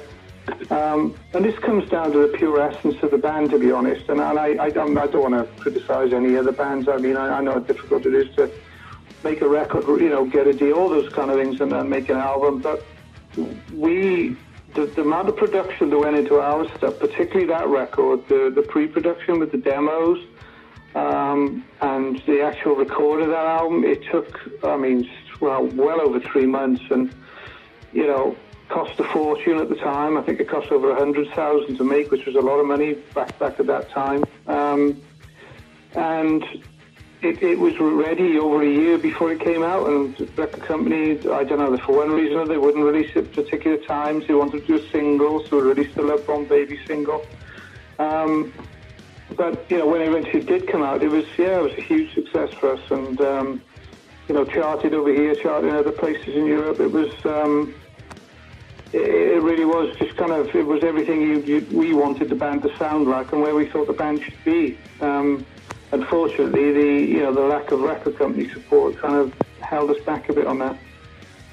Um, 0.70 1.16
and 1.34 1.44
this 1.44 1.58
comes 1.60 1.90
down 1.90 2.12
to 2.12 2.20
the 2.20 2.38
pure 2.38 2.62
essence 2.62 3.02
of 3.04 3.12
the 3.12 3.18
band, 3.18 3.50
to 3.52 3.60
be 3.60 3.72
honest. 3.72 4.08
And, 4.10 4.22
I, 4.22 4.64
I, 4.64 4.70
don't, 4.70 4.98
I 4.98 5.08
don't 5.08 5.32
want 5.32 5.34
to 5.34 5.62
criticize 5.62 6.14
any 6.14 6.38
other 6.38 6.52
bands. 6.52 6.88
I 6.88 6.98
mean, 6.98 7.18
I, 7.18 7.40
I, 7.40 7.42
know 7.42 7.54
how 7.54 7.60
difficult 7.60 8.06
it 8.06 8.14
is 8.14 8.34
to 8.36 8.50
make 9.24 9.42
a 9.42 9.48
record, 9.48 9.86
you 10.00 10.10
know, 10.10 10.26
get 10.26 10.48
a 10.48 10.54
deal, 10.54 10.76
all 10.76 10.90
those 10.90 11.12
kind 11.12 11.32
of 11.32 11.38
things, 11.38 11.60
and 11.60 11.72
then 11.72 11.90
make 11.90 12.10
an 12.10 12.18
album. 12.18 12.62
But 12.62 12.86
we, 13.74 14.38
the, 14.77 14.86
the 14.86 15.01
amount 15.01 15.27
of 15.27 15.36
production 15.36 15.89
that 15.89 15.98
went 15.98 16.15
into 16.15 16.39
our 16.39 16.69
stuff, 16.77 17.00
particularly 17.00 17.48
that 17.48 17.67
record, 17.67 18.27
the, 18.27 18.51
the 18.53 18.62
pre-production 18.62 19.39
with 19.39 19.51
the 19.51 19.57
demos, 19.57 20.24
um, 20.93 21.65
and 21.81 22.22
the 22.27 22.41
actual 22.41 22.75
record 22.75 23.22
of 23.22 23.29
that 23.29 23.46
album, 23.46 23.84
it 23.84 24.03
took, 24.12 24.39
I 24.63 24.77
mean, 24.77 25.10
well, 25.41 25.65
well 25.65 26.00
over 26.00 26.19
three 26.19 26.46
months. 26.46 26.84
And, 26.91 27.12
you 27.91 28.05
know, 28.05 28.38
cost 28.69 29.00
a 29.00 29.03
fortune 29.05 29.57
at 29.57 29.69
the 29.69 29.75
time. 29.75 30.15
I 30.15 30.22
think 30.22 30.39
it 30.39 30.48
cost 30.48 30.72
over 30.72 30.91
a 30.91 30.96
hundred 30.96 31.29
thousand 31.34 31.77
to 31.77 31.84
make, 31.84 32.12
which 32.12 32.25
was 32.25 32.36
a 32.36 32.41
lot 32.41 32.60
of 32.60 32.67
money 32.67 32.93
back 33.15 33.38
back 33.39 33.60
at 33.60 33.67
that 33.67 33.89
time. 33.89 34.24
Um, 34.46 35.01
and 35.96 36.43
it, 37.21 37.41
it, 37.41 37.59
was 37.59 37.79
ready 37.79 38.38
over 38.38 38.62
a 38.62 38.69
year 38.69 38.97
before 38.97 39.31
it 39.31 39.39
came 39.39 39.63
out, 39.63 39.88
and 39.88 40.15
the 40.17 40.25
record 40.39 40.62
company, 40.63 41.12
I 41.29 41.43
don't 41.43 41.57
know, 41.57 41.75
for 41.77 41.97
one 41.97 42.12
reason 42.12 42.38
or 42.38 42.47
they 42.47 42.57
wouldn't 42.57 42.83
release 42.83 43.09
it 43.15 43.25
at 43.25 43.33
particular 43.33 43.77
times. 43.77 44.27
They 44.27 44.36
wanted 44.36 44.62
to 44.62 44.67
do 44.67 44.75
a 44.75 44.89
single, 44.89 45.43
so 45.45 45.59
released 45.59 45.95
the 45.95 46.03
Love 46.03 46.25
Bomb 46.27 46.45
Baby 46.45 46.79
single. 46.86 47.25
Um, 47.97 48.53
but 49.36 49.69
you 49.69 49.79
know, 49.79 49.88
when 49.88 50.01
it 50.01 50.09
eventually 50.09 50.43
did 50.43 50.67
come 50.67 50.83
out, 50.83 51.01
it 51.01 51.09
was 51.09 51.25
yeah, 51.38 51.59
it 51.59 51.63
was 51.63 51.74
a 51.74 51.81
huge 51.81 52.13
success 52.13 52.53
for 52.53 52.74
us, 52.74 52.91
and 52.91 53.19
um, 53.21 53.62
you 54.27 54.36
know, 54.36 54.45
charted 54.45 54.93
over 54.93 55.12
here, 55.12 55.33
charted 55.36 55.69
in 55.71 55.75
other 55.75 55.91
places 55.91 56.36
in 56.36 56.45
Europe. 56.45 56.79
It 56.79 56.91
was 56.91 57.13
um, 57.25 57.74
it 58.93 59.41
really 59.41 59.65
was 59.65 59.95
just 59.97 60.15
kind 60.17 60.31
of 60.31 60.55
it 60.55 60.65
was 60.65 60.83
everything 60.83 61.21
you, 61.21 61.39
you, 61.41 61.67
we 61.71 61.93
wanted 61.93 62.29
the 62.29 62.36
band 62.36 62.62
to 62.62 62.77
sound 62.77 63.07
like 63.07 63.31
and 63.33 63.41
where 63.41 63.55
we 63.55 63.65
thought 63.65 63.88
the 63.88 63.93
band 63.93 64.21
should 64.21 64.43
be. 64.45 64.77
Um, 65.01 65.45
unfortunately, 65.91 66.72
the 66.72 67.12
you 67.12 67.20
know 67.22 67.34
the 67.34 67.41
lack 67.41 67.72
of 67.72 67.82
record 67.82 68.17
company 68.17 68.50
support 68.50 68.98
kind 68.98 69.15
of 69.15 69.34
held 69.62 69.89
us 69.91 70.00
back 70.06 70.29
a 70.29 70.34
bit 70.34 70.48
on 70.48 70.60
that. 70.60 70.77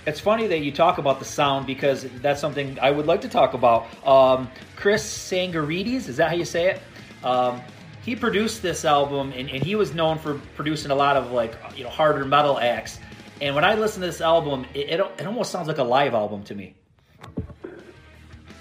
It's 0.07 0.21
funny 0.21 0.47
that 0.49 0.59
you 0.59 0.71
talk 0.71 0.99
about 0.99 1.19
the 1.19 1.25
sound 1.25 1.67
because 1.67 2.05
that's 2.21 2.41
something 2.41 2.79
I 2.81 2.91
would 2.91 3.07
like 3.07 3.23
to 3.23 3.29
talk 3.29 3.55
about. 3.55 3.87
Um, 4.07 4.50
Chris 4.76 5.03
Tsangarides, 5.03 6.09
is 6.09 6.19
that 6.19 6.29
how 6.29 6.37
you 6.37 6.45
say 6.45 6.73
it? 6.73 6.83
Um, 7.25 7.62
he 8.03 8.14
produced 8.14 8.61
this 8.61 8.85
album, 8.85 9.33
and, 9.35 9.49
and, 9.49 9.62
he 9.62 9.76
was 9.76 9.95
known 9.95 10.19
for 10.19 10.35
producing 10.57 10.91
a 10.91 10.95
lot 10.95 11.17
of 11.17 11.33
like 11.33 11.57
you 11.75 11.85
know 11.85 11.91
harder 11.91 12.25
metal 12.26 12.59
acts. 12.59 12.99
And 13.41 13.55
when 13.55 13.64
I 13.64 13.75
listen 13.75 14.00
to 14.03 14.07
this 14.07 14.21
album, 14.21 14.67
it, 14.75 14.91
it, 14.91 15.00
it 15.00 15.26
almost 15.26 15.50
sounds 15.50 15.69
like 15.69 15.79
a 15.79 15.85
live 15.85 16.14
album 16.14 16.45
to 16.45 16.55
me. 16.55 16.75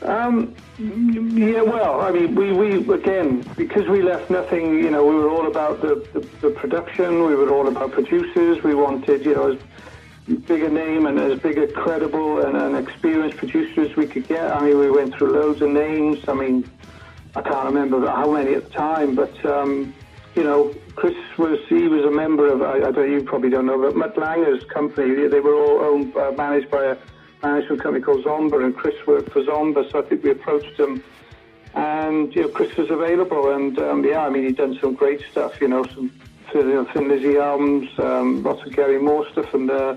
Um, 0.03 0.53
yeah, 0.77 1.61
well, 1.61 2.01
I 2.01 2.11
mean, 2.11 2.35
we, 2.35 2.51
we 2.51 2.93
again 2.93 3.41
because 3.55 3.87
we 3.87 4.01
left 4.01 4.29
nothing. 4.29 4.75
You 4.83 4.91
know, 4.91 5.05
we 5.05 5.15
were 5.15 5.29
all 5.29 5.47
about 5.47 5.81
the, 5.81 6.05
the, 6.13 6.19
the 6.41 6.49
production. 6.49 7.25
We 7.25 7.35
were 7.35 7.49
all 7.49 7.67
about 7.67 7.91
producers. 7.91 8.63
We 8.63 8.75
wanted, 8.75 9.25
you 9.25 9.35
know, 9.35 9.51
as 9.51 9.59
big 10.41 10.63
a 10.63 10.69
name 10.69 11.05
and 11.05 11.19
as 11.19 11.39
big 11.39 11.57
a 11.57 11.67
credible 11.67 12.45
and 12.45 12.57
an 12.57 12.75
experienced 12.75 13.37
producer 13.37 13.81
as 13.81 13.95
we 13.95 14.07
could 14.07 14.27
get. 14.27 14.51
I 14.51 14.61
mean, 14.61 14.77
we 14.77 14.91
went 14.91 15.15
through 15.15 15.33
loads 15.33 15.61
of 15.61 15.69
names. 15.69 16.27
I 16.27 16.33
mean, 16.33 16.69
I 17.35 17.41
can't 17.41 17.65
remember 17.65 18.05
how 18.07 18.31
many 18.31 18.55
at 18.55 18.65
the 18.65 18.69
time, 18.71 19.15
but 19.15 19.45
um, 19.45 19.93
you 20.35 20.43
know, 20.43 20.73
Chris 20.95 21.15
was 21.37 21.59
he 21.69 21.87
was 21.87 22.03
a 22.05 22.11
member 22.11 22.47
of 22.47 22.61
I, 22.61 22.87
I 22.87 22.91
don't 22.91 23.11
you 23.11 23.23
probably 23.23 23.49
don't 23.49 23.65
know, 23.65 23.81
but 23.81 23.95
Mutt 23.95 24.17
Lange's 24.17 24.63
company. 24.65 25.27
They 25.27 25.39
were 25.39 25.55
all 25.55 25.81
owned 25.81 26.15
uh, 26.17 26.31
managed 26.31 26.69
by 26.69 26.83
a 26.85 26.97
management 27.43 27.81
company 27.81 28.03
called 28.03 28.23
Zomba, 28.23 28.63
and 28.63 28.75
Chris 28.75 28.95
worked 29.05 29.31
for 29.31 29.43
Zomba, 29.43 29.89
so 29.91 29.99
I 29.99 30.01
think 30.03 30.23
we 30.23 30.31
approached 30.31 30.79
him. 30.79 31.03
And, 31.75 32.33
you 32.35 32.43
know, 32.43 32.47
Chris 32.47 32.75
was 32.77 32.89
available, 32.89 33.51
and, 33.51 33.77
um, 33.79 34.05
yeah, 34.05 34.25
I 34.25 34.29
mean, 34.29 34.43
he'd 34.45 34.57
done 34.57 34.77
some 34.79 34.93
great 34.93 35.21
stuff, 35.31 35.59
you 35.59 35.67
know, 35.67 35.83
some 35.85 36.11
you 36.53 36.63
know, 36.63 36.85
Thin 36.85 37.07
Lizzy 37.07 37.37
albums, 37.37 37.89
um, 37.97 38.43
lots 38.43 38.65
of 38.65 38.75
Gary 38.75 38.99
Moore 38.99 39.27
stuff, 39.31 39.53
and 39.53 39.69
uh, 39.69 39.95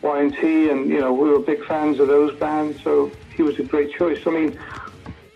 Y&T, 0.00 0.70
and, 0.70 0.88
you 0.88 1.00
know, 1.00 1.12
we 1.12 1.28
were 1.28 1.40
big 1.40 1.64
fans 1.64 1.98
of 1.98 2.08
those 2.08 2.38
bands, 2.38 2.80
so 2.82 3.10
he 3.36 3.42
was 3.42 3.58
a 3.58 3.64
great 3.64 3.92
choice. 3.92 4.24
I 4.26 4.30
mean, 4.30 4.58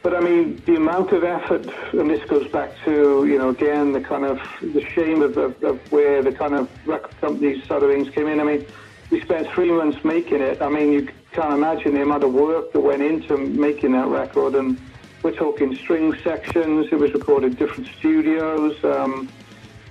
but 0.02 0.14
I 0.14 0.20
mean, 0.20 0.62
the 0.66 0.76
amount 0.76 1.12
of 1.12 1.22
effort, 1.22 1.66
and 1.92 2.10
this 2.10 2.24
goes 2.28 2.48
back 2.48 2.72
to, 2.84 3.24
you 3.26 3.38
know, 3.38 3.50
again, 3.50 3.92
the 3.92 4.00
kind 4.00 4.24
of 4.24 4.40
the 4.60 4.84
shame 4.90 5.22
of, 5.22 5.36
of, 5.36 5.62
of 5.62 5.92
where 5.92 6.22
the 6.22 6.32
kind 6.32 6.54
of 6.54 6.68
record 6.86 7.16
companies 7.20 7.64
sort 7.66 7.84
of 7.84 7.90
things 7.90 8.10
came 8.10 8.26
in. 8.26 8.40
I 8.40 8.44
mean, 8.44 8.66
we 9.10 9.20
spent 9.20 9.48
three 9.50 9.70
months 9.70 10.04
making 10.04 10.40
it. 10.40 10.60
I 10.60 10.68
mean, 10.68 10.92
you 10.92 11.08
can't 11.32 11.54
imagine 11.54 11.94
the 11.94 12.02
amount 12.02 12.24
of 12.24 12.32
work 12.32 12.72
that 12.72 12.80
went 12.80 13.02
into 13.02 13.36
making 13.36 13.92
that 13.92 14.06
record. 14.06 14.54
And 14.54 14.78
we're 15.22 15.32
talking 15.32 15.74
string 15.76 16.16
sections. 16.18 16.88
It 16.92 16.98
was 16.98 17.12
recorded 17.12 17.52
in 17.52 17.58
different 17.58 17.88
studios. 17.98 18.82
Um, 18.84 19.28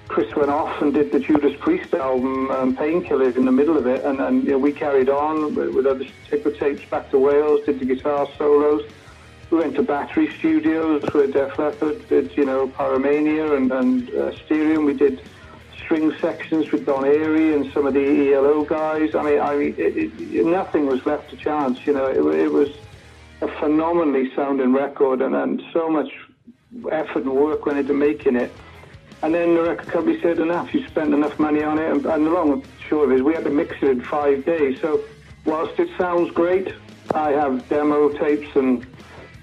Chris 0.08 0.36
went 0.36 0.52
off 0.52 0.82
and 0.82 0.94
did 0.94 1.12
the 1.12 1.20
Judas 1.22 1.58
Priest 1.60 1.94
album, 1.94 2.52
um, 2.52 2.76
Painkillers, 2.76 3.38
in 3.38 3.46
the 3.46 3.52
middle 3.52 3.78
of 3.78 3.88
it, 3.88 4.04
and, 4.04 4.44
you 4.44 4.52
know, 4.52 4.58
we 4.58 4.74
carried 4.74 5.08
on 5.08 5.56
with, 5.56 5.70
with 5.74 5.86
other 5.86 6.06
ticker 6.30 6.52
tapes 6.52 6.84
back 6.90 7.10
to 7.12 7.18
Wales, 7.18 7.62
did 7.66 7.80
the 7.80 7.86
guitar 7.86 8.28
solos. 8.38 8.84
We 9.52 9.60
went 9.60 9.76
to 9.76 9.84
Battery 9.84 10.30
Studios 10.38 11.02
where 11.14 11.28
Def 11.28 11.58
Leppard 11.58 12.08
did, 12.10 12.36
you 12.36 12.44
know, 12.44 12.68
Pyromania 12.68 13.56
and, 13.56 13.72
and 13.72 14.10
uh. 14.14 14.82
We 14.82 14.94
did 14.94 15.22
string 15.92 16.18
sections 16.20 16.72
with 16.72 16.86
Don 16.86 17.04
Airey 17.04 17.54
and 17.54 17.70
some 17.74 17.86
of 17.86 17.94
the 17.94 18.34
ELO 18.34 18.64
guys. 18.64 19.14
I 19.14 19.24
mean, 19.24 19.42
I 19.42 19.56
mean, 19.58 19.76
it, 19.78 19.98
it, 19.98 20.46
nothing 20.46 20.86
was 20.86 21.06
left 21.06 21.30
to 21.32 21.36
chance. 21.36 21.86
You 21.86 21.92
know, 21.92 22.06
it, 22.06 22.40
it 22.40 22.48
was 22.50 22.70
a 23.42 23.50
phenomenally 23.60 24.34
sounding 24.34 24.72
record, 24.72 25.22
and, 25.22 25.36
and 25.36 25.62
so 25.74 25.90
much 25.90 26.10
effort 26.90 27.24
and 27.24 27.34
work 27.34 27.66
went 27.66 27.78
into 27.78 27.94
making 27.94 28.38
it. 28.38 28.54
And 29.22 29.34
then 29.34 29.54
the 29.54 29.64
record 29.64 29.88
company 29.90 30.22
said, 30.22 30.40
enough, 30.40 30.74
you 30.74 30.88
spent 30.88 31.14
enough 31.14 31.38
money 31.40 31.62
on 31.62 31.78
it. 31.78 31.92
And, 31.92 32.06
and 32.06 32.26
the 32.26 32.30
long 32.30 32.54
and 32.54 32.66
short 32.88 33.10
of 33.10 33.12
it 33.12 33.16
is 33.16 33.22
we 33.22 33.34
had 33.34 33.44
to 33.44 33.50
mix 33.50 33.76
it 33.84 33.90
in 33.90 34.02
five 34.02 34.46
days. 34.46 34.80
So 34.80 35.04
whilst 35.44 35.78
it 35.78 35.90
sounds 35.98 36.32
great, 36.32 36.74
I 37.14 37.32
have 37.32 37.68
demo 37.68 38.08
tapes 38.18 38.56
and 38.56 38.88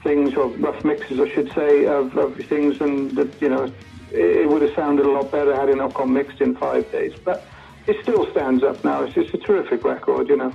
things, 0.02 0.34
or 0.34 0.46
rough 0.46 0.82
mixes, 0.82 1.20
I 1.20 1.28
should 1.28 1.52
say, 1.52 1.84
of, 1.84 2.16
of 2.16 2.36
things, 2.46 2.80
and, 2.80 3.12
you 3.38 3.50
know, 3.50 3.70
it 4.12 4.48
would 4.48 4.62
have 4.62 4.74
sounded 4.74 5.06
a 5.06 5.10
lot 5.10 5.30
better 5.30 5.54
had 5.54 5.68
it 5.68 5.76
not 5.76 5.94
gone 5.94 6.12
mixed 6.12 6.40
in 6.40 6.56
five 6.56 6.90
days. 6.90 7.12
But 7.24 7.44
it 7.86 7.96
still 8.02 8.30
stands 8.30 8.62
up 8.62 8.82
now. 8.84 9.02
It's 9.02 9.14
just 9.14 9.34
a 9.34 9.38
terrific 9.38 9.84
record, 9.84 10.28
you 10.28 10.36
know. 10.36 10.54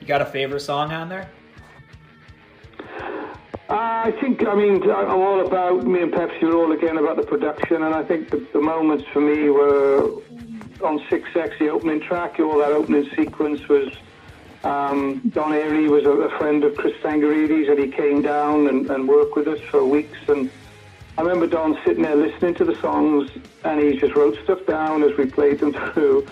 You 0.00 0.06
got 0.06 0.20
a 0.20 0.26
favorite 0.26 0.60
song 0.60 0.92
on 0.92 1.08
there? 1.08 1.30
Uh, 3.68 3.74
I 4.04 4.12
think, 4.20 4.46
I 4.46 4.54
mean, 4.54 4.82
I'm 4.82 5.20
all 5.20 5.46
about, 5.46 5.86
me 5.86 6.02
and 6.02 6.12
Pepsi 6.12 6.42
are 6.42 6.54
all 6.54 6.72
again 6.72 6.98
about 6.98 7.16
the 7.16 7.22
production, 7.22 7.82
and 7.82 7.94
I 7.94 8.02
think 8.02 8.30
the, 8.30 8.46
the 8.52 8.60
moments 8.60 9.04
for 9.12 9.20
me 9.20 9.48
were 9.48 10.20
on 10.84 11.00
Sick 11.08 11.24
Sex, 11.32 11.54
the 11.58 11.68
opening 11.68 12.00
track, 12.00 12.38
all 12.38 12.58
that 12.58 12.72
opening 12.72 13.08
sequence 13.16 13.66
was 13.68 13.94
um, 14.64 15.22
Don 15.30 15.52
Airey 15.52 15.88
was 15.88 16.04
a, 16.04 16.10
a, 16.10 16.38
friend 16.38 16.64
of 16.64 16.76
Chris 16.76 16.94
Tsangarides, 17.02 17.70
and 17.70 17.78
he 17.78 17.88
came 17.90 18.22
down 18.22 18.68
and, 18.68 18.90
and 18.90 19.08
worked 19.08 19.36
with 19.36 19.48
us 19.48 19.60
for 19.70 19.84
weeks, 19.84 20.18
and 20.28 20.50
I 21.18 21.20
remember 21.20 21.46
Don 21.46 21.78
sitting 21.84 22.02
there 22.02 22.16
listening 22.16 22.54
to 22.54 22.64
the 22.64 22.74
songs, 22.76 23.30
and 23.64 23.80
he 23.80 23.98
just 23.98 24.14
wrote 24.14 24.38
stuff 24.44 24.64
down 24.66 25.02
as 25.02 25.16
we 25.18 25.26
played 25.26 25.58
them 25.58 25.72
through. 25.92 26.26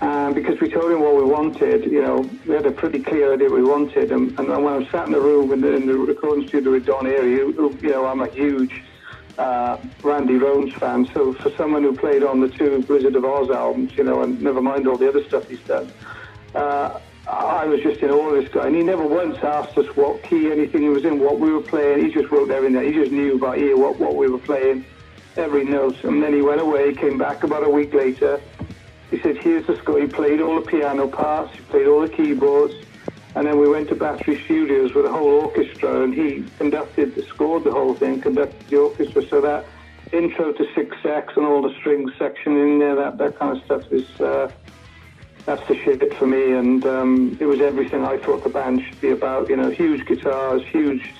And 0.00 0.34
because 0.34 0.60
we 0.60 0.68
told 0.68 0.90
him 0.90 1.00
what 1.00 1.14
we 1.16 1.22
wanted, 1.22 1.84
you 1.84 2.02
know, 2.02 2.28
we 2.44 2.54
had 2.54 2.66
a 2.66 2.72
pretty 2.72 2.98
clear 2.98 3.32
idea 3.32 3.48
what 3.48 3.60
we 3.60 3.64
wanted. 3.64 4.12
And, 4.12 4.38
and 4.38 4.48
when 4.48 4.82
I 4.82 4.90
sat 4.90 5.06
in 5.06 5.12
the 5.12 5.20
room 5.20 5.52
in 5.52 5.60
the, 5.60 5.74
in 5.74 5.86
the 5.86 5.96
recording 5.96 6.46
studio 6.48 6.72
with 6.72 6.84
Don 6.84 7.04
Airey, 7.04 7.54
who, 7.54 7.74
you 7.80 7.90
know, 7.90 8.04
I'm 8.04 8.20
a 8.20 8.28
huge 8.28 8.82
uh, 9.38 9.78
Randy 10.02 10.34
Rhoads 10.34 10.74
fan. 10.74 11.08
So 11.14 11.32
for 11.34 11.50
someone 11.52 11.82
who 11.82 11.96
played 11.96 12.22
on 12.22 12.40
the 12.40 12.48
two 12.48 12.82
Blizzard 12.82 13.16
of 13.16 13.22
Ozz 13.22 13.54
albums, 13.54 13.96
you 13.96 14.04
know, 14.04 14.22
and 14.22 14.42
never 14.42 14.60
mind 14.60 14.86
all 14.86 14.96
the 14.98 15.08
other 15.08 15.24
stuff 15.24 15.48
he's 15.48 15.60
done, 15.60 15.90
uh, 16.54 17.00
I 17.28 17.64
was 17.66 17.80
just 17.80 18.00
in 18.00 18.10
awe 18.10 18.28
of 18.28 18.42
this 18.42 18.52
guy, 18.52 18.66
and 18.66 18.76
he 18.76 18.82
never 18.82 19.04
once 19.04 19.38
asked 19.42 19.76
us 19.76 19.86
what 19.96 20.22
key 20.22 20.50
anything 20.52 20.82
he 20.82 20.88
was 20.88 21.04
in, 21.04 21.18
what 21.18 21.40
we 21.40 21.52
were 21.52 21.62
playing. 21.62 22.04
He 22.04 22.12
just 22.12 22.30
wrote 22.30 22.50
everything. 22.50 22.80
He 22.84 22.92
just 22.92 23.10
knew 23.10 23.38
by 23.38 23.56
ear 23.56 23.76
what, 23.76 23.98
what 23.98 24.14
we 24.14 24.28
were 24.28 24.38
playing, 24.38 24.84
every 25.36 25.64
note. 25.64 26.02
And 26.04 26.22
then 26.22 26.32
he 26.32 26.42
went 26.42 26.60
away, 26.60 26.94
came 26.94 27.18
back 27.18 27.42
about 27.42 27.66
a 27.66 27.70
week 27.70 27.92
later. 27.94 28.40
He 29.10 29.20
said, 29.20 29.38
"Here's 29.38 29.66
the 29.66 29.76
score." 29.78 30.00
He 30.00 30.06
played 30.06 30.40
all 30.40 30.60
the 30.60 30.66
piano 30.66 31.08
parts, 31.08 31.52
he 31.54 31.60
played 31.62 31.86
all 31.88 32.00
the 32.00 32.08
keyboards, 32.08 32.74
and 33.34 33.46
then 33.46 33.58
we 33.58 33.68
went 33.68 33.88
to 33.88 33.94
Battery 33.94 34.42
Studios 34.44 34.94
with 34.94 35.04
a 35.04 35.12
whole 35.12 35.28
orchestra, 35.28 36.02
and 36.02 36.14
he 36.14 36.44
conducted, 36.58 37.14
the 37.14 37.22
scored 37.22 37.64
the 37.64 37.72
whole 37.72 37.94
thing, 37.94 38.20
conducted 38.20 38.68
the 38.68 38.76
orchestra, 38.76 39.26
so 39.28 39.40
that 39.40 39.64
intro 40.12 40.52
to 40.52 40.74
Sick 40.74 40.92
Sex 41.02 41.34
and 41.36 41.44
all 41.44 41.62
the 41.62 41.74
string 41.74 42.10
section 42.18 42.56
in 42.56 42.78
there, 42.78 42.94
that, 42.94 43.18
that 43.18 43.38
kind 43.38 43.56
of 43.56 43.64
stuff 43.64 43.92
is, 43.92 44.08
uh, 44.20 44.50
that's 45.46 45.66
the 45.68 45.76
shit 45.76 46.12
for 46.14 46.26
me. 46.26 46.52
And 46.52 46.84
um, 46.84 47.38
it 47.40 47.46
was 47.46 47.60
everything 47.60 48.04
I 48.04 48.18
thought 48.18 48.44
the 48.44 48.50
band 48.50 48.82
should 48.82 49.00
be 49.00 49.10
about. 49.10 49.48
You 49.48 49.56
know, 49.56 49.70
huge 49.70 50.04
guitars, 50.04 50.62
huge, 50.66 51.14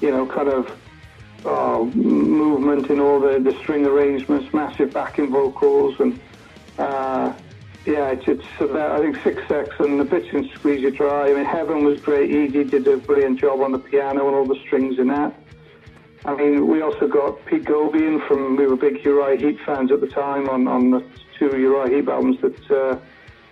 you 0.00 0.10
know, 0.10 0.26
kind 0.26 0.48
of 0.48 0.80
uh, 1.46 1.84
movement 1.94 2.90
in 2.90 2.98
all 2.98 3.20
the, 3.20 3.38
the 3.38 3.56
string 3.60 3.86
arrangements, 3.86 4.52
massive 4.52 4.92
backing 4.92 5.30
vocals, 5.30 6.00
and 6.00 6.18
uh, 6.78 7.32
yeah, 7.86 8.10
it's, 8.10 8.26
it's 8.26 8.44
about, 8.60 8.92
I 8.92 8.98
think 9.00 9.16
Sick 9.22 9.38
Sex 9.48 9.70
and 9.78 9.98
the 10.00 10.04
bits 10.04 10.26
in 10.32 10.48
Squeeze 10.50 10.82
You 10.82 10.90
Dry. 10.90 11.30
I 11.30 11.34
mean, 11.34 11.44
Heaven 11.44 11.84
was 11.84 12.00
great. 12.00 12.30
Edie 12.30 12.64
did 12.64 12.86
a 12.86 12.96
brilliant 12.96 13.40
job 13.40 13.60
on 13.60 13.72
the 13.72 13.78
piano 13.78 14.26
and 14.26 14.36
all 14.36 14.44
the 14.44 14.60
strings 14.66 14.98
in 14.98 15.08
that. 15.08 15.34
I 16.24 16.34
mean, 16.34 16.66
we 16.66 16.82
also 16.82 17.06
got 17.06 17.44
Pete 17.46 17.64
Goalby 17.64 18.26
from, 18.26 18.56
we 18.56 18.66
were 18.66 18.76
big 18.76 19.02
Uriah 19.04 19.38
Heep 19.38 19.60
fans 19.64 19.90
at 19.92 20.00
the 20.00 20.08
time 20.08 20.48
on, 20.48 20.66
on 20.66 20.90
the 20.90 21.04
two 21.38 21.56
Uriah 21.56 21.96
Heep 21.96 22.08
albums 22.08 22.40
that 22.40 22.70
uh, 22.70 22.98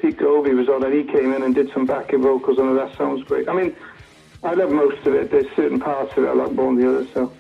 Pete 0.01 0.19
Goalby 0.19 0.55
was 0.57 0.69
on, 0.69 0.85
and 0.85 0.95
he 0.95 1.05
came 1.05 1.33
in 1.33 1.43
and 1.43 1.55
did 1.55 1.73
some 1.73 1.87
backing 1.87 2.23
vocals, 2.23 2.59
and 2.59 2.77
that 2.77 2.97
sounds 2.97 3.25
great. 3.25 3.49
I 3.49 3.53
mean, 3.53 3.75
I 4.43 4.55
love 4.55 4.71
most 4.71 5.07
of 5.07 5.15
it. 5.15 5.31
There's 5.31 5.47
certain 5.57 5.81
parts 5.81 6.17
of 6.17 6.25
it 6.25 6.29
I 6.29 6.33
like 6.33 6.53
more 6.53 6.67
than 6.67 6.83
the 6.83 6.89
others, 6.89 7.09
so. 7.15 7.33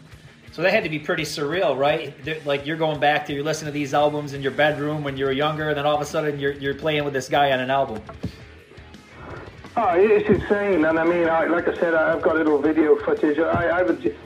So 0.53 0.63
that 0.63 0.73
had 0.73 0.85
to 0.85 0.91
be 0.91 0.99
pretty 0.99 1.25
surreal, 1.25 1.77
right? 1.77 2.15
Like 2.47 2.65
you're 2.65 2.79
going 2.79 2.99
back 2.99 3.27
to 3.27 3.35
you're 3.35 3.45
listening 3.45 3.73
to 3.73 3.79
these 3.79 3.93
albums 3.93 4.33
in 4.33 4.41
your 4.41 4.53
bedroom 4.53 5.05
when 5.05 5.17
you 5.17 5.27
were 5.27 5.33
younger, 5.33 5.69
and 5.69 5.77
then 5.77 5.85
all 5.85 5.95
of 5.95 6.01
a 6.01 6.07
sudden 6.07 6.41
you're 6.41 6.53
you're 6.53 6.75
playing 6.75 7.05
with 7.05 7.13
this 7.13 7.29
guy 7.29 7.53
on 7.53 7.61
an 7.61 7.71
album. 7.71 8.01
Oh, 9.77 9.93
it's 9.95 10.27
insane, 10.27 10.87
and 10.87 10.99
I 10.99 11.05
mean, 11.05 11.29
I, 11.29 11.45
like 11.45 11.69
I 11.69 11.75
said, 11.75 11.93
I've 11.93 12.23
got 12.23 12.37
a 12.37 12.39
little 12.39 12.59
video 12.59 12.97
footage. 12.97 13.39
I, 13.39 13.69
I 13.69 13.83
would 13.83 14.17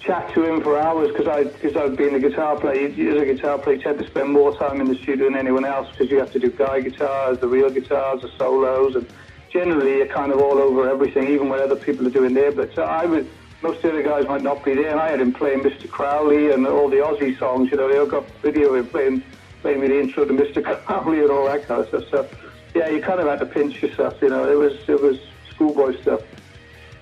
chat 0.00 0.32
to 0.34 0.44
him 0.44 0.62
for 0.62 0.78
hours 0.78 1.08
because 1.08 1.28
I 1.28 1.44
because 1.44 1.76
I've 1.76 1.96
been 1.96 2.14
a 2.14 2.20
guitar 2.20 2.58
player. 2.58 2.88
As 2.88 3.22
a 3.22 3.24
guitar 3.24 3.58
player, 3.58 3.76
you 3.76 3.82
tend 3.82 3.98
to 3.98 4.06
spend 4.06 4.30
more 4.30 4.56
time 4.56 4.80
in 4.80 4.88
the 4.88 4.96
studio 4.96 5.26
than 5.26 5.36
anyone 5.36 5.64
else 5.64 5.88
because 5.90 6.10
you 6.10 6.18
have 6.18 6.32
to 6.32 6.38
do 6.38 6.50
guy 6.50 6.80
guitars, 6.80 7.38
the 7.38 7.48
real 7.48 7.70
guitars, 7.70 8.22
the 8.22 8.30
solos, 8.38 8.96
and 8.96 9.06
generally 9.50 9.98
you're 9.98 10.06
kind 10.06 10.32
of 10.32 10.40
all 10.40 10.58
over 10.58 10.88
everything, 10.88 11.28
even 11.28 11.48
when 11.48 11.60
other 11.60 11.76
people 11.76 12.06
are 12.06 12.10
doing 12.10 12.34
their 12.34 12.52
bits. 12.52 12.74
So 12.74 12.82
uh, 12.82 12.86
I 12.86 13.06
was 13.06 13.26
most 13.62 13.76
of 13.76 13.82
the 13.82 13.90
other 13.90 14.02
guys 14.02 14.26
might 14.26 14.42
not 14.42 14.64
be 14.64 14.74
there. 14.74 14.90
And 14.90 15.00
I 15.00 15.10
had 15.10 15.20
him 15.20 15.32
playing 15.32 15.60
Mr. 15.60 15.88
Crowley 15.88 16.52
and 16.52 16.66
all 16.66 16.88
the 16.88 16.96
Ozzy 16.96 17.38
songs. 17.38 17.70
You 17.70 17.76
know, 17.76 17.88
they 17.88 17.98
all 17.98 18.06
got 18.06 18.28
video 18.42 18.74
of 18.74 18.76
him 18.76 18.86
playing, 18.86 19.22
playing 19.60 19.80
me 19.80 19.88
the 19.88 20.00
intro 20.00 20.24
to 20.24 20.32
Mr. 20.32 20.62
Crowley 20.86 21.20
and 21.20 21.30
all 21.30 21.46
that 21.46 21.66
kind 21.66 21.82
of 21.82 21.88
stuff. 21.88 22.04
So, 22.10 22.28
yeah, 22.74 22.88
you 22.88 23.02
kind 23.02 23.20
of 23.20 23.26
had 23.26 23.40
to 23.40 23.46
pinch 23.46 23.82
yourself. 23.82 24.20
You 24.22 24.30
know, 24.30 24.50
it 24.50 24.56
was 24.56 24.88
it 24.88 25.00
was 25.00 25.18
schoolboy 25.50 26.00
stuff. 26.00 26.22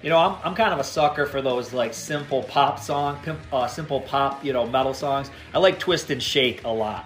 You 0.02 0.10
know, 0.10 0.18
I'm, 0.18 0.36
I'm 0.44 0.54
kind 0.54 0.72
of 0.72 0.78
a 0.78 0.84
sucker 0.84 1.26
for 1.26 1.42
those 1.42 1.72
like 1.72 1.92
simple 1.92 2.44
pop 2.44 2.78
song, 2.78 3.18
uh, 3.52 3.66
simple 3.66 4.00
pop, 4.00 4.44
you 4.44 4.52
know, 4.52 4.64
metal 4.66 4.94
songs. 4.94 5.30
I 5.52 5.58
like 5.58 5.80
Twist 5.80 6.10
and 6.10 6.22
Shake 6.22 6.62
a 6.64 6.68
lot. 6.68 7.04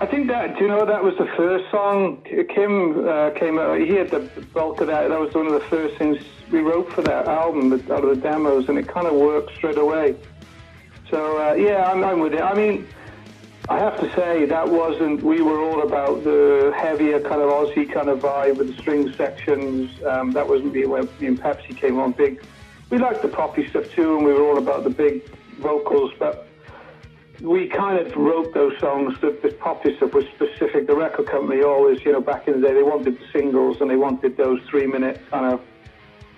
I 0.00 0.06
think 0.06 0.26
that 0.26 0.56
do 0.58 0.64
you 0.64 0.68
know 0.68 0.84
that 0.84 1.04
was 1.04 1.14
the 1.16 1.28
first 1.36 1.70
song 1.70 2.20
Kim 2.52 3.06
uh, 3.06 3.30
came 3.30 3.60
out. 3.60 3.78
He 3.78 3.94
had 3.94 4.10
the 4.10 4.28
bulk 4.52 4.80
of 4.80 4.88
that. 4.88 5.08
That 5.08 5.20
was 5.20 5.32
one 5.32 5.46
of 5.46 5.52
the 5.52 5.60
first 5.68 5.96
things 5.96 6.18
we 6.50 6.58
wrote 6.58 6.92
for 6.92 7.02
that 7.02 7.28
album 7.28 7.72
out 7.72 8.02
of 8.02 8.10
the 8.10 8.16
demos, 8.16 8.68
and 8.68 8.76
it 8.76 8.88
kind 8.88 9.06
of 9.06 9.14
worked 9.14 9.54
straight 9.54 9.78
away. 9.78 10.16
So 11.08 11.38
uh, 11.40 11.54
yeah, 11.54 11.88
I'm, 11.88 12.02
I'm 12.02 12.18
with 12.18 12.34
it. 12.34 12.40
I 12.40 12.54
mean, 12.54 12.88
I 13.68 13.78
have 13.78 13.98
to 14.00 14.12
say 14.16 14.44
that 14.46 14.68
wasn't. 14.68 15.22
We 15.22 15.40
were 15.40 15.60
all 15.62 15.82
about 15.82 16.24
the 16.24 16.74
heavier 16.76 17.20
kind 17.20 17.40
of 17.40 17.48
Ozzy 17.48 17.90
kind 17.90 18.08
of 18.08 18.18
vibe 18.18 18.56
with 18.56 18.74
the 18.74 18.82
string 18.82 19.12
sections. 19.12 20.02
Um, 20.04 20.32
that 20.32 20.48
wasn't 20.48 20.74
me 20.74 20.84
when 20.84 21.08
me 21.20 21.28
and 21.28 21.40
Pepsi 21.40 21.76
came 21.76 22.00
on 22.00 22.12
big. 22.12 22.42
We 22.90 22.98
liked 22.98 23.22
the 23.22 23.28
poppy 23.28 23.68
stuff 23.68 23.88
too, 23.92 24.16
and 24.16 24.26
we 24.26 24.32
were 24.32 24.42
all 24.42 24.58
about 24.58 24.82
the 24.82 24.90
big 24.90 25.24
vocals, 25.60 26.10
but 26.18 26.48
we 27.40 27.68
kind 27.68 28.04
of 28.04 28.14
wrote 28.16 28.52
those 28.52 28.78
songs. 28.80 29.18
The, 29.20 29.38
the 29.42 29.50
poppy 29.50 29.96
stuff 29.96 30.12
was 30.12 30.24
specific. 30.34 30.88
The 30.88 30.96
record 30.96 31.26
company 31.26 31.62
always, 31.62 32.04
you 32.04 32.12
know, 32.12 32.20
back 32.20 32.48
in 32.48 32.60
the 32.60 32.66
day, 32.66 32.74
they 32.74 32.82
wanted 32.82 33.18
the 33.18 33.26
singles 33.32 33.80
and 33.80 33.88
they 33.88 33.96
wanted 33.96 34.36
those 34.36 34.60
three-minute 34.68 35.20
kind 35.30 35.54
of 35.54 35.60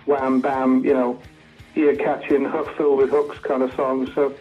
wham 0.06 0.40
bam, 0.40 0.84
you 0.84 0.92
know, 0.92 1.20
ear 1.74 1.96
catching, 1.96 2.44
hook 2.44 2.76
filled 2.76 2.98
with 2.98 3.10
hooks 3.10 3.38
kind 3.38 3.62
of 3.62 3.72
songs. 3.74 4.10
So 4.14 4.34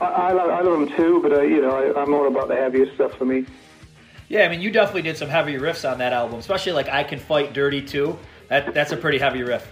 I, 0.00 0.04
I, 0.04 0.32
love, 0.32 0.50
I 0.50 0.60
love 0.60 0.78
them 0.80 0.96
too, 0.96 1.20
but 1.22 1.32
uh, 1.32 1.42
you 1.42 1.60
know, 1.60 1.70
I, 1.70 2.02
I'm 2.02 2.10
more 2.10 2.26
about 2.26 2.48
the 2.48 2.56
heavier 2.56 2.92
stuff 2.94 3.14
for 3.14 3.24
me. 3.24 3.46
Yeah, 4.28 4.44
I 4.44 4.48
mean, 4.48 4.60
you 4.60 4.70
definitely 4.70 5.02
did 5.02 5.16
some 5.16 5.28
heavy 5.28 5.54
riffs 5.54 5.88
on 5.90 5.98
that 5.98 6.12
album, 6.12 6.38
especially 6.38 6.72
like 6.72 6.88
"I 6.88 7.04
Can 7.04 7.18
Fight 7.18 7.52
Dirty" 7.52 7.80
too. 7.80 8.18
That 8.48 8.74
that's 8.74 8.92
a 8.92 8.96
pretty 8.96 9.18
heavy 9.18 9.42
riff. 9.42 9.66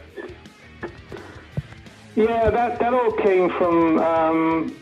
Yeah, 2.15 2.51
that 2.51 2.79
that 2.79 2.95
all 2.95 3.13
came 3.13 3.51
from. 3.51 3.99
Um, 3.99 4.77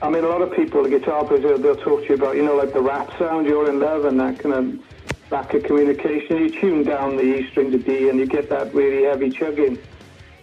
I 0.00 0.08
mean, 0.08 0.24
a 0.24 0.28
lot 0.28 0.42
of 0.42 0.52
people, 0.52 0.82
the 0.84 0.90
guitar 0.90 1.24
players, 1.24 1.60
they'll 1.60 1.76
talk 1.76 2.02
to 2.02 2.08
you 2.08 2.14
about, 2.14 2.36
you 2.36 2.44
know, 2.44 2.54
like 2.54 2.72
the 2.72 2.80
Ratt 2.80 3.10
sound, 3.18 3.46
"You're 3.46 3.68
in 3.68 3.80
Love," 3.80 4.04
and 4.04 4.18
that 4.20 4.38
kind 4.38 4.54
of 4.54 4.80
lack 5.30 5.52
of 5.52 5.62
communication. 5.64 6.38
You 6.38 6.50
tune 6.50 6.84
down 6.84 7.16
the 7.16 7.22
E 7.22 7.50
string 7.50 7.70
to 7.72 7.78
D, 7.78 8.08
and 8.08 8.18
you 8.18 8.26
get 8.26 8.48
that 8.48 8.72
really 8.74 9.04
heavy 9.04 9.30
chugging. 9.30 9.78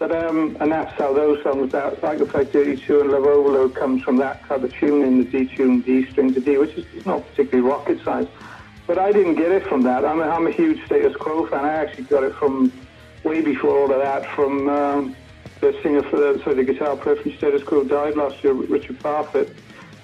But 0.07 0.23
um, 0.23 0.55
and 0.59 0.71
that's 0.71 0.91
how 0.99 1.13
those 1.13 1.41
songs, 1.41 1.71
that 1.71 2.03
like 2.03 2.19
the 2.19 2.27
Fight 2.27 2.51
Dirty 2.53 2.77
Too 2.77 3.01
and 3.01 3.09
Love 3.09 3.25
Overload, 3.25 3.73
comes 3.73 4.03
from 4.03 4.17
that 4.17 4.45
type 4.45 4.61
of 4.61 4.71
tuning, 4.71 5.17
the 5.17 5.23
D 5.23 5.55
tune, 5.55 5.81
D 5.81 6.05
string 6.11 6.31
to 6.35 6.39
D, 6.39 6.59
which 6.59 6.73
is 6.73 7.05
not 7.07 7.27
particularly 7.27 7.67
rocket 7.67 7.99
science. 8.03 8.29
But 8.85 8.99
I 8.99 9.11
didn't 9.11 9.33
get 9.33 9.51
it 9.51 9.65
from 9.65 9.81
that. 9.81 10.05
I'm 10.05 10.19
a, 10.19 10.25
I'm 10.25 10.45
a 10.45 10.51
huge 10.51 10.85
Status 10.85 11.15
Quo 11.15 11.47
fan. 11.47 11.65
I 11.65 11.73
actually 11.73 12.03
got 12.03 12.23
it 12.23 12.35
from 12.35 12.71
way 13.23 13.41
before 13.41 13.79
all 13.79 13.91
of 13.91 13.97
that, 13.99 14.29
from 14.35 14.69
um, 14.69 15.15
the 15.59 15.75
singer 15.81 16.03
for 16.03 16.17
the, 16.17 16.39
sorry, 16.43 16.57
the 16.57 16.71
guitar 16.71 16.95
player 16.95 17.15
from 17.15 17.35
Status 17.37 17.63
Quo 17.63 17.83
died 17.83 18.15
last 18.15 18.43
year, 18.43 18.53
Richard 18.53 18.99
Parfitt. 18.99 19.55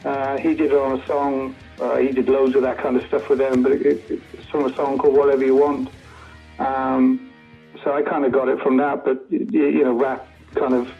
Uh, 0.03 0.35
he 0.39 0.55
did 0.55 0.71
it 0.71 0.77
on 0.79 0.99
a 0.99 1.05
song. 1.05 1.55
Uh, 1.79 1.97
he 1.97 2.11
did 2.11 2.27
loads 2.27 2.55
of 2.55 2.63
that 2.63 2.79
kind 2.79 2.97
of 2.97 3.05
stuff 3.05 3.29
with 3.29 3.37
them, 3.37 3.61
but 3.61 3.71
it, 3.71 3.85
it, 3.85 4.21
it's 4.33 4.45
from 4.49 4.65
a 4.65 4.75
song 4.75 4.97
called 4.97 5.15
Whatever 5.15 5.45
You 5.45 5.57
Want. 5.57 5.89
Um, 6.57 7.30
so 7.83 7.93
I 7.93 8.01
kind 8.01 8.25
of 8.25 8.31
got 8.31 8.47
it 8.47 8.59
from 8.61 8.77
that, 8.77 9.03
but 9.03 9.25
you 9.29 9.83
know, 9.83 9.93
Ratt 9.93 10.27
kind 10.55 10.73
of 10.73 10.91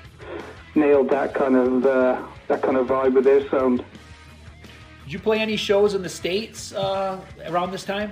nailed 0.76 1.10
that 1.10 1.34
kind 1.34 1.56
of 1.56 1.86
uh, 1.86 2.22
that 2.48 2.62
kind 2.62 2.78
of 2.78 2.88
vibe 2.88 3.14
with 3.14 3.24
their 3.24 3.48
sound. 3.50 3.84
Did 5.04 5.14
you 5.14 5.20
play 5.20 5.40
any 5.40 5.58
shows 5.58 5.94
in 5.94 6.02
the 6.02 6.10
states 6.10 6.74
uh, 6.74 7.20
around 7.48 7.72
this 7.72 7.84
time? 7.84 8.12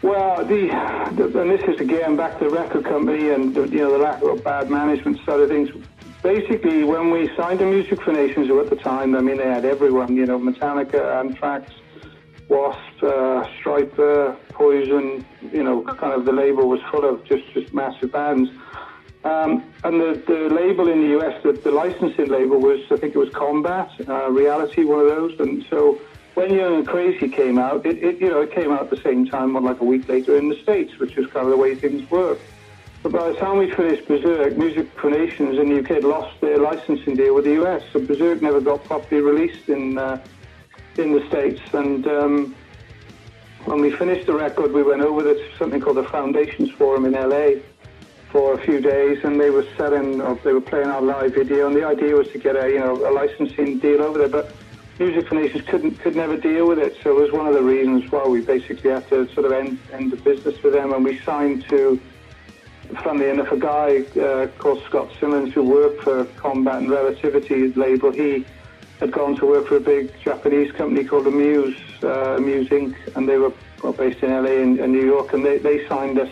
Well, 0.00 0.44
the, 0.44 0.68
the, 1.16 1.40
and 1.40 1.50
this 1.50 1.62
is 1.68 1.80
again 1.80 2.16
back 2.16 2.38
to 2.38 2.44
the 2.44 2.50
record 2.50 2.84
company 2.84 3.30
and 3.30 3.54
the, 3.54 3.68
you 3.68 3.78
know 3.78 3.92
the 3.92 3.98
lack 3.98 4.22
of 4.22 4.42
bad 4.42 4.70
management 4.70 5.18
side 5.26 5.40
of 5.40 5.48
things. 5.48 5.70
Basically, 6.22 6.82
when 6.82 7.10
we 7.10 7.30
signed 7.36 7.60
to 7.60 7.66
Music 7.66 8.02
for 8.02 8.12
Nations, 8.12 8.48
who 8.48 8.60
at 8.60 8.70
the 8.70 8.76
time, 8.76 9.14
I 9.14 9.20
mean, 9.20 9.36
they 9.36 9.44
had 9.44 9.64
everyone, 9.64 10.16
you 10.16 10.26
know, 10.26 10.38
Metallica, 10.38 11.20
Anthrax, 11.20 11.72
Wasp, 12.48 13.02
uh, 13.02 13.46
Stryper, 13.60 14.36
Poison, 14.50 15.24
you 15.52 15.62
know, 15.62 15.82
kind 15.82 16.14
of 16.14 16.24
the 16.24 16.32
label 16.32 16.68
was 16.68 16.80
full 16.90 17.04
of 17.04 17.24
just, 17.24 17.44
just 17.52 17.74
massive 17.74 18.12
bands. 18.12 18.50
Um, 19.24 19.64
and 19.84 20.00
the, 20.00 20.22
the 20.26 20.54
label 20.54 20.88
in 20.88 21.02
the 21.02 21.18
US, 21.18 21.42
the, 21.42 21.52
the 21.52 21.70
licensing 21.70 22.28
label 22.28 22.58
was, 22.58 22.80
I 22.90 22.96
think 22.96 23.14
it 23.14 23.18
was 23.18 23.30
Combat, 23.30 23.90
uh, 24.08 24.30
Reality, 24.30 24.84
one 24.84 25.00
of 25.00 25.08
those. 25.08 25.38
And 25.40 25.64
so 25.68 26.00
when 26.34 26.54
Young 26.54 26.76
and 26.76 26.86
Crazy 26.86 27.28
came 27.28 27.58
out, 27.58 27.84
it, 27.84 28.02
it, 28.02 28.20
you 28.20 28.28
know, 28.28 28.40
it 28.40 28.52
came 28.52 28.72
out 28.72 28.82
at 28.82 28.90
the 28.90 29.02
same 29.02 29.26
time, 29.26 29.52
like 29.54 29.80
a 29.80 29.84
week 29.84 30.08
later 30.08 30.36
in 30.36 30.48
the 30.48 30.56
States, 30.62 30.98
which 30.98 31.16
was 31.16 31.26
kind 31.26 31.44
of 31.44 31.50
the 31.50 31.56
way 31.56 31.74
things 31.74 32.08
work. 32.10 32.38
But 33.02 33.12
by 33.12 33.30
the 33.30 33.38
time 33.38 33.58
we 33.58 33.70
finished 33.70 34.08
Berserk, 34.08 34.56
Music 34.56 34.88
for 34.96 35.10
Nations 35.10 35.58
in 35.58 35.68
the 35.68 35.80
UK 35.80 35.88
had 35.88 36.04
lost 36.04 36.40
their 36.40 36.58
licensing 36.58 37.14
deal 37.14 37.34
with 37.34 37.44
the 37.44 37.62
US, 37.64 37.82
so 37.92 38.00
Berserk 38.00 38.40
never 38.40 38.60
got 38.60 38.82
properly 38.84 39.20
released 39.20 39.68
in 39.68 39.98
uh, 39.98 40.24
in 40.98 41.12
the 41.12 41.26
States. 41.28 41.60
And 41.72 42.06
um, 42.06 42.54
when 43.64 43.80
we 43.80 43.90
finished 43.90 44.26
the 44.26 44.34
record, 44.34 44.72
we 44.72 44.82
went 44.82 45.02
over 45.02 45.22
to 45.22 45.56
something 45.58 45.80
called 45.80 45.96
the 45.96 46.04
Foundations 46.04 46.70
Forum 46.70 47.04
in 47.04 47.12
LA 47.12 47.60
for 48.30 48.54
a 48.54 48.58
few 48.58 48.80
days, 48.80 49.24
and 49.24 49.40
they 49.40 49.50
were 49.50 49.66
selling, 49.76 50.20
or 50.20 50.34
they 50.44 50.52
were 50.52 50.60
playing 50.60 50.88
our 50.88 51.00
live 51.00 51.34
video, 51.34 51.66
and 51.66 51.76
the 51.76 51.84
idea 51.84 52.14
was 52.14 52.28
to 52.28 52.38
get 52.38 52.56
a 52.56 52.68
you 52.68 52.78
know 52.78 52.94
a 53.08 53.12
licensing 53.12 53.78
deal 53.78 54.02
over 54.02 54.18
there, 54.18 54.28
but 54.28 54.52
Music 54.98 55.28
for 55.28 55.34
Nations 55.36 55.64
couldn't 55.66 55.98
could 56.00 56.16
never 56.16 56.36
deal 56.36 56.66
with 56.68 56.78
it, 56.78 56.96
so 57.02 57.16
it 57.16 57.22
was 57.22 57.32
one 57.32 57.46
of 57.46 57.54
the 57.54 57.62
reasons 57.62 58.10
why 58.10 58.26
we 58.26 58.40
basically 58.40 58.90
had 58.90 59.08
to 59.08 59.32
sort 59.32 59.46
of 59.46 59.52
end 59.52 59.78
end 59.92 60.12
the 60.12 60.16
business 60.16 60.62
with 60.62 60.74
them, 60.74 60.92
and 60.92 61.04
we 61.04 61.18
signed 61.20 61.66
to. 61.68 62.00
Funnily 63.04 63.28
enough, 63.28 63.52
a 63.52 63.58
guy 63.58 63.98
uh, 64.18 64.46
called 64.56 64.82
Scott 64.84 65.10
Simmons, 65.20 65.52
who 65.52 65.62
worked 65.62 66.04
for 66.04 66.24
Combat 66.36 66.78
and 66.78 66.90
Relativity 66.90 67.70
label, 67.74 68.10
he 68.10 68.46
had 69.00 69.12
gone 69.12 69.36
to 69.36 69.46
work 69.46 69.68
for 69.68 69.76
a 69.76 69.80
big 69.80 70.12
Japanese 70.22 70.72
company 70.72 71.04
called 71.04 71.26
Amuse, 71.26 71.76
uh, 72.02 72.36
Amuse 72.36 72.68
Inc., 72.68 72.94
and 73.16 73.28
they 73.28 73.38
were 73.38 73.52
well, 73.82 73.92
based 73.92 74.22
in 74.22 74.30
LA 74.30 74.60
and, 74.62 74.80
and, 74.80 74.92
New 74.92 75.04
York, 75.04 75.32
and 75.32 75.44
they, 75.44 75.58
they 75.58 75.86
signed 75.86 76.18
us 76.18 76.30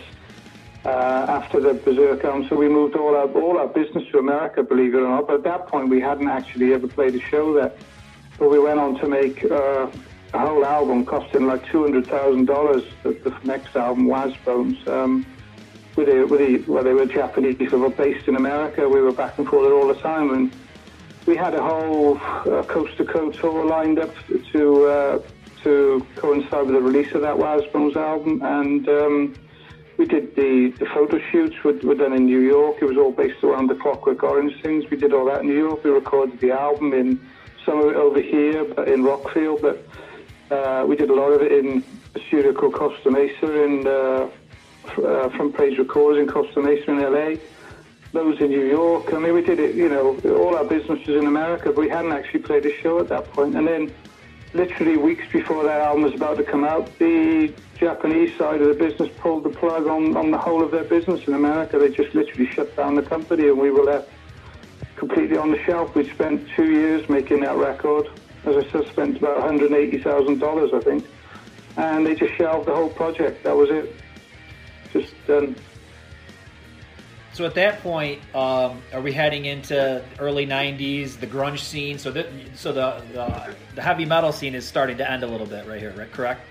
uh, 0.85 1.25
after 1.29 1.59
the 1.59 1.73
Berserk 1.73 2.23
album. 2.23 2.47
So 2.49 2.55
we 2.55 2.67
moved 2.67 2.95
all 2.95 3.15
our 3.15 3.27
all 3.27 3.57
our 3.57 3.67
business 3.67 4.03
to 4.11 4.19
America, 4.19 4.63
believe 4.63 4.93
it 4.93 4.97
or 4.97 5.09
not. 5.09 5.27
But 5.27 5.35
at 5.35 5.43
that 5.43 5.67
point, 5.67 5.89
we 5.89 6.01
hadn't 6.01 6.27
actually 6.27 6.73
ever 6.73 6.87
played 6.87 7.15
a 7.15 7.19
show 7.19 7.53
there. 7.53 7.71
But 8.37 8.49
we 8.49 8.59
went 8.59 8.79
on 8.79 8.99
to 8.99 9.07
make 9.07 9.43
uh, 9.45 9.89
a 10.33 10.39
whole 10.39 10.65
album 10.65 11.05
costing 11.05 11.47
like 11.47 11.65
two 11.67 11.83
hundred 11.83 12.07
thousand 12.07 12.45
dollars. 12.45 12.83
The, 13.03 13.11
the 13.11 13.35
next 13.43 13.75
album, 13.75 14.07
Wazbones. 14.07 14.85
Um, 14.87 15.25
with 15.95 16.09
a, 16.09 16.25
with 16.25 16.41
a, 16.41 16.71
well, 16.71 16.83
they 16.83 16.93
were 16.93 17.07
Japanese, 17.07 17.57
they 17.57 17.65
were 17.65 17.89
based 17.89 18.27
in 18.27 18.35
America. 18.35 18.87
We 18.87 19.01
were 19.01 19.11
back 19.11 19.39
and 19.39 19.47
forth 19.47 19.71
all 19.71 19.87
the 19.87 19.99
time, 19.99 20.29
and 20.29 20.51
we 21.27 21.35
had 21.35 21.53
a 21.53 21.61
whole 21.61 22.17
coast 22.63 22.97
to 22.97 23.05
coast 23.05 23.39
tour 23.39 23.65
lined 23.65 23.99
up 23.99 24.13
to 24.53 24.85
uh, 24.85 25.21
to 25.63 26.05
coincide 26.15 26.65
with 26.65 26.75
the 26.75 26.81
release 26.81 27.13
of 27.13 27.21
that 27.21 27.35
Wazbones 27.35 27.95
album, 27.95 28.41
and 28.41 28.87
um, 28.87 29.35
we 29.97 30.05
did 30.05 30.35
the, 30.35 30.73
the 30.79 30.85
photo 30.85 31.19
shoots 31.31 31.61
were, 31.63 31.73
were 31.83 31.95
done 31.95 32.13
in 32.13 32.25
New 32.25 32.39
York. 32.39 32.77
It 32.81 32.85
was 32.85 32.97
all 32.97 33.11
based 33.11 33.43
around 33.43 33.67
the 33.67 33.75
Clockwork 33.75 34.23
Orange 34.23 34.61
things. 34.61 34.89
We 34.89 34.97
did 34.97 35.13
all 35.13 35.25
that 35.25 35.41
in 35.41 35.47
New 35.47 35.57
York. 35.57 35.83
We 35.83 35.89
recorded 35.89 36.39
the 36.39 36.51
album 36.51 36.93
in 36.93 37.19
some 37.65 37.79
of 37.79 37.89
it 37.89 37.95
over 37.95 38.21
here, 38.21 38.63
but 38.63 38.87
in 38.87 39.01
Rockfield, 39.03 39.61
but 39.61 40.55
uh, 40.55 40.85
we 40.85 40.95
did 40.95 41.09
a 41.09 41.13
lot 41.13 41.31
of 41.31 41.41
it 41.41 41.51
in 41.51 41.83
a 42.15 42.19
studio 42.27 42.53
called 42.53 42.73
Costa 42.73 43.11
Mesa 43.11 43.63
in 43.63 43.85
uh, 43.85 44.29
uh, 45.05 45.29
Front 45.29 45.57
Page 45.57 45.77
Records 45.77 46.19
in 46.19 46.27
Costa 46.27 46.61
Mesa 46.61 46.91
in 46.91 47.01
LA. 47.01 47.35
Those 48.13 48.39
in 48.39 48.49
New 48.49 48.65
York. 48.65 49.13
I 49.13 49.19
mean, 49.19 49.33
we 49.33 49.41
did 49.41 49.59
it. 49.59 49.75
You 49.75 49.89
know, 49.89 50.17
all 50.37 50.55
our 50.55 50.63
business 50.63 51.05
was 51.05 51.17
in 51.17 51.27
America, 51.27 51.65
but 51.65 51.77
we 51.77 51.89
hadn't 51.89 52.13
actually 52.13 52.39
played 52.41 52.65
a 52.65 52.81
show 52.81 52.99
at 52.99 53.09
that 53.09 53.31
point. 53.31 53.55
And 53.55 53.67
then, 53.67 53.93
literally 54.53 54.97
weeks 54.97 55.25
before 55.31 55.63
that 55.63 55.81
album 55.81 56.03
was 56.03 56.13
about 56.13 56.37
to 56.37 56.43
come 56.43 56.63
out, 56.63 56.97
the 56.99 57.53
Japanese 57.77 58.35
side 58.37 58.61
of 58.61 58.67
the 58.69 58.73
business 58.73 59.09
pulled 59.19 59.43
the 59.43 59.49
plug 59.49 59.87
on, 59.87 60.15
on 60.17 60.31
the 60.31 60.37
whole 60.37 60.63
of 60.63 60.71
their 60.71 60.85
business 60.85 61.27
in 61.27 61.33
America. 61.33 61.77
They 61.77 61.89
just 61.89 62.15
literally 62.15 62.47
shut 62.51 62.75
down 62.75 62.95
the 62.95 63.03
company, 63.03 63.49
and 63.49 63.59
we 63.59 63.71
were 63.71 63.83
left 63.83 64.09
completely 64.95 65.37
on 65.37 65.51
the 65.51 65.59
shelf. 65.63 65.93
We 65.95 66.09
spent 66.09 66.47
two 66.55 66.71
years 66.71 67.07
making 67.09 67.41
that 67.41 67.55
record. 67.55 68.07
As 68.45 68.55
I 68.55 68.71
said, 68.71 68.87
spent 68.87 69.17
about 69.17 69.37
$180,000, 69.37 70.73
I 70.73 70.79
think. 70.79 71.05
And 71.75 72.05
they 72.05 72.15
just 72.15 72.33
shelved 72.35 72.67
the 72.67 72.75
whole 72.75 72.89
project. 72.89 73.43
That 73.43 73.55
was 73.55 73.69
it. 73.69 73.95
Just 74.91 75.13
done. 75.27 75.55
So 77.37 77.45
at 77.45 77.53
that 77.53 77.83
point, 77.83 78.19
um, 78.33 78.81
are 78.91 78.99
we 78.99 79.11
heading 79.11 79.45
into 79.45 80.03
early 80.17 80.47
'90s, 80.47 81.19
the 81.19 81.27
grunge 81.27 81.59
scene? 81.59 81.99
So, 81.99 82.09
that, 82.09 82.25
so 82.55 82.71
the, 82.71 82.99
the, 83.13 83.55
the 83.75 83.81
heavy 83.83 84.05
metal 84.05 84.31
scene 84.31 84.55
is 84.55 84.67
starting 84.67 84.97
to 84.97 85.07
end 85.07 85.21
a 85.21 85.27
little 85.27 85.45
bit 85.45 85.67
right 85.67 85.79
here, 85.79 85.93
right? 85.95 86.11
Correct? 86.11 86.41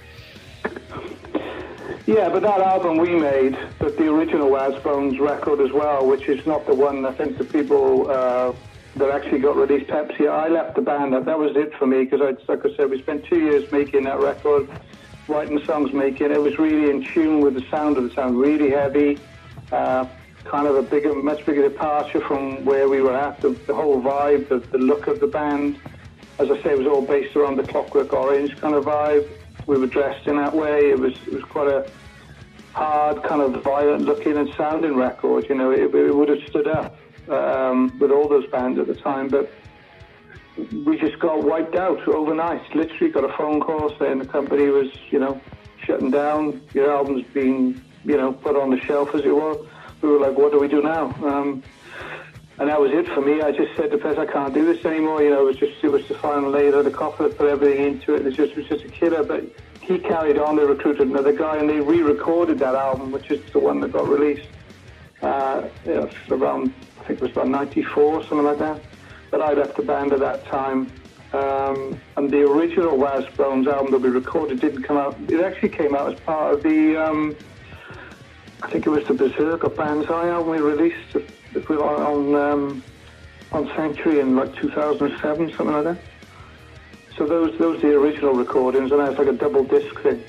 Yeah, 2.06 2.28
but 2.28 2.42
that 2.42 2.60
album 2.60 2.98
we 2.98 3.16
made, 3.16 3.58
but 3.80 3.96
the 3.96 4.08
original 4.08 4.48
Wazbones 4.48 5.18
record 5.18 5.60
as 5.60 5.72
well, 5.72 6.06
which 6.06 6.28
is 6.28 6.46
not 6.46 6.64
the 6.66 6.74
one 6.74 7.04
I 7.04 7.10
think 7.10 7.36
the 7.36 7.42
people 7.42 8.08
uh, 8.08 8.52
that 8.94 9.10
actually 9.10 9.40
got 9.40 9.56
released 9.56 9.90
Pepsi. 9.90 10.30
I 10.30 10.46
left 10.46 10.76
the 10.76 10.82
band. 10.82 11.14
That 11.14 11.36
was 11.36 11.56
it 11.56 11.74
for 11.80 11.88
me 11.88 12.04
because, 12.04 12.20
like 12.46 12.64
I 12.64 12.76
said, 12.76 12.90
we 12.90 13.02
spent 13.02 13.24
two 13.24 13.40
years 13.40 13.72
making 13.72 14.04
that 14.04 14.20
record, 14.20 14.68
writing 15.26 15.58
the 15.58 15.66
songs, 15.66 15.92
making 15.92 16.30
it. 16.30 16.40
was 16.40 16.60
really 16.60 16.90
in 16.90 17.02
tune 17.02 17.40
with 17.40 17.54
the 17.54 17.68
sound 17.72 17.96
of 17.96 18.04
the 18.04 18.14
sound, 18.14 18.38
really 18.38 18.70
heavy, 18.70 19.18
uh, 19.72 20.06
kind 20.48 20.66
of 20.66 20.76
a 20.76 20.82
bigger, 20.82 21.14
much 21.14 21.44
bigger 21.44 21.62
departure 21.68 22.20
from 22.20 22.64
where 22.64 22.88
we 22.88 23.00
were 23.02 23.16
at. 23.16 23.40
The, 23.40 23.50
the 23.66 23.74
whole 23.74 24.00
vibe, 24.00 24.48
the, 24.48 24.58
the 24.58 24.78
look 24.78 25.06
of 25.06 25.20
the 25.20 25.26
band, 25.26 25.78
as 26.38 26.50
I 26.50 26.62
say, 26.62 26.72
it 26.72 26.78
was 26.78 26.86
all 26.86 27.02
based 27.02 27.36
around 27.36 27.56
the 27.56 27.64
Clockwork 27.64 28.12
Orange 28.12 28.56
kind 28.60 28.74
of 28.74 28.84
vibe 28.84 29.28
we 29.66 29.78
were 29.78 29.86
dressed 29.86 30.26
in 30.26 30.36
that 30.36 30.54
way. 30.54 30.90
It 30.90 30.98
was 30.98 31.14
it 31.26 31.32
was 31.32 31.42
quite 31.44 31.68
a 31.68 31.90
hard, 32.72 33.22
kind 33.22 33.40
of 33.42 33.62
violent 33.62 34.02
looking 34.02 34.36
and 34.36 34.52
sounding 34.54 34.96
record. 34.96 35.46
You 35.48 35.54
know, 35.56 35.70
it, 35.70 35.94
it 35.94 36.14
would 36.14 36.28
have 36.28 36.42
stood 36.48 36.68
up 36.68 36.96
um, 37.28 37.96
with 37.98 38.10
all 38.10 38.28
those 38.28 38.46
bands 38.50 38.78
at 38.78 38.86
the 38.86 38.94
time, 38.94 39.28
but 39.28 39.50
we 40.84 40.98
just 40.98 41.18
got 41.18 41.42
wiped 41.42 41.74
out 41.74 42.06
overnight. 42.08 42.62
Literally 42.74 43.12
got 43.12 43.24
a 43.24 43.36
phone 43.36 43.60
call 43.60 43.94
saying 43.98 44.18
the 44.18 44.26
company 44.26 44.68
was, 44.68 44.88
you 45.10 45.18
know, 45.18 45.40
shutting 45.84 46.10
down. 46.10 46.62
Your 46.72 46.90
album's 46.90 47.26
being, 47.34 47.80
you 48.04 48.16
know, 48.16 48.32
put 48.32 48.56
on 48.56 48.70
the 48.70 48.80
shelf 48.80 49.14
as 49.14 49.22
it 49.22 49.34
were. 49.34 49.58
We 50.06 50.12
were 50.12 50.20
like, 50.20 50.38
what 50.38 50.52
do 50.52 50.60
we 50.60 50.68
do 50.68 50.80
now? 50.80 51.06
Um, 51.24 51.64
and 52.58 52.68
that 52.68 52.80
was 52.80 52.92
it 52.92 53.08
for 53.08 53.20
me. 53.20 53.42
I 53.42 53.50
just 53.50 53.74
said 53.76 53.90
to 53.90 53.98
Pez, 53.98 54.16
I 54.16 54.24
can't 54.24 54.54
do 54.54 54.64
this 54.64 54.84
anymore. 54.84 55.20
You 55.20 55.30
know, 55.30 55.42
it 55.42 55.46
was 55.46 55.56
just 55.56 55.82
it 55.82 55.88
was 55.88 56.06
the 56.06 56.14
final 56.14 56.48
layer 56.48 56.78
of 56.78 56.84
the 56.84 56.92
coffin, 56.92 57.28
put 57.30 57.48
everything 57.48 57.84
into 57.84 58.14
it. 58.14 58.20
It 58.20 58.24
was 58.26 58.36
just 58.36 58.52
it 58.52 58.58
was 58.58 58.66
just 58.66 58.84
a 58.84 58.88
killer. 58.88 59.24
But 59.24 59.44
he 59.80 59.98
carried 59.98 60.38
on. 60.38 60.54
They 60.54 60.64
recruited 60.64 61.08
another 61.08 61.32
guy, 61.32 61.56
and 61.56 61.68
they 61.68 61.80
re-recorded 61.80 62.60
that 62.60 62.76
album, 62.76 63.10
which 63.10 63.32
is 63.32 63.40
the 63.52 63.58
one 63.58 63.80
that 63.80 63.92
got 63.92 64.08
released. 64.08 64.48
Uh, 65.22 65.68
you 65.84 65.94
know, 65.94 66.10
around 66.30 66.72
I 67.00 67.04
think 67.04 67.18
it 67.18 67.22
was 67.22 67.32
about 67.32 67.48
'94, 67.48 68.22
something 68.22 68.44
like 68.44 68.58
that. 68.58 68.80
But 69.32 69.40
I 69.42 69.54
left 69.54 69.76
the 69.76 69.82
band 69.82 70.12
at 70.12 70.20
that 70.20 70.46
time. 70.46 70.90
Um, 71.32 72.00
and 72.16 72.30
the 72.30 72.42
original 72.48 72.96
Wazbones 72.96 73.66
album 73.66 73.90
that 73.90 74.00
we 74.00 74.08
recorded 74.08 74.60
didn't 74.60 74.84
come 74.84 74.96
out. 74.96 75.18
It 75.28 75.40
actually 75.40 75.70
came 75.70 75.96
out 75.96 76.12
as 76.12 76.20
part 76.20 76.54
of 76.54 76.62
the, 76.62 76.96
um, 76.96 77.36
I 78.66 78.68
think 78.68 78.84
it 78.84 78.90
was 78.90 79.06
the 79.06 79.14
Berserk 79.14 79.62
or 79.62 79.70
Banzai 79.70 80.28
album 80.28 80.50
we 80.50 80.58
released 80.58 81.14
it 81.14 81.30
on 81.70 82.34
um, 82.34 82.82
on 83.52 83.68
Sanctuary 83.76 84.18
in 84.18 84.34
like 84.34 84.56
2007, 84.56 85.50
something 85.50 85.72
like 85.72 85.84
that. 85.84 85.98
So 87.16 87.26
those 87.26 87.56
those 87.58 87.78
are 87.84 87.90
the 87.90 87.94
original 87.94 88.34
recordings, 88.34 88.90
and 88.90 89.00
it's 89.02 89.18
like 89.18 89.28
a 89.28 89.32
double 89.32 89.62
disc 89.62 90.00
thing. 90.00 90.20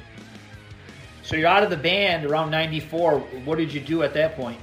So 1.24 1.36
you're 1.36 1.48
out 1.48 1.64
of 1.64 1.72
the 1.72 1.78
band 1.78 2.26
around 2.26 2.52
'94. 2.52 3.20
What 3.44 3.58
did 3.58 3.74
you 3.74 3.82
do 3.82 4.04
at 4.04 4.14
that 4.14 4.36
point? 4.36 4.60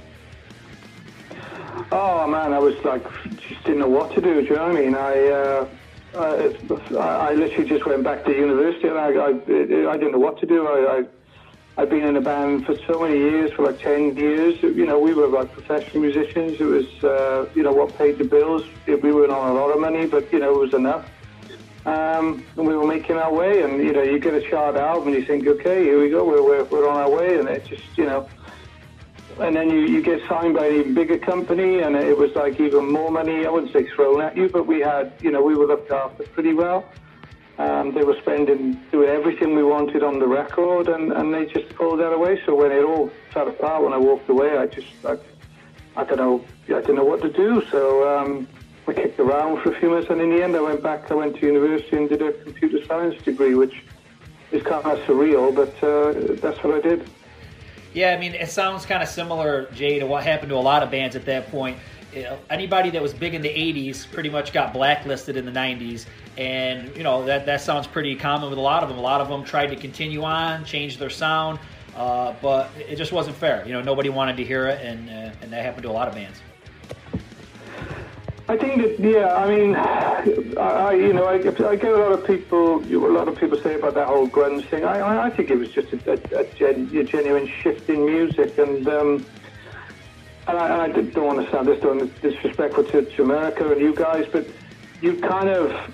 Oh 1.91 2.25
man, 2.27 2.53
I 2.53 2.59
was 2.59 2.75
like 2.85 3.03
just 3.49 3.61
didn't 3.65 3.79
know 3.79 3.89
what 3.89 4.15
to 4.15 4.21
do. 4.21 4.41
Do 4.41 4.47
you 4.47 4.55
know 4.55 4.67
what 4.69 4.77
I 4.77 4.81
mean? 4.81 4.95
I. 4.95 5.27
Uh, 5.27 5.67
I, 6.15 6.49
I 6.95 7.33
literally 7.33 7.67
just 7.67 7.85
went 7.85 8.05
back 8.05 8.23
to 8.23 8.31
university 8.31 8.87
and 8.87 8.97
I, 8.97 9.09
I, 9.09 9.91
I 9.91 9.97
didn't 9.97 10.13
know 10.13 10.19
what 10.19 10.39
to 10.39 10.45
do. 10.45 10.65
I, 10.65 10.99
I 10.99 11.03
I've 11.77 11.89
been 11.89 12.03
in 12.03 12.15
a 12.15 12.21
band 12.21 12.65
for 12.65 12.77
so 12.87 13.01
many 13.01 13.17
years, 13.17 13.51
for 13.51 13.65
like 13.65 13.79
10 13.79 14.15
years. 14.15 14.63
You 14.63 14.85
know, 14.85 14.97
we 14.97 15.13
were 15.13 15.27
like 15.27 15.51
professional 15.51 16.03
musicians. 16.03 16.61
It 16.61 16.63
was, 16.63 17.03
uh, 17.03 17.49
you 17.53 17.63
know, 17.63 17.73
what 17.73 17.97
paid 17.97 18.17
the 18.17 18.23
bills. 18.23 18.63
We 18.87 18.95
weren't 18.95 19.31
on 19.31 19.51
a 19.51 19.53
lot 19.53 19.71
of 19.71 19.81
money, 19.81 20.05
but, 20.05 20.31
you 20.31 20.39
know, 20.39 20.55
it 20.55 20.59
was 20.59 20.73
enough. 20.73 21.05
Um, 21.85 22.45
and 22.55 22.65
we 22.65 22.77
were 22.77 22.87
making 22.87 23.17
our 23.17 23.33
way. 23.33 23.61
And, 23.63 23.83
you 23.83 23.91
know, 23.91 24.03
you 24.03 24.19
get 24.19 24.33
a 24.33 24.41
chart 24.49 24.77
album 24.77 25.09
and 25.09 25.17
you 25.17 25.25
think, 25.25 25.45
okay, 25.47 25.83
here 25.83 25.99
we 25.99 26.09
go, 26.09 26.23
we're, 26.23 26.41
we're, 26.41 26.63
we're 26.63 26.89
on 26.89 26.95
our 26.95 27.09
way. 27.09 27.39
And 27.39 27.49
it 27.49 27.65
just, 27.65 27.83
you 27.97 28.05
know, 28.05 28.29
and 29.41 29.53
then 29.53 29.69
you, 29.69 29.79
you 29.81 30.01
get 30.01 30.25
signed 30.29 30.55
by 30.55 30.69
even 30.69 30.93
bigger 30.93 31.17
company 31.17 31.79
and 31.81 31.97
it 31.97 32.17
was 32.17 32.33
like 32.35 32.57
even 32.61 32.89
more 32.89 33.11
money. 33.11 33.45
I 33.45 33.49
wouldn't 33.49 33.73
say 33.73 33.85
thrown 33.89 34.21
at 34.21 34.37
you, 34.37 34.47
but 34.47 34.65
we 34.65 34.79
had, 34.79 35.11
you 35.19 35.29
know, 35.29 35.41
we 35.41 35.55
were 35.55 35.65
looked 35.65 35.91
after 35.91 36.23
pretty 36.23 36.53
well. 36.53 36.85
Um, 37.57 37.93
they 37.93 38.03
were 38.03 38.17
spending, 38.21 38.73
doing 38.91 39.09
everything 39.09 39.55
we 39.55 39.63
wanted 39.63 40.03
on 40.03 40.19
the 40.19 40.27
record, 40.27 40.89
and, 40.89 41.13
and 41.13 41.33
they 41.33 41.45
just 41.45 41.73
pulled 41.75 41.99
that 42.01 42.11
away. 42.11 42.41
So 42.45 42.53
when 42.53 42.71
it 42.71 42.83
all 42.83 43.09
fell 43.31 43.47
apart, 43.47 43.83
when 43.83 43.93
I 43.93 43.97
walked 43.97 44.29
away, 44.29 44.57
I 44.57 44.67
just, 44.67 44.87
I, 45.05 45.17
I 45.95 46.03
don't 46.03 46.17
know, 46.17 46.43
I 46.67 46.81
didn't 46.81 46.95
know 46.95 47.05
what 47.05 47.21
to 47.21 47.31
do. 47.31 47.63
So 47.71 48.17
um, 48.17 48.47
I 48.87 48.93
kicked 48.93 49.19
around 49.21 49.61
for 49.61 49.73
a 49.73 49.79
few 49.79 49.89
months, 49.89 50.09
and 50.09 50.19
in 50.19 50.31
the 50.31 50.43
end, 50.43 50.55
I 50.55 50.61
went 50.61 50.83
back. 50.83 51.09
I 51.09 51.13
went 51.13 51.37
to 51.37 51.45
university 51.45 51.95
and 51.95 52.09
did 52.09 52.21
a 52.21 52.33
computer 52.33 52.83
science 52.85 53.23
degree, 53.23 53.55
which 53.55 53.83
is 54.51 54.61
kind 54.61 54.85
of 54.85 54.99
surreal, 55.05 55.55
but 55.55 55.73
uh, 55.81 56.35
that's 56.41 56.61
what 56.61 56.75
I 56.75 56.81
did. 56.81 57.09
Yeah, 57.93 58.13
I 58.13 58.17
mean, 58.17 58.33
it 58.33 58.49
sounds 58.49 58.85
kind 58.85 59.01
of 59.01 59.07
similar, 59.07 59.69
Jay, 59.73 59.99
to 59.99 60.05
what 60.05 60.25
happened 60.25 60.49
to 60.49 60.55
a 60.55 60.57
lot 60.57 60.83
of 60.83 60.91
bands 60.91 61.15
at 61.15 61.25
that 61.27 61.49
point 61.49 61.77
you 62.15 62.23
know, 62.23 62.39
anybody 62.49 62.89
that 62.91 63.01
was 63.01 63.13
big 63.13 63.33
in 63.33 63.41
the 63.41 63.49
80s 63.49 64.09
pretty 64.11 64.29
much 64.29 64.53
got 64.53 64.73
blacklisted 64.73 65.35
in 65.35 65.45
the 65.45 65.51
90s 65.51 66.05
and 66.37 66.95
you 66.95 67.03
know 67.03 67.25
that 67.25 67.45
that 67.45 67.61
sounds 67.61 67.87
pretty 67.87 68.15
common 68.15 68.49
with 68.49 68.57
a 68.57 68.61
lot 68.61 68.83
of 68.83 68.89
them. 68.89 68.97
A 68.97 69.01
lot 69.01 69.21
of 69.21 69.27
them 69.27 69.43
tried 69.43 69.67
to 69.67 69.75
continue 69.75 70.23
on 70.23 70.65
change 70.65 70.97
their 70.97 71.09
sound 71.09 71.59
uh, 71.95 72.33
but 72.41 72.69
it 72.77 72.95
just 72.95 73.11
wasn't 73.11 73.35
fair. 73.35 73.65
You 73.65 73.73
know 73.73 73.81
nobody 73.81 74.09
wanted 74.09 74.37
to 74.37 74.43
hear 74.43 74.67
it 74.67 74.83
and 74.85 75.09
uh, 75.09 75.35
and 75.41 75.51
that 75.51 75.63
happened 75.63 75.83
to 75.83 75.89
a 75.89 75.91
lot 75.91 76.07
of 76.07 76.15
bands. 76.15 76.41
I 78.47 78.55
think 78.57 78.81
that 78.81 78.99
yeah, 78.99 79.33
I 79.35 79.49
mean, 79.49 79.75
I, 79.75 80.93
you 80.93 81.13
know, 81.13 81.25
I, 81.25 81.33
I 81.33 81.75
get 81.75 81.91
a 81.91 81.97
lot 81.97 82.11
of 82.11 82.27
people, 82.27 82.83
a 82.83 83.11
lot 83.11 83.27
of 83.27 83.39
people 83.39 83.59
say 83.59 83.73
about 83.73 83.95
that 83.95 84.07
whole 84.07 84.27
grunge 84.27 84.67
thing. 84.67 84.85
I, 84.85 85.25
I 85.25 85.29
think 85.31 85.49
it 85.49 85.57
was 85.57 85.69
just 85.69 85.91
a, 85.93 86.11
a, 86.11 86.41
a, 86.41 86.53
gen, 86.53 86.91
a 86.95 87.03
genuine 87.03 87.47
shift 87.47 87.89
in 87.89 88.05
music, 88.05 88.55
and 88.59 88.87
um, 88.87 89.25
and 90.47 90.57
I, 90.57 90.85
I 90.85 90.87
don't 90.89 91.15
want 91.15 91.45
to 91.45 91.51
sound 91.51 91.67
this 91.67 92.09
disrespectful 92.21 92.83
to, 92.85 93.03
to 93.03 93.23
America 93.23 93.71
and 93.71 93.81
you 93.81 93.95
guys, 93.95 94.25
but 94.31 94.47
you 95.01 95.17
kind 95.17 95.49
of 95.49 95.93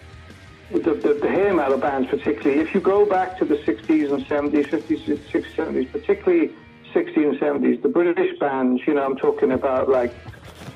the, 0.71 0.79
the, 0.93 1.13
the 1.21 1.27
hair 1.27 1.53
metal 1.53 1.77
bands, 1.77 2.09
particularly, 2.09 2.61
if 2.61 2.73
you 2.73 2.79
go 2.79 3.05
back 3.05 3.37
to 3.39 3.45
the 3.45 3.55
60s 3.55 4.13
and 4.13 4.25
70s, 4.25 4.67
50s, 4.67 5.17
60s, 5.29 5.55
70s, 5.55 5.91
particularly 5.91 6.55
60s 6.93 7.29
and 7.29 7.39
70s, 7.39 7.81
the 7.81 7.89
British 7.89 8.37
bands, 8.39 8.81
you 8.87 8.93
know, 8.93 9.03
I'm 9.03 9.17
talking 9.17 9.51
about 9.51 9.89
like, 9.89 10.13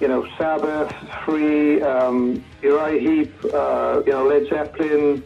you 0.01 0.07
know, 0.07 0.27
Sabbath, 0.37 0.93
Free, 1.23 1.81
um, 1.81 2.43
Uriah 2.61 2.99
Heep, 2.99 3.33
uh, 3.53 4.03
you 4.05 4.11
know, 4.11 4.27
Led 4.27 4.49
Zeppelin, 4.49 5.23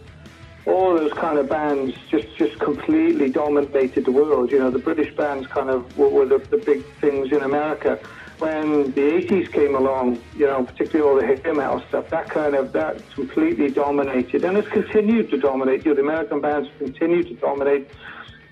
all 0.68 0.96
those 0.96 1.14
kind 1.14 1.40
of 1.40 1.50
bands 1.50 1.96
just, 2.12 2.28
just 2.38 2.60
completely 2.60 3.30
dominated 3.32 4.06
the 4.06 4.12
world. 4.12 4.52
You 4.52 4.60
know, 4.60 4.70
the 4.70 4.78
British 4.78 5.16
bands 5.16 5.48
kind 5.48 5.70
of 5.72 5.98
were, 5.98 6.10
were 6.10 6.26
the, 6.28 6.38
the 6.38 6.58
big 6.58 6.86
things 7.02 7.32
in 7.32 7.42
America 7.42 8.00
when 8.40 8.92
the 8.92 9.02
80s 9.02 9.52
came 9.52 9.76
along, 9.76 10.22
you 10.36 10.48
know, 10.48 10.64
particularly 10.64 11.10
all 11.10 11.20
the 11.20 11.42
hair 11.42 11.54
metal 11.54 11.84
stuff, 11.90 12.10
that 12.10 12.30
kind 12.30 12.56
of, 12.56 12.72
that 12.72 13.10
completely 13.12 13.70
dominated. 13.70 14.46
And 14.46 14.58
it's 14.58 14.68
continued 14.70 15.30
to 15.32 15.38
dominate. 15.38 15.86
You 15.86 15.92
know, 15.92 15.96
the 15.96 16.02
American 16.02 16.40
bands 16.40 16.70
continued 16.78 17.28
to 17.28 17.36
dominate, 17.36 17.90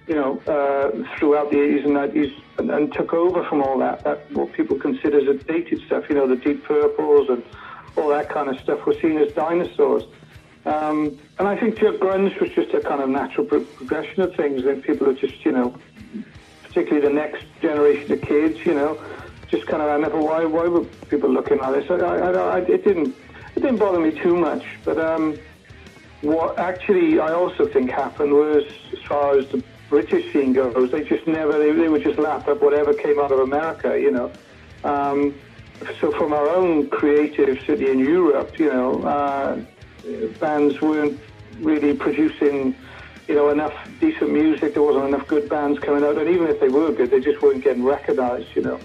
you 0.07 0.15
know, 0.15 0.39
uh, 0.39 1.17
throughout 1.17 1.51
the 1.51 1.57
80s 1.57 1.85
and 1.85 1.95
90s 1.95 2.41
and, 2.59 2.71
and, 2.71 2.93
took 2.93 3.13
over 3.13 3.45
from 3.45 3.61
all 3.61 3.79
that, 3.79 4.03
that 4.03 4.29
what 4.33 4.51
people 4.53 4.77
consider 4.77 5.19
as 5.19 5.43
dated 5.45 5.81
stuff, 5.85 6.09
you 6.09 6.15
know, 6.15 6.27
the 6.27 6.35
Deep 6.35 6.65
Purples 6.65 7.29
and 7.29 7.43
all 7.95 8.09
that 8.09 8.29
kind 8.29 8.49
of 8.49 8.59
stuff 8.59 8.85
were 8.85 8.95
seen 9.01 9.17
as 9.17 9.31
dinosaurs. 9.33 10.03
Um, 10.65 11.17
and 11.39 11.47
I 11.47 11.57
think 11.57 11.77
grunge 11.77 12.37
was 12.41 12.49
just 12.49 12.73
a 12.73 12.81
kind 12.81 13.01
of 13.01 13.07
natural 13.07 13.45
pro- 13.45 13.63
progression 13.63 14.21
of 14.21 14.35
things 14.35 14.63
that 14.65 14.83
people 14.83 15.09
are 15.09 15.13
just, 15.13 15.45
you 15.45 15.53
know, 15.53 15.73
particularly 16.63 17.07
the 17.07 17.13
next 17.13 17.45
generation 17.61 18.11
of 18.11 18.21
kids, 18.21 18.65
you 18.65 18.73
know, 18.73 18.99
just 19.49 19.65
kind 19.67 19.81
of, 19.81 19.89
I 19.89 19.97
never, 19.97 20.19
why, 20.19 20.45
why 20.45 20.67
were 20.67 20.83
people 21.09 21.29
looking 21.29 21.59
at 21.59 21.71
this? 21.71 21.89
I, 21.89 21.95
I, 21.95 22.31
I, 22.31 22.59
it 22.59 22.83
didn't, 22.83 23.15
it 23.55 23.61
didn't 23.61 23.77
bother 23.77 23.99
me 23.99 24.11
too 24.11 24.35
much. 24.35 24.65
But 24.83 24.97
um, 24.97 25.37
what 26.21 26.59
actually 26.59 27.19
I 27.19 27.33
also 27.33 27.67
think 27.67 27.89
happened 27.89 28.33
was, 28.33 28.63
as 28.91 28.99
far 29.03 29.37
as 29.37 29.47
the 29.47 29.63
British 29.89 30.33
scene 30.33 30.53
goes, 30.53 30.91
they 30.91 31.03
just 31.03 31.27
never, 31.27 31.57
they, 31.57 31.71
they 31.71 31.87
would 31.87 32.03
just 32.03 32.19
lap 32.19 32.47
up 32.47 32.61
whatever 32.61 32.93
came 32.93 33.19
out 33.19 33.31
of 33.31 33.39
America, 33.39 33.99
you 33.99 34.11
know. 34.11 34.31
Um, 34.83 35.33
so 36.01 36.11
from 36.11 36.33
our 36.33 36.49
own 36.49 36.89
creative 36.89 37.59
city 37.65 37.89
in 37.89 37.99
Europe, 37.99 38.59
you 38.59 38.67
know, 38.67 39.03
uh, 39.03 39.59
bands 40.39 40.81
weren't 40.81 41.19
really 41.59 41.93
producing, 41.95 42.75
you 43.27 43.35
know, 43.35 43.49
enough 43.49 43.73
decent 43.99 44.31
music. 44.31 44.73
There 44.73 44.83
wasn't 44.83 45.05
enough 45.05 45.27
good 45.27 45.47
bands 45.49 45.79
coming 45.79 46.03
out, 46.03 46.17
and 46.17 46.29
even 46.29 46.47
if 46.47 46.59
they 46.59 46.69
were 46.69 46.91
good, 46.91 47.11
they 47.11 47.19
just 47.19 47.41
weren't 47.41 47.63
getting 47.63 47.83
recognised, 47.83 48.47
you 48.55 48.63
know. 48.63 48.79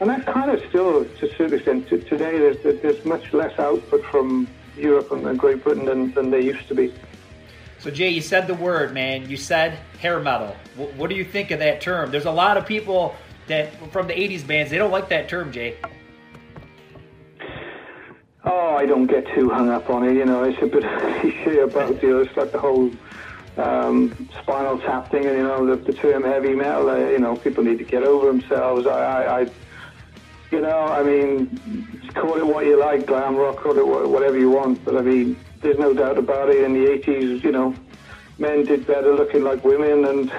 And 0.00 0.10
that 0.10 0.26
kind 0.26 0.50
of 0.50 0.62
still, 0.68 1.04
to 1.04 1.30
a 1.30 1.36
certain 1.36 1.54
extent, 1.54 1.88
to, 1.88 1.98
today 1.98 2.38
there's, 2.38 2.80
there's 2.82 3.04
much 3.04 3.32
less 3.32 3.56
output 3.58 4.04
from 4.06 4.48
Europe 4.76 5.12
and 5.12 5.38
Great 5.38 5.62
Britain 5.62 5.84
than, 5.84 6.12
than 6.12 6.30
there 6.30 6.40
used 6.40 6.66
to 6.68 6.74
be. 6.74 6.92
So 7.78 7.90
Jay, 7.90 8.10
you 8.10 8.20
said 8.20 8.46
the 8.46 8.54
word, 8.54 8.94
man. 8.94 9.28
You 9.28 9.36
said 9.36 9.78
hair 9.98 10.20
metal. 10.20 10.54
What, 10.76 10.94
what 10.94 11.10
do 11.10 11.16
you 11.16 11.24
think 11.24 11.50
of 11.50 11.58
that 11.58 11.80
term? 11.80 12.12
There's 12.12 12.26
a 12.26 12.30
lot 12.30 12.56
of 12.56 12.64
people 12.64 13.16
that 13.48 13.74
from 13.90 14.06
the 14.06 14.14
'80s 14.14 14.46
bands 14.46 14.70
they 14.70 14.78
don't 14.78 14.92
like 14.92 15.08
that 15.08 15.28
term, 15.28 15.50
Jay. 15.50 15.76
Oh, 18.44 18.76
I 18.76 18.86
don't 18.86 19.06
get 19.06 19.26
too 19.34 19.50
hung 19.50 19.68
up 19.68 19.90
on 19.90 20.04
it. 20.08 20.14
You 20.14 20.24
know, 20.24 20.44
it's 20.44 20.62
a 20.62 20.66
bit 20.66 20.84
cliche 21.20 21.58
about 21.58 22.00
you 22.02 22.10
know, 22.10 22.18
it's 22.20 22.36
like 22.36 22.52
the 22.52 22.60
whole 22.60 22.92
um, 23.56 24.28
spinal 24.40 24.78
tap 24.78 25.10
thing, 25.10 25.26
and 25.26 25.36
you 25.36 25.42
know, 25.42 25.66
the, 25.66 25.74
the 25.74 25.92
term 25.92 26.22
heavy 26.22 26.54
metal. 26.54 26.88
Uh, 26.88 26.98
you 26.98 27.18
know, 27.18 27.34
people 27.34 27.64
need 27.64 27.78
to 27.78 27.84
get 27.84 28.04
over 28.04 28.26
themselves. 28.26 28.86
I, 28.86 29.00
I, 29.00 29.40
I 29.40 29.50
you 30.52 30.60
know, 30.60 30.80
I 30.80 31.02
mean, 31.02 32.10
call 32.14 32.36
it 32.36 32.46
what 32.46 32.66
you 32.66 32.78
like, 32.78 33.06
glam 33.06 33.36
rock, 33.36 33.56
call 33.56 33.78
it 33.78 34.08
whatever 34.08 34.38
you 34.38 34.50
want. 34.50 34.84
But 34.84 34.96
I 34.96 35.00
mean, 35.00 35.36
there's 35.60 35.78
no 35.78 35.94
doubt 35.94 36.18
about 36.18 36.50
it. 36.50 36.62
In 36.62 36.74
the 36.74 36.86
80s, 36.86 37.42
you 37.42 37.52
know, 37.52 37.74
men 38.38 38.64
did 38.64 38.86
better 38.86 39.14
looking 39.14 39.42
like 39.42 39.64
women, 39.64 40.04
and 40.04 40.32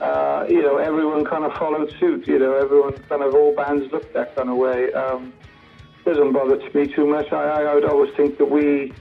uh, 0.00 0.44
you 0.48 0.60
know, 0.60 0.78
everyone 0.78 1.24
kind 1.24 1.44
of 1.44 1.52
followed 1.54 1.94
suit. 2.00 2.26
You 2.26 2.40
know, 2.40 2.54
everyone 2.54 2.94
kind 3.08 3.22
of 3.22 3.34
all 3.34 3.54
bands 3.54 3.90
looked 3.92 4.12
that 4.14 4.34
kind 4.34 4.50
of 4.50 4.56
way. 4.56 4.92
Um, 4.92 5.32
doesn't 6.04 6.32
bother 6.32 6.58
me 6.74 6.86
too 6.92 7.06
much. 7.06 7.32
I, 7.32 7.62
I, 7.62 7.74
would 7.74 7.84
always 7.84 8.12
think 8.14 8.36
that 8.38 8.44
we, 8.44 8.92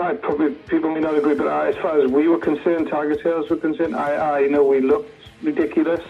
I 0.00 0.14
probably 0.14 0.54
people 0.54 0.92
may 0.92 1.00
not 1.00 1.16
agree, 1.16 1.34
but 1.34 1.48
I, 1.48 1.70
as 1.70 1.76
far 1.76 2.00
as 2.00 2.10
we 2.10 2.28
were 2.28 2.38
concerned, 2.38 2.86
Tigertailz 2.88 3.50
were 3.50 3.56
concerned, 3.56 3.96
I, 3.96 4.42
I 4.42 4.46
know 4.46 4.62
we 4.62 4.80
looked 4.80 5.10
ridiculous, 5.42 6.02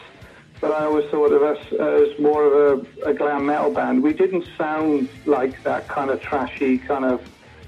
but 0.61 0.73
I 0.73 0.85
always 0.85 1.09
thought 1.11 1.33
of 1.33 1.43
us 1.43 1.73
as 1.73 2.19
more 2.19 2.45
of 2.45 2.87
a, 3.03 3.11
a 3.11 3.15
glam 3.15 3.47
metal 3.47 3.73
band. 3.73 4.03
We 4.03 4.13
didn't 4.13 4.47
sound 4.57 5.09
like 5.27 5.63
that 5.63 5.89
kind 5.89 6.11
of 6.11 6.21
trashy 6.21 6.79
kind 6.79 7.05
of 7.05 7.21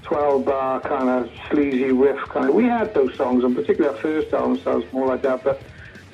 12 0.03 0.45
bar 0.45 0.79
kind 0.81 1.09
of 1.09 1.31
sleazy 1.49 1.91
riff 1.91 2.19
kind 2.29 2.49
of. 2.49 2.55
We 2.55 2.65
had 2.65 2.93
those 2.93 3.15
songs, 3.15 3.43
and 3.43 3.55
particularly 3.55 3.95
our 3.95 4.01
first 4.01 4.33
album 4.33 4.59
sounds 4.59 4.91
more 4.91 5.07
like 5.07 5.21
that. 5.21 5.43
But 5.43 5.61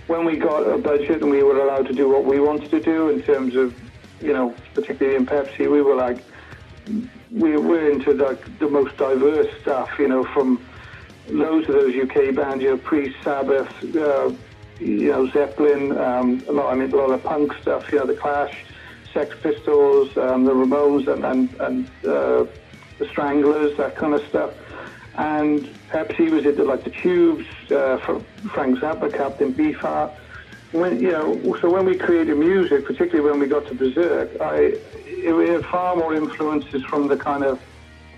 when 0.08 0.26
we 0.26 0.38
got 0.38 0.62
a 0.64 0.78
budget 0.78 1.22
and 1.22 1.32
we 1.32 1.44
were 1.44 1.60
allowed 1.60 1.88
to 1.88 1.94
do 1.94 2.10
what 2.10 2.26
we 2.26 2.40
wanted 2.40 2.70
to 2.72 2.80
do 2.80 3.10
in 3.10 3.22
terms 3.24 3.56
of 3.56 3.74
you 4.22 4.34
know, 4.34 4.54
particularly 4.74 5.18
in 5.18 5.26
Pepsi, 5.26 5.70
we 5.72 5.82
were 5.82 5.96
like, 5.96 6.24
we 7.32 7.58
were 7.58 7.90
into 7.92 8.14
like 8.14 8.60
the 8.60 8.70
most 8.70 8.98
diverse 8.98 9.48
stuff, 9.62 9.90
you 10.00 10.08
know, 10.08 10.24
from 10.24 10.64
loads 11.30 11.68
of 11.68 11.76
those 11.76 11.96
UK 11.96 12.34
bands, 12.36 12.64
you 12.64 12.70
know, 12.72 12.78
Priest, 12.78 13.16
Sabbath, 13.24 13.70
uh, 13.96 14.32
you 14.80 15.12
know, 15.12 15.28
Zeppelin, 15.30 15.98
um, 15.98 16.44
a 16.48 16.52
lot, 16.52 16.72
I 16.72 16.76
mean, 16.76 16.92
a 16.92 16.96
lot 16.96 17.12
of 17.12 17.24
punk 17.24 17.54
stuff, 17.62 17.92
you 17.92 18.00
know, 18.00 18.06
The 18.06 18.16
Clash, 18.16 18.66
Sex 19.14 19.36
Pistols, 19.42 20.16
um, 20.18 20.46
the 20.46 20.54
Ramones, 20.54 21.08
and 21.08 21.26
and, 21.26 21.54
and 21.60 21.88
uh, 22.06 22.46
the 23.00 23.08
Stranglers, 23.12 23.76
that 23.78 23.96
kind 23.96 24.14
of 24.14 24.26
stuff. 24.28 24.54
And 25.16 25.62
Pepsi 25.90 26.30
was 26.30 26.46
into 26.46 26.64
like 26.64 26.84
the 26.84 26.92
Tubes, 26.92 27.46
uh, 27.72 27.98
Frank 28.54 28.80
Zappa, 28.80 29.12
Captain 29.12 29.54
Beefheart 29.54 30.14
when 30.72 31.00
you 31.00 31.12
know, 31.12 31.58
so 31.62 31.70
when 31.70 31.86
we 31.86 31.98
created 31.98 32.38
music, 32.38 32.86
particularly 32.86 33.30
when 33.30 33.40
we 33.40 33.48
got 33.48 33.66
to 33.68 33.74
Bezerk, 33.74 34.40
I 34.42 34.78
it, 35.06 35.50
had 35.50 35.66
far 35.66 35.96
more 35.96 36.14
influences 36.14 36.84
from 36.84 37.08
the 37.08 37.18
kind 37.18 37.44
of 37.44 37.60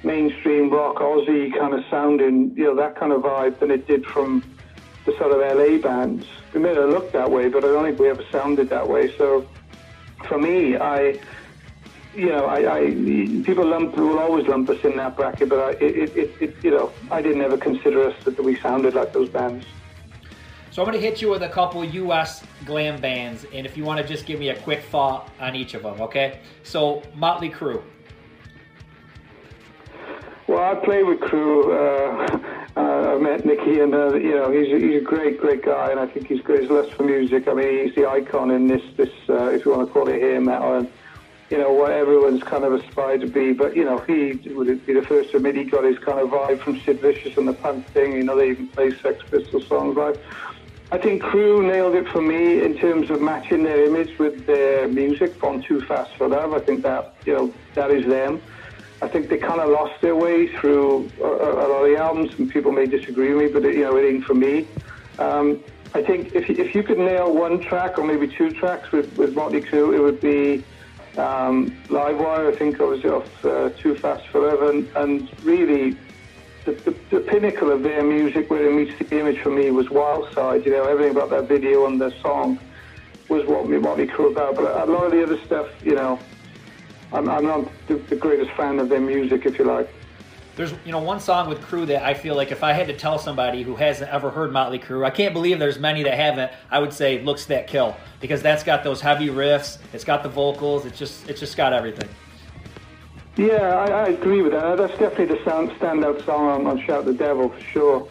mainstream 0.03 0.69
rock 0.69 0.95
Aussie 0.97 1.55
kind 1.57 1.73
of 1.73 1.83
sounding, 1.89 2.53
you 2.55 2.65
know, 2.65 2.75
that 2.75 2.95
kind 2.95 3.11
of 3.11 3.21
vibe 3.21 3.59
than 3.59 3.69
it 3.71 3.87
did 3.87 4.05
from 4.05 4.43
the 5.09 5.17
sort 5.17 5.31
of 5.31 5.57
LA 5.57 5.77
bands. 5.77 6.25
We 6.53 6.59
made 6.59 6.77
it 6.77 6.85
look 6.85 7.11
that 7.11 7.29
way, 7.29 7.49
but 7.49 7.63
I 7.63 7.67
don't 7.67 7.83
think 7.83 7.99
we 7.99 8.09
ever 8.09 8.23
sounded 8.31 8.69
that 8.69 8.87
way. 8.87 9.15
So 9.17 9.47
for 10.27 10.37
me, 10.37 10.77
I, 10.77 11.19
you 12.15 12.27
know, 12.27 12.45
I, 12.45 12.77
I 12.77 12.85
people 13.43 13.65
lump 13.65 13.95
will 13.95 14.19
always 14.19 14.47
lump 14.47 14.69
us 14.69 14.83
in 14.83 14.97
that 14.97 15.15
bracket, 15.15 15.49
but 15.49 15.59
I, 15.59 15.71
it, 15.83 16.17
it, 16.17 16.41
it, 16.41 16.55
you 16.63 16.71
know, 16.71 16.91
I 17.11 17.21
didn't 17.21 17.41
ever 17.41 17.57
consider 17.57 18.03
us 18.03 18.23
that 18.25 18.41
we 18.43 18.55
sounded 18.57 18.93
like 18.93 19.13
those 19.13 19.29
bands. 19.29 19.65
So 20.71 20.83
I'm 20.83 20.87
going 20.87 20.99
to 20.99 21.05
hit 21.05 21.21
you 21.21 21.29
with 21.29 21.41
a 21.41 21.49
couple 21.49 21.83
U.S. 21.83 22.43
glam 22.65 23.01
bands, 23.01 23.45
and 23.51 23.65
if 23.65 23.75
you 23.75 23.83
want 23.83 23.99
to 23.99 24.07
just 24.07 24.25
give 24.25 24.39
me 24.39 24.49
a 24.49 24.59
quick 24.61 24.83
thought 24.83 25.29
on 25.39 25.55
each 25.55 25.73
of 25.73 25.81
them, 25.81 25.99
okay? 26.01 26.41
So 26.63 27.01
Motley 27.15 27.49
Crue. 27.49 27.81
Well, 30.47 30.59
I 30.59 30.75
play 30.75 31.03
with 31.03 31.19
Crue. 31.19 31.73
Uh, 31.73 32.55
uh, 32.79 33.15
I 33.15 33.17
met 33.17 33.45
Nikki, 33.45 33.81
and 33.81 33.93
uh, 33.93 34.15
you 34.15 34.35
know 34.35 34.51
he's 34.51 34.67
he's 34.81 35.01
a 35.01 35.03
great, 35.03 35.37
great 35.39 35.63
guy, 35.65 35.91
and 35.91 35.99
I 35.99 36.07
think 36.07 36.27
he's. 36.27 36.39
He's 36.47 36.69
less 36.69 36.89
for 36.89 37.03
music. 37.03 37.47
I 37.47 37.53
mean, 37.53 37.85
he's 37.85 37.95
the 37.95 38.09
icon 38.09 38.51
in 38.51 38.67
this, 38.67 38.81
this 38.95 39.09
uh, 39.29 39.49
if 39.49 39.65
you 39.65 39.71
want 39.71 39.87
to 39.87 39.93
call 39.93 40.07
it 40.07 40.21
hair 40.21 40.39
metal, 40.39 40.77
and 40.77 40.91
you 41.49 41.57
know 41.57 41.73
what 41.73 41.91
everyone's 41.91 42.41
kind 42.41 42.63
of 42.63 42.73
aspired 42.73 43.21
to 43.21 43.27
be. 43.27 43.51
But 43.51 43.75
you 43.75 43.83
know, 43.83 43.97
he 43.99 44.33
would 44.53 44.85
be 44.85 44.93
the 44.93 45.01
first 45.01 45.31
to 45.31 45.37
admit 45.37 45.55
he 45.55 45.65
got 45.65 45.83
his 45.83 45.99
kind 45.99 46.19
of 46.19 46.29
vibe 46.29 46.59
from 46.61 46.79
Sid 46.79 47.01
Vicious 47.01 47.37
and 47.37 47.47
the 47.47 47.53
punk 47.53 47.85
thing. 47.87 48.13
You 48.13 48.23
know, 48.23 48.37
they 48.37 48.51
even 48.51 48.69
play 48.69 48.91
Sex 48.91 49.23
Pistols 49.29 49.67
songs 49.67 49.97
like. 49.97 50.17
I 50.91 50.97
think 50.97 51.21
Crue 51.21 51.61
nailed 51.61 51.93
it 51.93 52.07
for 52.07 52.21
me 52.21 52.63
in 52.63 52.75
terms 52.75 53.11
of 53.11 53.21
matching 53.21 53.61
their 53.61 53.85
image 53.85 54.17
with 54.17 54.47
their 54.47 54.87
music 54.87 55.35
from 55.35 55.61
Too 55.61 55.81
Fast 55.81 56.15
for 56.15 56.27
Love. 56.27 56.53
I 56.53 56.59
think 56.59 56.81
that 56.81 57.13
you 57.25 57.33
know 57.33 57.53
that 57.75 57.91
is 57.91 58.05
them. 58.07 58.41
I 59.01 59.07
think 59.07 59.29
they 59.29 59.37
kind 59.37 59.61
of 59.61 59.69
lost 59.69 60.01
their 60.01 60.15
way 60.15 60.47
through 60.47 61.09
a, 61.21 61.23
a, 61.23 61.67
lot 61.67 61.83
of 61.83 61.89
the 61.89 61.97
albums, 61.97 62.37
and 62.37 62.49
people 62.49 62.71
may 62.71 62.85
disagree 62.85 63.33
with 63.33 63.45
me, 63.45 63.53
but 63.53 63.65
it, 63.65 63.75
you 63.75 63.83
know 63.83 63.95
it 63.95 64.05
ain't 64.05 64.25
for 64.25 64.33
me. 64.33 64.67
Um, 65.17 65.63
I 65.93 66.03
think 66.03 66.35
if 66.35 66.49
if 66.49 66.75
you 66.75 66.83
could 66.83 66.99
nail 66.99 67.33
one 67.33 67.59
track 67.61 67.97
or 67.97 68.03
maybe 68.03 68.27
two 68.27 68.51
tracks 68.51 68.91
with 68.91 69.15
with 69.17 69.35
Motley 69.35 69.61
Crue, 69.61 69.95
it 69.95 70.01
would 70.01 70.19
be 70.19 70.63
um, 71.17 71.71
Livewire. 71.87 72.51
I 72.51 72.55
think 72.55 72.79
was 72.79 73.03
off 73.05 73.45
uh, 73.45 73.69
Too 73.77 73.95
Fast 73.95 74.27
for 74.27 74.41
Love, 74.41 74.61
and, 74.63 74.87
and 74.95 75.43
really 75.43 75.97
the, 76.65 76.73
the, 76.73 76.95
the, 77.09 77.19
pinnacle 77.21 77.71
of 77.71 77.83
their 77.83 78.03
music 78.03 78.49
where 78.49 78.67
it 78.67 78.73
meets 78.73 78.97
the 78.99 79.17
image 79.17 79.39
for 79.39 79.49
me 79.49 79.71
was 79.71 79.89
Wild 79.89 80.31
Side. 80.33 80.65
You 80.65 80.71
know, 80.71 80.83
everything 80.83 81.15
about 81.15 81.29
that 81.29 81.47
video 81.47 81.85
and 81.87 81.99
the 81.99 82.13
song 82.21 82.59
was 83.29 83.45
what 83.45 83.67
Motley 83.69 84.07
Crue 84.07 84.31
about. 84.31 84.55
But 84.55 84.87
a 84.87 84.91
lot 84.91 85.05
of 85.05 85.11
the 85.11 85.23
other 85.23 85.39
stuff, 85.45 85.67
you 85.83 85.95
know, 85.95 86.19
I'm, 87.11 87.29
I'm 87.29 87.45
not 87.45 87.67
the, 87.87 87.95
the 87.95 88.15
greatest 88.15 88.51
fan 88.51 88.79
of 88.79 88.89
their 88.89 89.01
music, 89.01 89.45
if 89.45 89.57
you 89.57 89.65
like. 89.65 89.89
There's, 90.55 90.73
you 90.83 90.91
know, 90.91 90.99
one 90.99 91.21
song 91.21 91.47
with 91.47 91.61
Crue 91.61 91.87
that 91.87 92.03
I 92.03 92.13
feel 92.13 92.35
like 92.35 92.51
if 92.51 92.63
I 92.63 92.73
had 92.73 92.87
to 92.87 92.93
tell 92.95 93.17
somebody 93.17 93.63
who 93.63 93.77
hasn't 93.77 94.11
ever 94.11 94.29
heard 94.29 94.51
Motley 94.51 94.77
Crue, 94.77 95.05
I 95.05 95.09
can't 95.09 95.33
believe 95.33 95.57
there's 95.57 95.79
many 95.79 96.03
that 96.03 96.15
haven't. 96.15 96.51
I 96.69 96.79
would 96.79 96.91
say 96.91 97.21
"Looks 97.21 97.45
That 97.45 97.67
Kill" 97.67 97.95
because 98.19 98.41
that's 98.41 98.63
got 98.63 98.83
those 98.83 98.99
heavy 98.99 99.29
riffs. 99.29 99.77
It's 99.93 100.03
got 100.03 100.21
the 100.21 100.27
vocals. 100.27 100.85
It's 100.85 100.99
just, 100.99 101.29
it's 101.29 101.39
just 101.39 101.55
got 101.55 101.71
everything. 101.71 102.09
Yeah, 103.37 103.55
I, 103.55 103.85
I, 103.85 104.07
agree 104.09 104.41
with 104.41 104.51
that. 104.51 104.77
That's 104.77 104.91
definitely 104.97 105.37
the 105.37 105.43
sound, 105.45 105.69
standout 105.71 106.25
song 106.25 106.49
on, 106.49 106.67
on 106.67 106.85
Shout 106.85 107.05
the 107.05 107.13
Devil 107.13 107.47
for 107.47 107.61
sure. 107.61 108.07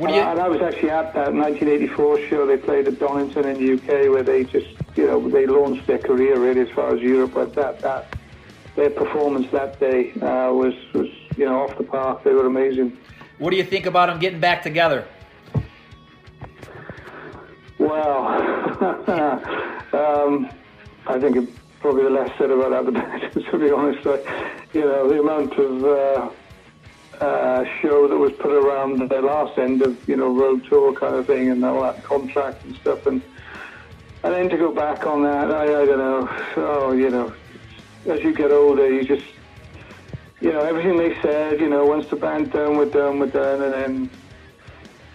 What 0.00 0.14
you... 0.14 0.16
and, 0.16 0.40
I, 0.40 0.48
was 0.48 0.62
actually 0.62 0.88
at 0.88 1.12
that 1.12 1.34
1984 1.34 2.28
show 2.28 2.46
they 2.46 2.56
played 2.56 2.88
at 2.88 2.98
Donington 2.98 3.44
in 3.44 3.58
the 3.58 3.74
UK, 3.74 4.10
where 4.10 4.22
they 4.22 4.44
just, 4.44 4.68
you 4.96 5.06
know, 5.06 5.28
they 5.28 5.46
launched 5.46 5.86
their 5.86 5.98
career 5.98 6.40
really 6.40 6.62
as 6.62 6.70
far 6.70 6.94
as 6.94 7.02
Europe. 7.02 7.32
But 7.34 7.54
that, 7.56 7.80
that 7.80 8.16
their 8.76 8.88
performance 8.88 9.50
that 9.50 9.78
day 9.78 10.12
uh, 10.14 10.54
was, 10.54 10.72
was, 10.94 11.08
you 11.36 11.44
know, 11.44 11.64
off 11.64 11.76
the 11.76 11.84
park. 11.84 12.24
They 12.24 12.32
were 12.32 12.46
amazing. 12.46 12.96
What 13.36 13.50
do 13.50 13.58
you 13.58 13.64
think 13.64 13.84
about 13.84 14.06
them 14.06 14.18
getting 14.18 14.40
back 14.40 14.62
together? 14.62 15.06
Well, 17.76 18.26
um, 19.92 20.50
I 21.06 21.20
think 21.20 21.36
it 21.36 21.48
probably 21.80 22.04
the 22.04 22.10
less 22.10 22.30
said 22.38 22.50
about 22.50 22.70
that, 22.70 22.86
the 22.86 22.92
better, 22.92 23.28
to 23.50 23.58
be 23.58 23.70
honest. 23.70 24.06
Like, 24.06 24.26
you 24.72 24.80
know, 24.80 25.10
the 25.10 25.20
amount 25.20 25.58
of 25.58 25.84
uh, 25.84 26.30
uh, 27.20 27.64
show 27.80 28.08
that 28.08 28.16
was 28.16 28.32
put 28.32 28.52
around 28.52 28.98
the 29.08 29.20
last 29.20 29.58
end 29.58 29.82
of, 29.82 30.08
you 30.08 30.16
know, 30.16 30.34
road 30.34 30.64
tour 30.68 30.94
kind 30.94 31.14
of 31.14 31.26
thing 31.26 31.50
and 31.50 31.64
all 31.64 31.82
that 31.82 32.02
contract 32.02 32.64
and 32.64 32.74
stuff. 32.76 33.06
And 33.06 33.22
and 34.22 34.34
then 34.34 34.50
to 34.50 34.56
go 34.56 34.72
back 34.72 35.06
on 35.06 35.22
that, 35.22 35.50
I, 35.50 35.64
I 35.64 35.84
don't 35.86 35.98
know. 35.98 36.28
Oh, 36.56 36.92
you 36.92 37.10
know, 37.10 37.32
as 38.06 38.20
you 38.22 38.34
get 38.34 38.50
older, 38.50 38.90
you 38.92 39.04
just 39.04 39.26
you 40.40 40.52
know, 40.52 40.60
everything 40.60 40.96
they 40.96 41.20
said, 41.20 41.60
you 41.60 41.68
know, 41.68 41.84
once 41.84 42.08
the 42.08 42.16
band 42.16 42.50
done, 42.50 42.76
we're 42.78 42.86
done, 42.86 43.18
we're 43.18 43.26
done, 43.26 43.62
and 43.62 43.74
then 43.74 44.10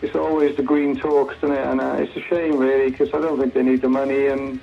it's 0.01 0.15
always 0.15 0.55
the 0.55 0.61
green 0.61 0.95
talks, 0.95 1.35
isn't 1.37 1.51
it? 1.51 1.65
And 1.65 1.81
uh, 1.81 1.95
it's 1.97 2.15
a 2.15 2.21
shame, 2.21 2.57
really, 2.57 2.91
because 2.91 3.11
I 3.13 3.19
don't 3.19 3.39
think 3.39 3.53
they 3.53 3.63
need 3.63 3.81
the 3.81 3.89
money, 3.89 4.27
and 4.27 4.59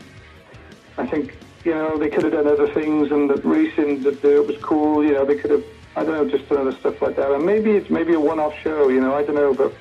I 0.98 1.06
think, 1.06 1.34
you 1.64 1.72
know, 1.72 1.98
they 1.98 2.08
could 2.08 2.22
have 2.22 2.32
done 2.32 2.46
other 2.46 2.72
things, 2.72 3.10
and 3.10 3.28
the 3.28 3.36
racing 3.36 4.04
that 4.04 4.24
it 4.24 4.46
was 4.46 4.56
cool, 4.62 5.04
you 5.04 5.12
know, 5.12 5.24
they 5.24 5.36
could 5.36 5.50
have, 5.50 5.64
I 5.94 6.04
don't 6.04 6.14
know, 6.14 6.28
just 6.28 6.48
done 6.48 6.66
other 6.66 6.76
stuff 6.78 7.02
like 7.02 7.16
that. 7.16 7.30
And 7.30 7.44
maybe 7.44 7.72
it's 7.72 7.90
maybe 7.90 8.14
a 8.14 8.20
one-off 8.20 8.54
show, 8.62 8.88
you 8.88 9.00
know, 9.00 9.14
I 9.14 9.22
don't 9.22 9.34
know, 9.34 9.52
but 9.52 9.74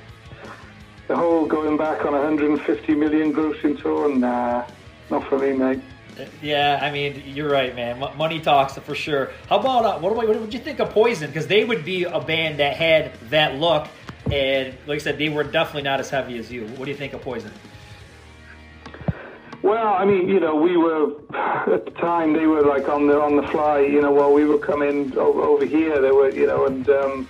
the 1.08 1.16
whole 1.16 1.46
going 1.46 1.76
back 1.76 2.04
on 2.04 2.12
150 2.12 2.94
million 2.94 3.32
grossing 3.32 3.80
tour, 3.80 4.14
nah, 4.14 4.66
not 5.10 5.26
for 5.28 5.38
me, 5.38 5.52
mate. 5.52 5.80
Yeah, 6.42 6.78
I 6.82 6.90
mean, 6.90 7.22
you're 7.26 7.50
right, 7.50 7.74
man. 7.74 7.98
Money 8.16 8.40
talks 8.40 8.74
for 8.74 8.94
sure. 8.94 9.30
How 9.48 9.58
about 9.58 9.84
uh, 9.84 9.98
what, 9.98 10.14
what 10.14 10.28
would 10.28 10.52
you 10.52 10.60
think 10.60 10.78
of 10.78 10.90
Poison? 10.90 11.28
Because 11.28 11.46
they 11.46 11.64
would 11.64 11.84
be 11.84 12.04
a 12.04 12.20
band 12.20 12.58
that 12.60 12.76
had 12.76 13.14
that 13.30 13.54
look, 13.54 13.88
and 14.30 14.74
like 14.86 14.96
I 14.96 15.02
said, 15.02 15.18
they 15.18 15.30
were 15.30 15.44
definitely 15.44 15.82
not 15.82 16.00
as 16.00 16.10
heavy 16.10 16.36
as 16.38 16.52
you. 16.52 16.66
What 16.66 16.84
do 16.84 16.90
you 16.90 16.96
think 16.96 17.14
of 17.14 17.22
Poison? 17.22 17.50
Well, 19.62 19.94
I 19.94 20.04
mean, 20.04 20.28
you 20.28 20.40
know, 20.40 20.56
we 20.56 20.76
were 20.76 21.12
at 21.72 21.84
the 21.84 21.92
time 22.00 22.32
they 22.32 22.46
were 22.46 22.66
like 22.66 22.88
on 22.88 23.06
the 23.06 23.20
on 23.20 23.36
the 23.36 23.46
fly. 23.52 23.80
You 23.80 24.02
know, 24.02 24.10
while 24.10 24.32
we 24.32 24.44
were 24.44 24.58
coming 24.58 25.12
over, 25.16 25.40
over 25.40 25.64
here, 25.64 26.02
they 26.02 26.10
were, 26.10 26.30
you 26.30 26.48
know, 26.48 26.66
and 26.66 26.88
um, 26.88 27.28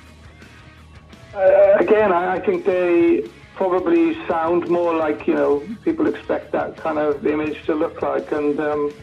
uh, 1.35 1.77
again, 1.79 2.11
I, 2.11 2.37
I 2.37 2.41
think 2.41 2.65
they 2.65 3.25
probably 3.55 4.15
sound 4.27 4.69
more 4.71 4.97
like 4.97 5.27
you 5.27 5.35
know 5.35 5.69
people 5.85 6.07
expect 6.07 6.53
that 6.53 6.83
kind 6.83 6.99
of 6.99 7.27
image 7.27 7.57
to 7.67 7.75
look 7.75 8.01
like, 8.01 8.33
and 8.33 8.59
um, 8.59 8.95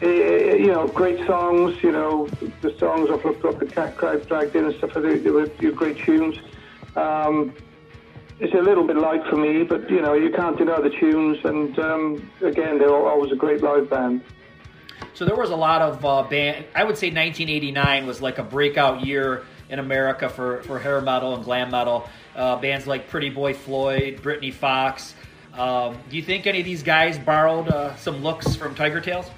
it, 0.00 0.06
eh, 0.06 0.52
eh, 0.52 0.56
you 0.56 0.72
know, 0.72 0.88
great 0.88 1.24
songs. 1.24 1.74
You 1.84 1.92
know, 1.92 2.30
the 2.62 2.74
songs 2.80 3.10
I've 3.12 3.24
looked 3.24 3.44
up, 3.44 3.60
the 3.60 3.66
Cat 3.66 3.96
Crowd 3.96 4.26
Dragged 4.26 4.56
In 4.56 4.64
and 4.64 4.74
stuff. 4.78 4.90
They, 4.94 5.18
they 5.18 5.30
were 5.30 5.46
great 5.76 6.04
tunes. 6.04 6.34
Um, 6.96 7.54
it's 8.40 8.54
a 8.54 8.58
little 8.58 8.86
bit 8.86 8.96
light 8.96 9.26
for 9.28 9.36
me, 9.36 9.64
but 9.64 9.90
you 9.90 10.00
know 10.00 10.14
you 10.14 10.30
can't 10.30 10.56
deny 10.56 10.80
the 10.80 10.90
tunes, 10.90 11.38
and 11.44 11.78
um, 11.78 12.30
again 12.40 12.78
they're 12.78 12.94
always 12.94 13.32
a 13.32 13.36
great 13.36 13.62
live 13.62 13.90
band. 13.90 14.22
So 15.14 15.24
there 15.24 15.36
was 15.36 15.50
a 15.50 15.56
lot 15.56 15.82
of 15.82 16.04
uh, 16.04 16.22
band. 16.22 16.66
I 16.74 16.84
would 16.84 16.96
say 16.96 17.08
1989 17.08 18.06
was 18.06 18.20
like 18.20 18.38
a 18.38 18.42
breakout 18.42 19.04
year 19.04 19.44
in 19.68 19.78
America 19.78 20.28
for 20.28 20.62
for 20.62 20.78
hair 20.78 21.00
metal 21.00 21.34
and 21.34 21.44
glam 21.44 21.70
metal. 21.70 22.08
Uh, 22.36 22.56
bands 22.56 22.86
like 22.86 23.08
Pretty 23.08 23.30
Boy 23.30 23.54
Floyd, 23.54 24.20
Britny 24.22 24.52
Fox. 24.52 25.14
Um, 25.54 25.98
do 26.08 26.16
you 26.16 26.22
think 26.22 26.46
any 26.46 26.60
of 26.60 26.64
these 26.64 26.84
guys 26.84 27.18
borrowed 27.18 27.68
uh, 27.68 27.96
some 27.96 28.22
looks 28.22 28.54
from 28.54 28.76
Tigertailz? 28.76 29.28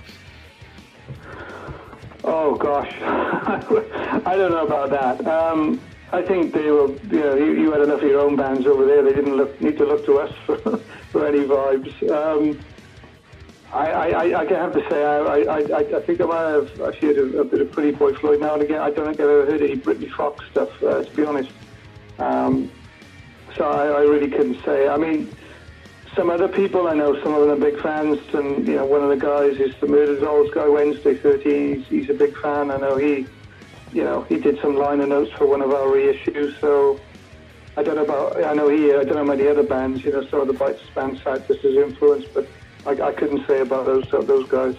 Oh 2.23 2.55
gosh, 2.57 2.93
I 3.01 4.37
don't 4.37 4.51
know 4.51 4.67
about 4.67 4.91
that. 4.91 5.27
Um, 5.27 5.81
I 6.13 6.23
think 6.23 6.53
they 6.53 6.71
were, 6.71 6.89
you 6.89 7.21
know, 7.21 7.35
you, 7.37 7.53
you, 7.53 7.73
had 7.73 7.83
enough 7.83 8.03
of 8.03 8.09
your 8.09 8.21
own 8.21 8.35
bands 8.35 8.67
over 8.67 8.85
there. 8.85 9.03
They 9.03 9.13
didn't 9.13 9.37
look, 9.37 9.61
need 9.61 9.79
to 9.79 9.85
look 9.85 10.05
to 10.07 10.19
us 10.19 10.35
for, 10.47 10.57
for 11.13 11.27
any 11.27 11.41
vibes. 11.41 12.11
Um, 12.11 12.59
I, 13.73 13.87
I, 13.91 14.41
I, 14.41 14.45
have 14.47 14.73
to 14.73 14.91
say, 14.91 15.05
I, 15.05 15.43
I, 15.43 15.79
I 15.79 16.01
think 16.01 16.21
I 16.21 16.25
might 16.25 16.41
have 16.41 16.77
heard 16.77 17.17
a, 17.17 17.41
a, 17.41 17.45
bit 17.45 17.61
of 17.61 17.71
Pretty 17.71 17.93
Boy 17.93 18.13
Floyd 18.15 18.41
now 18.41 18.55
and 18.55 18.63
again. 18.63 18.81
I 18.81 18.91
don't 18.91 19.07
think 19.07 19.21
I've 19.21 19.29
ever 19.29 19.47
heard 19.47 19.63
any 19.63 19.77
Britny 19.77 20.09
Fox 20.09 20.45
stuff, 20.51 20.71
uh, 20.83 21.05
to 21.05 21.11
be 21.17 21.25
honest. 21.25 21.53
Um, 22.19 22.73
so 23.57 23.65
I, 23.65 23.87
I 23.87 24.01
really 24.01 24.29
couldn't 24.29 24.61
say. 24.65 24.89
I 24.89 24.97
mean, 24.97 25.33
some 26.17 26.31
other 26.31 26.49
people 26.49 26.89
I 26.89 26.95
know, 26.95 27.23
some 27.23 27.33
of 27.33 27.43
them 27.43 27.51
are 27.51 27.71
big 27.71 27.81
fans, 27.81 28.19
and 28.35 28.67
you 28.67 28.75
know, 28.75 28.85
one 28.85 29.05
of 29.05 29.09
the 29.09 29.17
guys 29.17 29.61
is 29.61 29.73
the 29.81 29.87
Murderdolls 29.87 30.53
guy, 30.53 30.69
Wednesday 30.69 31.15
13. 31.15 31.77
He's, 31.77 31.87
he's 31.87 32.11
a 32.11 32.15
big 32.15 32.37
fan. 32.39 32.73
I 32.73 32.79
know 32.79 32.97
he 32.97 33.27
you 33.93 34.05
know, 34.05 34.23
he 34.23 34.39
did 34.39 34.61
some 34.61 34.77
liner 34.77 35.07
notes 35.07 35.33
for 35.33 35.47
one 35.47 35.63
of 35.63 35.73
our 35.73 35.87
reissues. 35.87 36.59
So 36.61 37.01
I 37.77 37.83
don't 37.83 37.97
know 37.97 38.05
about, 38.05 38.45
I 38.45 38.53
know 38.53 38.69
he, 38.69 38.93
I 38.93 39.05
don't 39.05 39.15
know 39.15 39.25
many 39.25 39.47
other 39.47 39.63
bands, 39.63 40.05
you 40.05 40.13
know, 40.13 40.27
some 40.29 40.41
of 40.41 40.47
the 40.47 40.53
Bites 40.53 40.83
band 40.95 41.21
side 41.23 41.47
this 41.49 41.59
is 41.65 41.77
influence, 41.77 42.27
but 42.33 42.47
I, 42.87 42.91
I 43.09 43.13
couldn't 43.13 43.47
say 43.47 43.61
about 43.61 43.87
those 43.87 44.13
uh, 44.13 44.23
those 44.23 44.49
guys. 44.49 44.75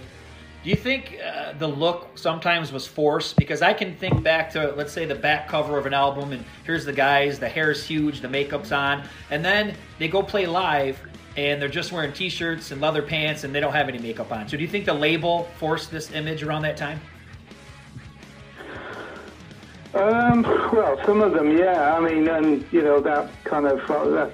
Do 0.64 0.70
you 0.70 0.76
think 0.76 1.18
uh, 1.26 1.54
the 1.54 1.68
look 1.68 2.20
sometimes 2.20 2.72
was 2.72 2.86
forced? 2.86 3.36
Because 3.36 3.64
I 3.64 3.74
can 3.74 3.96
think 3.96 4.22
back 4.22 4.52
to, 4.52 4.74
let's 4.74 4.94
say, 4.94 5.06
the 5.06 5.16
back 5.16 5.48
cover 5.48 5.80
of 5.80 5.88
an 5.88 5.94
album, 5.96 6.34
and 6.34 6.46
here's 6.66 6.86
the 6.86 6.94
guys, 6.94 7.40
the 7.40 7.50
hair's 7.50 7.84
huge, 7.84 8.22
the 8.22 8.30
makeup's 8.30 8.72
on, 8.72 9.04
and 9.32 9.44
then 9.44 9.76
they 9.98 10.08
go 10.08 10.22
play 10.22 10.46
live, 10.46 11.02
and 11.36 11.60
they're 11.60 11.68
just 11.68 11.92
wearing 11.92 12.14
t-shirts 12.14 12.70
and 12.70 12.80
leather 12.80 13.02
pants, 13.02 13.44
and 13.44 13.56
they 13.56 13.60
don't 13.60 13.74
have 13.74 13.90
any 13.90 13.98
makeup 13.98 14.32
on. 14.32 14.48
So 14.48 14.56
do 14.56 14.62
you 14.62 14.70
think 14.70 14.86
the 14.86 14.94
label 14.94 15.50
forced 15.58 15.90
this 15.90 16.12
image 16.12 16.44
around 16.44 16.62
that 16.62 16.78
time? 16.78 17.02
Um, 19.94 20.44
well, 20.44 20.98
some 21.06 21.22
of 21.22 21.34
them, 21.34 21.58
yeah. 21.58 21.96
I 21.96 22.00
mean, 22.00 22.28
and 22.28 22.66
you 22.72 22.82
know 22.82 23.02
that 23.02 23.30
kind 23.44 23.68
of 23.68 23.80
uh, 23.90 24.10
that 24.12 24.32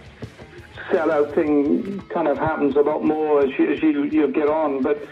sellout 0.89 1.34
thing 1.34 1.99
kind 2.10 2.28
of 2.28 2.38
happens 2.38 2.76
a 2.76 2.82
lot 2.82 3.03
more 3.03 3.41
as 3.41 3.49
you, 3.58 3.74
as 3.74 3.82
you 3.82 4.03
you 4.03 4.28
get 4.28 4.49
on, 4.49 4.84
but 4.84 5.08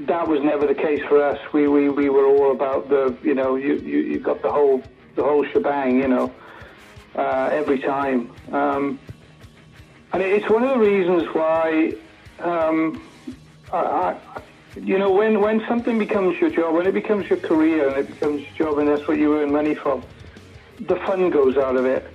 that 0.00 0.26
was 0.26 0.40
never 0.40 0.66
the 0.66 0.74
case 0.74 1.02
for 1.08 1.22
us. 1.22 1.38
We 1.52 1.68
we, 1.68 1.88
we 1.90 2.08
were 2.10 2.26
all 2.26 2.50
about 2.50 2.88
the 2.88 3.16
you 3.22 3.34
know 3.34 3.54
you, 3.54 3.74
you 3.76 3.98
you 3.98 4.18
got 4.18 4.42
the 4.42 4.50
whole 4.50 4.82
the 5.14 5.22
whole 5.22 5.44
shebang, 5.44 6.00
you 6.00 6.08
know, 6.08 6.32
uh, 7.14 7.50
every 7.52 7.78
time. 7.78 8.32
Um, 8.50 8.98
and 10.12 10.22
it's 10.22 10.48
one 10.50 10.64
of 10.64 10.70
the 10.70 10.78
reasons 10.78 11.22
why 11.34 11.92
um, 12.40 13.00
I, 13.72 13.78
I 13.78 14.42
you 14.76 14.98
know, 14.98 15.10
when, 15.10 15.40
when 15.40 15.64
something 15.68 15.98
becomes 15.98 16.40
your 16.40 16.50
job, 16.50 16.74
when 16.74 16.86
it 16.86 16.94
becomes 16.94 17.28
your 17.28 17.38
career 17.38 17.88
and 17.88 17.96
it 17.96 18.08
becomes 18.08 18.40
your 18.42 18.68
job 18.68 18.78
and 18.78 18.88
that's 18.88 19.06
what 19.06 19.18
you 19.18 19.38
earn 19.38 19.52
money 19.52 19.74
from, 19.74 20.02
the 20.80 20.96
fun 20.96 21.30
goes 21.30 21.56
out 21.56 21.76
of 21.76 21.84
it. 21.84 22.06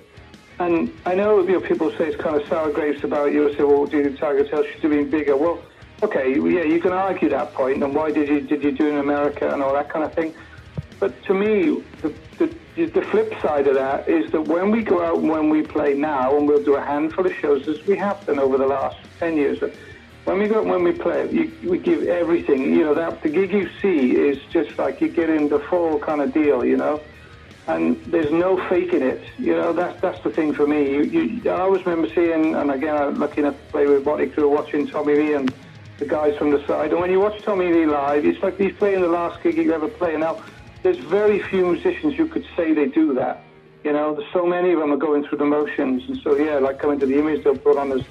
And 0.60 0.92
I 1.06 1.16
know, 1.16 1.40
you 1.42 1.54
know 1.54 1.62
people 1.62 1.90
say 1.92 2.08
it's 2.08 2.22
kind 2.22 2.36
of 2.36 2.46
sour 2.50 2.70
grapes 2.70 3.04
about 3.06 3.32
you. 3.32 3.54
Say, 3.56 3.64
well, 3.64 3.86
did 3.86 4.18
Tiger 4.18 4.44
Tail 4.44 4.64
should 4.64 4.82
have 4.82 4.92
been 4.92 5.10
bigger? 5.10 5.38
Well, 5.38 5.62
okay, 6.04 6.34
yeah, 6.34 6.64
you 6.64 6.82
can 6.82 6.92
argue 6.92 7.30
that 7.30 7.54
point, 7.54 7.82
and 7.82 7.96
why 7.96 8.12
did 8.12 8.28
you 8.28 8.42
did 8.42 8.62
you 8.62 8.74
do 8.74 8.88
in 8.88 8.98
America 8.98 9.54
and 9.54 9.64
all 9.64 9.74
that 9.74 9.90
kind 9.90 10.04
of 10.04 10.14
thing. 10.14 10.34
But 11.00 11.24
to 11.24 11.34
me, 11.34 11.82
the, 12.02 12.14
the, 12.38 12.86
the 12.88 13.02
flip 13.04 13.34
side 13.42 13.68
of 13.68 13.76
that 13.76 14.10
is 14.10 14.30
that 14.34 14.42
when 14.42 14.70
we 14.70 14.84
go 14.84 15.02
out 15.02 15.20
and 15.20 15.30
when 15.30 15.50
we 15.50 15.62
play 15.62 15.94
now, 15.94 16.36
and 16.36 16.46
we'll 16.46 16.64
do 16.64 16.76
a 16.76 16.82
handful 16.82 17.26
of 17.26 17.34
shows 17.36 17.66
as 17.70 17.82
we 17.88 17.96
have 17.96 18.26
done 18.26 18.38
over 18.38 18.58
the 18.58 18.68
last 18.68 18.98
ten 19.18 19.38
years 19.38 19.62
when 20.26 20.40
we 20.40 20.48
go 20.48 20.64
when 20.64 20.84
we 20.84 20.92
play, 20.92 21.30
you, 21.32 21.52
we 21.70 21.78
give 21.80 22.08
everything. 22.08 22.62
You 22.74 22.86
know 22.86 22.94
that 22.94 23.22
the 23.24 23.30
gig 23.30 23.52
you 23.52 23.70
see 23.82 24.16
is 24.16 24.38
just 24.52 24.78
like 24.78 25.02
you 25.02 25.08
get 25.08 25.30
in 25.30 25.50
the 25.50 25.60
full 25.60 26.00
kind 26.00 26.22
of 26.22 26.34
deal. 26.34 26.64
You 26.64 26.78
know, 26.78 27.02
and 27.68 28.04
there's 28.06 28.32
no 28.32 28.58
faking 28.70 29.02
it. 29.02 29.24
You 29.38 29.56
know 29.56 29.74
that's 29.74 30.00
that's 30.02 30.22
the 30.24 30.30
thing 30.30 30.54
for 30.54 30.68
me. 30.68 30.92
You, 30.92 31.04
you, 31.04 31.50
I 31.50 31.62
always 31.62 31.86
remember 31.86 32.14
seeing, 32.14 32.56
and 32.56 32.72
again, 32.72 32.96
I'm 32.96 33.16
enough 33.16 33.34
to 33.36 33.72
play 33.72 33.88
with 33.88 34.06
Motley 34.06 34.28
Crue, 34.28 34.50
watching 34.50 34.88
Tommy 34.88 35.16
Lee 35.16 35.34
and 35.34 35.54
the 35.98 36.06
guys 36.06 36.38
from 36.38 36.52
the 36.52 36.66
side. 36.66 36.92
And 36.92 37.02
when 37.02 37.12
you 37.12 37.20
watch 37.20 37.42
Tommy 37.44 37.72
Lee 37.72 37.86
live, 37.86 38.26
it's 38.26 38.42
like 38.42 38.58
he's 38.58 38.74
playing 38.74 39.02
the 39.02 39.08
last 39.08 39.42
gig 39.44 39.58
you 39.58 39.74
ever 39.74 39.88
play. 39.88 40.16
Now, 40.18 40.42
there's 40.82 40.98
very 40.98 41.40
few 41.44 41.74
musicians 41.74 42.16
who 42.16 42.28
could 42.28 42.46
say 42.56 42.74
they 42.74 42.86
do 42.88 43.14
that. 43.16 43.44
You 43.84 43.94
know, 43.94 44.24
so 44.34 44.46
many 44.46 44.72
of 44.72 44.80
them 44.80 44.92
are 44.92 44.98
going 44.98 45.26
through 45.26 45.38
the 45.38 45.46
motions, 45.46 46.04
and 46.08 46.20
so 46.22 46.36
yeah, 46.36 46.56
like 46.56 46.80
coming 46.80 47.00
to 47.00 47.06
the 47.06 47.18
image 47.18 47.44
they'll 47.44 47.58
put 47.58 47.78
on 47.78 47.92
as 47.92 48.02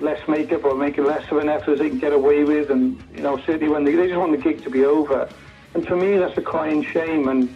less 0.00 0.26
makeup 0.28 0.64
or 0.64 0.74
making 0.74 1.04
less 1.04 1.30
of 1.30 1.38
an 1.38 1.48
effort 1.48 1.72
as 1.72 1.78
they 1.78 1.88
can 1.88 1.98
get 1.98 2.12
away 2.12 2.44
with. 2.44 2.70
And, 2.70 3.02
you 3.14 3.22
know, 3.22 3.38
certainly 3.38 3.68
when 3.68 3.84
they, 3.84 3.94
they 3.94 4.08
just 4.08 4.18
want 4.18 4.32
the 4.32 4.38
gig 4.38 4.62
to 4.64 4.70
be 4.70 4.84
over. 4.84 5.28
And 5.74 5.86
for 5.86 5.96
me, 5.96 6.16
that's 6.16 6.36
a 6.36 6.42
crying 6.42 6.84
shame. 6.84 7.28
And 7.28 7.54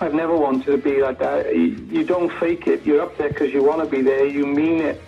I've 0.00 0.14
never 0.14 0.36
wanted 0.36 0.66
to 0.66 0.78
be 0.78 1.02
like 1.02 1.18
that. 1.18 1.54
You, 1.54 2.04
don't 2.04 2.32
fake 2.38 2.66
it. 2.66 2.84
You're 2.84 3.02
up 3.02 3.16
there 3.16 3.28
because 3.28 3.52
you 3.52 3.62
want 3.62 3.82
to 3.82 3.88
be 3.88 4.02
there. 4.02 4.26
You 4.26 4.46
mean 4.46 4.80
it. 4.80 5.00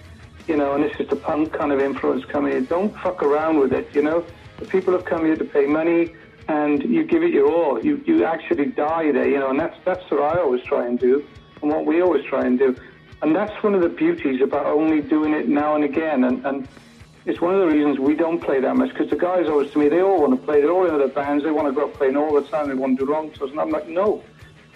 You 0.47 0.57
know, 0.57 0.75
and 0.75 0.85
this 0.85 0.99
is 1.01 1.09
the 1.09 1.17
punk 1.17 1.53
kind 1.53 1.73
of 1.73 1.81
influence 1.81 2.25
coming 2.27 2.53
in. 2.53 2.67
Don't 2.67 2.95
fuck 2.99 3.23
around 3.23 3.59
with 3.59 3.73
it, 3.73 3.89
you 3.95 4.03
know. 4.03 4.25
The 4.59 4.67
people 4.67 4.93
have 4.93 5.05
come 5.05 5.25
here 5.25 5.37
to 5.37 5.45
pay 5.45 5.67
money 5.67 6.15
and 6.49 6.83
you 6.83 7.05
give 7.05 7.23
it 7.23 7.31
your 7.31 7.51
all. 7.51 7.83
You, 7.85 8.03
you 8.07 8.25
actually 8.25 8.67
die 8.67 9.11
there, 9.11 9.29
you 9.29 9.39
know, 9.39 9.51
and 9.51 9.59
that's, 9.59 9.77
that's 9.85 10.09
what 10.11 10.21
I 10.21 10.41
always 10.41 10.63
try 10.63 10.87
and 10.87 10.99
do 10.99 11.25
and 11.63 11.71
what 11.71 11.87
we 11.87 12.03
always 12.03 12.25
try 12.27 12.45
and 12.45 12.59
do. 12.59 12.77
And 13.25 13.35
that's 13.35 13.63
one 13.63 13.75
of 13.75 13.81
the 13.81 13.89
beauties 13.89 14.43
about 14.43 14.67
only 14.67 15.01
doing 15.01 15.33
it 15.33 15.49
now 15.49 15.75
and 15.75 15.83
again. 15.83 16.25
And, 16.25 16.45
and 16.45 16.69
it's 17.25 17.41
one 17.41 17.55
of 17.55 17.61
the 17.61 17.75
reasons 17.75 17.99
we 17.99 18.15
don't 18.15 18.39
play 18.39 18.61
that 18.61 18.77
much 18.77 18.91
because 18.91 19.09
the 19.09 19.17
guys 19.17 19.49
always 19.49 19.71
to 19.71 19.79
me, 19.79 19.89
they 19.89 20.03
all 20.03 20.21
want 20.21 20.39
to 20.39 20.47
play. 20.47 20.61
They're 20.61 20.71
all 20.71 20.87
in 20.87 20.99
their 20.99 21.09
bands. 21.09 21.43
They 21.43 21.51
want 21.51 21.67
to 21.67 21.73
go 21.73 21.89
playing 21.89 22.19
all 22.19 22.35
the 22.35 22.43
time. 22.43 22.69
They 22.69 22.75
want 22.75 22.99
to 22.99 23.07
do 23.07 23.11
long 23.11 23.31
tours. 23.31 23.51
And 23.51 23.59
I'm 23.59 23.71
like, 23.71 23.89
no, 23.89 24.23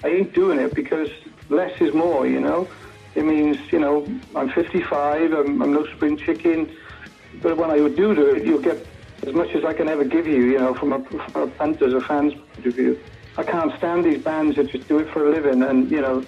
I 0.03 0.09
ain't 0.09 0.33
doing 0.33 0.59
it 0.59 0.75
because 0.75 1.11
less 1.51 1.79
is 1.79 1.93
more, 1.93 2.27
you 2.27 2.41
know? 2.41 2.67
It 3.15 3.27
means, 3.27 3.59
you 3.71 3.81
know, 3.81 4.07
I'm 4.35 4.49
55. 4.49 5.31
I'm, 5.31 5.61
I'm 5.61 5.75
no 5.75 5.85
spring 5.97 6.17
chicken. 6.17 6.75
But 7.43 7.59
when 7.59 7.71
I 7.71 7.77
do 7.77 8.15
do 8.15 8.35
it, 8.35 8.47
you'll 8.47 8.63
get 8.63 8.87
as 9.27 9.35
much 9.35 9.51
as 9.51 9.67
I 9.67 9.75
can 9.75 9.91
ever 9.91 10.05
give 10.05 10.27
you, 10.27 10.43
you 10.45 10.59
know, 10.59 10.73
from 10.73 10.95
a, 10.95 11.05
from 11.05 11.43
a 11.43 11.47
punter's 11.49 11.93
or 11.93 12.01
fan's 12.01 12.33
point 12.33 12.65
of 12.65 12.75
view. 12.75 12.99
I 13.37 13.43
can't 13.43 13.77
stand 13.77 14.07
these 14.07 14.23
bands 14.23 14.57
that 14.57 14.71
just 14.71 14.89
do 14.89 15.01
it 15.01 15.11
for 15.11 15.27
a 15.27 15.31
living 15.31 15.63
and, 15.63 15.91
you 15.91 16.01
know, 16.01 16.25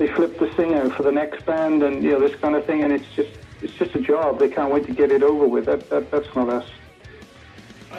they 0.00 0.06
flip 0.06 0.38
the 0.38 0.50
singer 0.54 0.88
for 0.88 1.02
the 1.02 1.12
next 1.12 1.44
band 1.44 1.82
and 1.82 2.02
you 2.02 2.12
know 2.12 2.20
this 2.20 2.34
kind 2.40 2.56
of 2.56 2.64
thing, 2.64 2.82
and 2.82 2.90
it's 2.92 3.04
just 3.14 3.30
it's 3.60 3.74
just 3.74 3.94
a 3.94 4.00
job. 4.00 4.38
They 4.38 4.48
can't 4.48 4.72
wait 4.72 4.86
to 4.86 4.92
get 4.94 5.12
it 5.12 5.22
over 5.22 5.46
with. 5.46 5.66
That, 5.66 5.90
that 5.90 6.10
that's 6.10 6.34
not 6.34 6.48
us. 6.48 6.66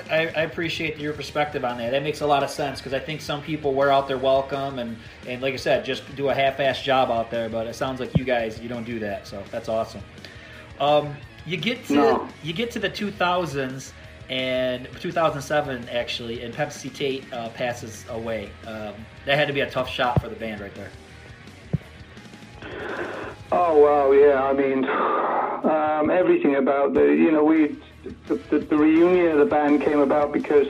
I, 0.10 0.22
I, 0.36 0.44
appreciate 0.44 0.98
your 0.98 1.14
perspective 1.14 1.64
on 1.66 1.78
that. 1.78 1.92
That 1.92 2.02
makes 2.02 2.22
a 2.22 2.26
lot 2.26 2.44
of 2.44 2.50
sense 2.50 2.80
because 2.80 2.94
I 2.94 3.00
think 3.00 3.20
some 3.22 3.42
people 3.42 3.74
wear 3.74 3.92
out 3.92 4.08
their 4.08 4.18
welcome 4.18 4.80
and, 4.80 4.98
and 5.28 5.42
like 5.42 5.54
I 5.54 5.58
said, 5.58 5.84
just 5.84 6.16
do 6.16 6.30
a 6.30 6.34
half-ass 6.34 6.82
job 6.82 7.12
out 7.12 7.30
there. 7.30 7.50
But 7.50 7.68
it 7.68 7.76
sounds 7.76 8.00
like 8.00 8.18
you 8.18 8.24
guys 8.24 8.60
you 8.60 8.70
don't 8.70 8.86
do 8.86 8.98
that, 9.00 9.28
so 9.28 9.44
that's 9.52 9.70
awesome. 9.70 10.02
Um, 10.80 11.16
you 11.46 11.58
get 11.58 11.86
to 11.86 11.94
no. 11.94 12.30
you 12.42 12.54
get 12.54 12.72
to 12.72 12.80
the 12.80 12.90
2000s 12.90 13.92
and 14.30 14.88
2007 15.00 15.90
actually, 15.90 16.42
and 16.42 16.52
Pepsi 16.52 16.92
Tate 16.92 17.32
uh, 17.32 17.50
passes 17.50 18.06
away. 18.10 18.50
Um, 18.66 18.96
that 19.26 19.38
had 19.38 19.48
to 19.50 19.54
be 19.54 19.60
a 19.60 19.70
tough 19.70 19.90
shot 19.90 20.20
for 20.20 20.30
the 20.30 20.36
band 20.36 20.62
right 20.62 20.74
there. 20.74 20.90
Oh 23.52 23.78
wow, 23.78 24.12
yeah. 24.12 24.44
I 24.44 24.54
mean, 24.54 24.86
um, 25.70 26.10
everything 26.10 26.56
about 26.56 26.94
the 26.94 27.04
you 27.04 27.32
know 27.32 27.44
we 27.44 27.76
the, 28.28 28.36
the, 28.36 28.60
the, 28.60 28.78
reunion 28.78 29.34
of 29.34 29.40
the 29.40 29.46
band 29.46 29.82
came 29.82 30.00
about 30.00 30.32
because 30.32 30.68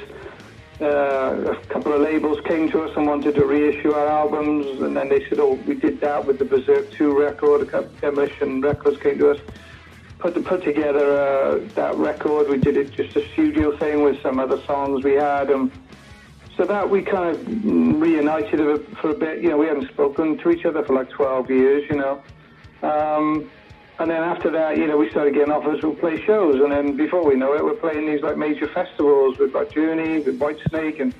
uh, 0.82 1.55
a 1.55 1.66
couple 1.68 1.93
of 1.93 2.01
labels 2.01 2.39
came 2.45 2.70
to 2.72 2.82
us 2.82 2.91
and 2.97 3.05
wanted 3.05 3.36
to 3.36 3.45
reissue 3.45 3.93
our 3.93 4.07
albums, 4.07 4.82
and 4.82 4.97
then 4.97 5.09
they 5.09 5.28
said, 5.30 5.39
"Oh, 5.39 5.53
we 5.68 5.76
did 5.76 6.01
that 6.01 6.26
with 6.26 6.39
the 6.39 6.45
Bezerk 6.45 6.91
Two 6.91 7.18
record." 7.18 7.62
A 7.62 7.66
couple 7.66 7.91
Demolition 8.01 8.62
Records 8.62 8.99
came 8.99 9.20
to 9.20 9.32
us, 9.32 9.39
put 10.18 10.43
put 10.43 10.64
together 10.64 11.18
uh, 11.18 11.59
that 11.76 11.95
record. 11.95 12.49
We 12.49 12.57
did 12.57 12.78
it 12.78 12.91
just 12.91 13.16
a 13.16 13.28
studio 13.34 13.78
thing 13.78 14.01
with 14.01 14.22
some 14.24 14.39
other 14.39 14.59
songs 14.64 15.03
we 15.03 15.14
had, 15.14 15.51
and 15.51 15.72
so 16.58 16.66
that 16.66 16.89
we 16.89 17.02
kind 17.02 17.36
of 17.36 18.02
reunited 18.02 18.86
for 18.97 19.12
a 19.12 19.16
bit. 19.16 19.41
You 19.41 19.49
know, 19.49 19.58
we 19.58 19.68
hadn't 19.68 19.89
spoken 19.89 20.38
to 20.39 20.52
each 20.52 20.66
other 20.66 20.84
for 20.84 20.93
like 20.93 21.10
12 21.10 21.49
years. 21.49 21.89
You 21.89 21.97
know. 21.97 22.24
Um, 22.84 23.49
and 23.99 24.10
then 24.10 24.24
after 24.24 24.49
that, 24.49 24.78
you 24.78 24.88
know, 24.88 24.97
we 24.97 25.12
started 25.12 25.36
getting 25.36 25.52
offers 25.52 25.80
to 25.82 25.93
play 25.93 26.20
shows. 26.26 26.60
And 26.60 26.72
then 26.72 26.97
before 26.97 27.24
we 27.24 27.36
know 27.36 27.54
it, 27.54 27.64
we're 27.64 27.76
playing 27.76 28.08
these 28.08 28.22
like 28.22 28.36
major 28.36 28.68
festivals 28.68 29.38
with 29.38 29.54
like 29.54 29.72
Journey, 29.72 30.20
with 30.20 30.39
Whitesnake, 30.39 30.99
and 30.99 31.14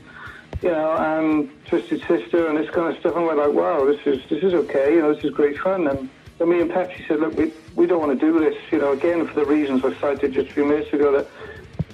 you 0.64 0.70
know, 0.70 0.94
and 0.94 1.50
Twisted 1.66 2.02
Sister, 2.08 2.48
and 2.48 2.58
this 2.58 2.70
kind 2.72 2.92
of 2.92 3.00
stuff. 3.00 3.16
And 3.16 3.26
we're 3.26 3.36
like, 3.36 3.54
wow, 3.54 3.86
this 3.86 4.00
is 4.06 4.28
this 4.30 4.44
is 4.44 4.54
okay. 4.54 4.96
You 4.96 5.02
know, 5.02 5.14
this 5.14 5.24
is 5.24 5.32
great 5.32 5.60
fun. 5.60 5.88
And 5.88 6.10
then 6.40 6.50
me 6.50 6.60
and 6.60 6.72
Pepsi 6.72 7.08
said, 7.08 7.20
look, 7.20 7.38
we 7.38 7.54
we 7.76 7.86
don't 7.86 8.00
want 8.00 8.20
to 8.20 8.26
do 8.26 8.40
this. 8.40 8.56
You 8.72 8.80
know, 8.80 8.94
again 8.94 9.28
for 9.28 9.36
the 9.36 9.46
reasons 9.46 9.86
I 9.86 9.94
cited 10.00 10.34
just 10.34 10.50
a 10.50 10.54
few 10.54 10.66
minutes 10.66 10.92
ago 10.92 11.12
that. 11.12 11.28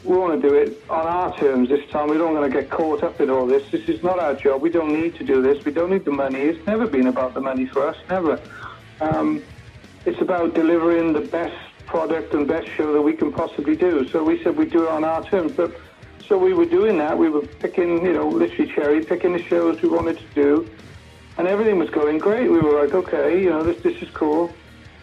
We 0.07 0.15
want 0.15 0.41
to 0.41 0.49
do 0.49 0.55
it 0.55 0.81
on 0.89 1.05
our 1.05 1.37
terms 1.37 1.67
this 1.67 1.85
time. 1.89 2.07
We 2.07 2.17
don't 2.17 2.33
want 2.33 2.49
to 2.49 2.61
get 2.61 2.69
caught 2.69 3.03
up 3.03 3.19
in 3.19 3.29
all 3.29 3.45
this. 3.45 3.69
This 3.71 3.89
is 3.89 4.01
not 4.01 4.19
our 4.19 4.35
job. 4.35 4.61
We 4.61 4.69
don't 4.69 4.93
need 4.93 5.15
to 5.15 5.25
do 5.25 5.41
this. 5.41 5.65
We 5.65 5.73
don't 5.73 5.89
need 5.89 6.05
the 6.05 6.11
money. 6.11 6.39
It's 6.39 6.65
never 6.65 6.87
been 6.87 7.07
about 7.07 7.33
the 7.33 7.41
money 7.41 7.65
for 7.65 7.85
us. 7.85 7.97
Never. 8.09 8.39
Um, 9.01 9.43
it's 10.05 10.21
about 10.21 10.53
delivering 10.53 11.11
the 11.11 11.19
best 11.19 11.57
product 11.85 12.33
and 12.33 12.47
best 12.47 12.69
show 12.69 12.93
that 12.93 13.01
we 13.01 13.13
can 13.13 13.33
possibly 13.33 13.75
do. 13.75 14.07
So 14.07 14.23
we 14.23 14.41
said 14.41 14.55
we'd 14.55 14.71
do 14.71 14.83
it 14.83 14.89
on 14.89 15.03
our 15.03 15.21
terms. 15.25 15.51
But 15.51 15.75
so 16.25 16.37
we 16.37 16.53
were 16.53 16.65
doing 16.65 16.97
that. 16.99 17.17
We 17.17 17.27
were 17.29 17.41
picking, 17.41 18.05
you 18.05 18.13
know, 18.13 18.29
literally 18.29 18.71
cherry 18.71 19.03
picking 19.03 19.33
the 19.33 19.43
shows 19.43 19.81
we 19.81 19.89
wanted 19.89 20.19
to 20.19 20.27
do, 20.33 20.69
and 21.37 21.49
everything 21.49 21.79
was 21.79 21.89
going 21.89 22.17
great. 22.17 22.49
We 22.49 22.59
were 22.59 22.81
like, 22.81 22.93
okay, 22.93 23.43
you 23.43 23.49
know, 23.49 23.61
this 23.61 23.81
this 23.83 24.01
is 24.01 24.09
cool. 24.11 24.53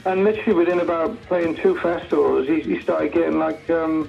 And 0.06 0.24
literally 0.24 0.54
within 0.54 0.80
about 0.80 1.20
playing 1.24 1.56
two 1.56 1.76
festivals, 1.78 2.48
he, 2.48 2.60
he 2.60 2.80
started 2.80 3.12
getting 3.12 3.38
like 3.38 3.68
um, 3.68 4.08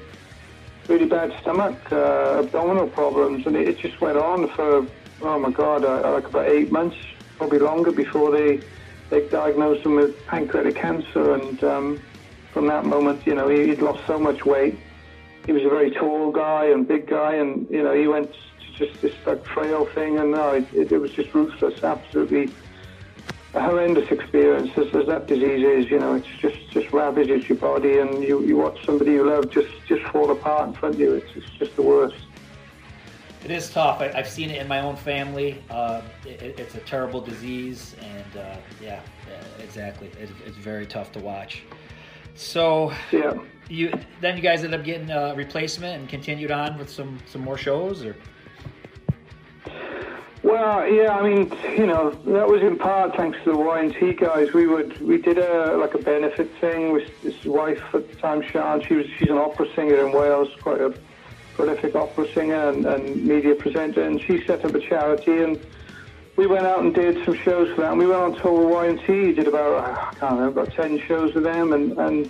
really 0.88 1.06
bad 1.06 1.34
stomach, 1.42 1.78
uh, 1.92 2.40
abdominal 2.40 2.88
problems, 2.88 3.46
and 3.46 3.56
it, 3.56 3.68
it, 3.68 3.80
just 3.80 4.00
went 4.02 4.18
on 4.18 4.48
for 4.50 4.88
oh 5.22 5.40
my 5.40 5.50
god, 5.50 5.84
uh, 5.84 6.12
like 6.14 6.28
about 6.28 6.48
eight 6.48 6.72
months, 6.72 6.98
probably 7.38 7.60
longer 7.60 7.92
before 7.92 8.32
they 8.32 8.62
they 9.10 9.28
diagnosed 9.30 9.86
him 9.86 9.96
with 9.96 10.26
pancreatic 10.26 10.76
cancer, 10.76 11.34
and 11.34 11.64
um, 11.64 12.02
from 12.52 12.68
that 12.68 12.86
moment, 12.86 13.26
you 13.26 13.36
know, 13.36 13.48
he, 13.48 13.68
would 13.68 13.82
lost 13.82 14.06
so 14.08 14.18
much 14.18 14.46
weight. 14.46 14.78
He 15.46 15.52
was 15.52 15.64
a 15.64 15.70
very 15.70 15.92
tall 15.92 16.32
guy 16.32 16.66
and 16.66 16.88
big 16.88 17.08
guy, 17.08 17.36
and 17.36 17.68
you 17.70 17.84
know, 17.84 17.94
he 17.94 18.08
went 18.08 18.34
to 18.34 18.86
just 18.86 19.02
this 19.02 19.14
like 19.26 19.46
frail 19.46 19.86
thing, 19.88 20.18
and 20.20 20.32
no, 20.32 20.52
it, 20.52 20.66
it, 20.74 20.92
it 20.92 20.98
was 20.98 21.12
just 21.12 21.34
ruthless, 21.34 21.84
absolutely 21.84 22.52
horrendous 23.62 24.12
experience. 24.12 24.72
As, 24.78 24.94
as 24.96 25.08
that 25.08 25.28
disease 25.28 25.66
is, 25.66 25.92
you 25.92 26.00
know, 26.00 26.16
it's 26.16 26.28
just 26.40 26.58
just 26.70 26.92
ravages 26.92 27.48
your 27.48 27.58
body, 27.58 28.00
and 28.00 28.24
you, 28.24 28.44
you 28.44 28.58
watch 28.58 28.84
somebody 28.86 29.12
you 29.12 29.26
love 29.26 29.50
just 29.50 29.70
just 29.88 30.04
fall 30.12 30.32
apart 30.32 30.70
in 30.70 30.74
front 30.74 30.96
of 30.96 31.02
you. 31.02 31.14
It's, 31.16 31.32
it's 31.36 31.50
just 31.52 31.76
the 31.76 31.82
worst. 31.82 32.18
It 33.44 33.52
is 33.52 33.70
tough. 33.70 34.02
I, 34.02 34.08
have 34.12 34.28
seen 34.28 34.50
it 34.50 34.60
in 34.60 34.68
my 34.68 34.80
own 34.80 34.96
family. 34.96 35.64
Uh, 35.70 36.02
it, 36.26 36.60
it's 36.60 36.74
a 36.76 36.80
terrible 36.80 37.22
disease, 37.22 37.96
and 38.02 38.42
uh, 38.42 38.58
yeah, 38.82 39.02
exactly. 39.60 40.08
It, 40.20 40.30
it's 40.46 40.58
very 40.58 40.88
tough 40.88 41.12
to 41.12 41.20
watch. 41.20 41.62
So, 42.34 42.92
yeah, 43.12 43.34
you 43.70 43.94
then 44.20 44.36
you 44.36 44.42
guys 44.42 44.64
ended 44.64 44.80
up 44.80 44.86
getting 44.86 45.12
a 45.12 45.36
replacement 45.36 46.00
and 46.00 46.10
continued 46.10 46.52
on 46.52 46.78
with 46.78 46.90
some 46.90 47.20
some 47.26 47.42
more 47.42 47.58
shows, 47.58 48.04
or. 48.04 48.16
Well, 50.46 50.88
yeah, 50.88 51.18
I 51.18 51.28
mean, 51.28 51.52
you 51.76 51.88
know, 51.88 52.12
that 52.12 52.48
was 52.48 52.62
in 52.62 52.78
part 52.78 53.16
thanks 53.16 53.36
to 53.46 53.54
the 53.54 53.58
Y&T 53.58 54.14
guys. 54.14 54.54
We 54.54 54.68
would 54.68 55.02
we 55.02 55.18
did 55.18 55.40
a 55.40 55.76
like 55.76 55.96
a 55.96 55.98
benefit 55.98 56.52
thing 56.62 56.92
with 56.92 57.10
his 57.24 57.46
wife 57.46 57.82
at 57.96 58.08
the 58.08 58.16
time, 58.18 58.44
Sean. 58.44 58.80
She 58.84 58.94
was 58.94 59.08
she's 59.18 59.32
an 59.32 59.40
opera 59.40 59.66
singer 59.74 60.06
in 60.06 60.14
Wales, 60.14 60.50
quite 60.62 60.82
a 60.82 60.94
prolific 61.56 61.96
opera 61.96 62.32
singer 62.32 62.70
and, 62.70 62.86
and 62.86 63.26
media 63.26 63.56
presenter, 63.56 64.04
and 64.04 64.22
she 64.22 64.46
set 64.46 64.64
up 64.64 64.76
a 64.76 64.80
charity 64.80 65.42
and 65.42 65.60
we 66.36 66.46
went 66.46 66.68
out 66.68 66.84
and 66.84 66.94
did 66.94 67.26
some 67.26 67.36
shows 67.38 67.74
for 67.74 67.82
them. 67.82 67.94
And 67.94 68.00
we 68.02 68.06
went 68.06 68.22
on 68.22 68.36
tour 68.36 68.68
with 68.68 69.00
Y&T, 69.08 69.34
did 69.34 69.48
about, 69.48 69.84
I 69.84 70.14
can't 70.20 70.34
remember, 70.34 70.62
about 70.62 70.76
10 70.76 71.00
shows 71.08 71.34
with 71.34 71.46
them, 71.46 71.74
and, 71.74 71.98
and 71.98 72.30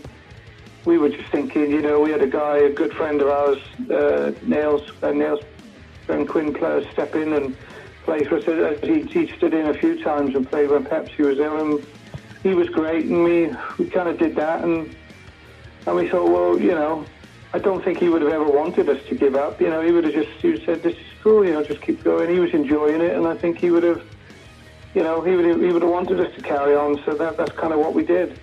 we 0.85 0.97
were 0.97 1.09
just 1.09 1.27
thinking, 1.31 1.69
you 1.69 1.81
know, 1.81 1.99
we 1.99 2.11
had 2.11 2.21
a 2.21 2.27
guy, 2.27 2.59
a 2.59 2.69
good 2.69 2.93
friend 2.93 3.19
of 3.21 3.27
ours, 3.27 3.57
uh, 3.91 4.31
Nails, 4.43 4.89
uh, 5.01 5.11
Nails 5.11 5.41
Ben 6.07 6.25
Quinn 6.25 6.53
player, 6.53 6.89
step 6.91 7.15
in 7.15 7.33
and 7.33 7.57
play 8.05 8.23
for 8.23 8.37
us. 8.37 8.47
Uh, 8.47 8.77
he, 8.83 9.01
he 9.01 9.27
stood 9.35 9.53
in 9.53 9.67
a 9.67 9.73
few 9.73 10.01
times 10.01 10.35
and 10.35 10.47
played 10.49 10.69
when 10.69 10.85
Pepsi 10.85 11.19
was 11.19 11.39
ill, 11.39 11.59
and 11.59 11.85
he 12.43 12.53
was 12.53 12.69
great, 12.69 13.05
and 13.05 13.23
we, 13.23 13.53
we 13.77 13.89
kind 13.89 14.07
of 14.07 14.17
did 14.17 14.35
that, 14.35 14.63
and, 14.63 14.95
and 15.87 15.95
we 15.95 16.07
thought, 16.07 16.29
well, 16.29 16.59
you 16.59 16.71
know, 16.71 17.05
I 17.53 17.59
don't 17.59 17.83
think 17.83 17.99
he 17.99 18.09
would 18.09 18.21
have 18.21 18.31
ever 18.31 18.45
wanted 18.45 18.89
us 18.89 19.03
to 19.07 19.15
give 19.15 19.35
up. 19.35 19.59
You 19.59 19.69
know, 19.69 19.81
he 19.81 19.91
would 19.91 20.03
have 20.03 20.13
just 20.13 20.29
he 20.41 20.63
said, 20.65 20.83
"This 20.83 20.93
is 20.95 21.05
cool. 21.23 21.45
You 21.45 21.53
know, 21.53 21.63
just 21.63 21.81
keep 21.81 22.03
going." 22.03 22.29
He 22.29 22.37
was 22.37 22.53
enjoying 22.53 22.99
it, 22.99 23.15
and 23.15 23.25
I 23.25 23.35
think 23.35 23.59
he 23.59 23.71
would 23.71 23.83
have, 23.83 24.03
you 24.93 25.03
know, 25.03 25.21
he 25.21 25.31
would 25.37 25.45
have, 25.45 25.61
he 25.61 25.71
would 25.71 25.81
have 25.81 25.91
wanted 25.91 26.19
us 26.19 26.35
to 26.35 26.41
carry 26.41 26.75
on. 26.75 27.01
So 27.05 27.13
that 27.13 27.37
that's 27.37 27.53
kind 27.53 27.71
of 27.71 27.79
what 27.79 27.93
we 27.93 28.03
did. 28.03 28.37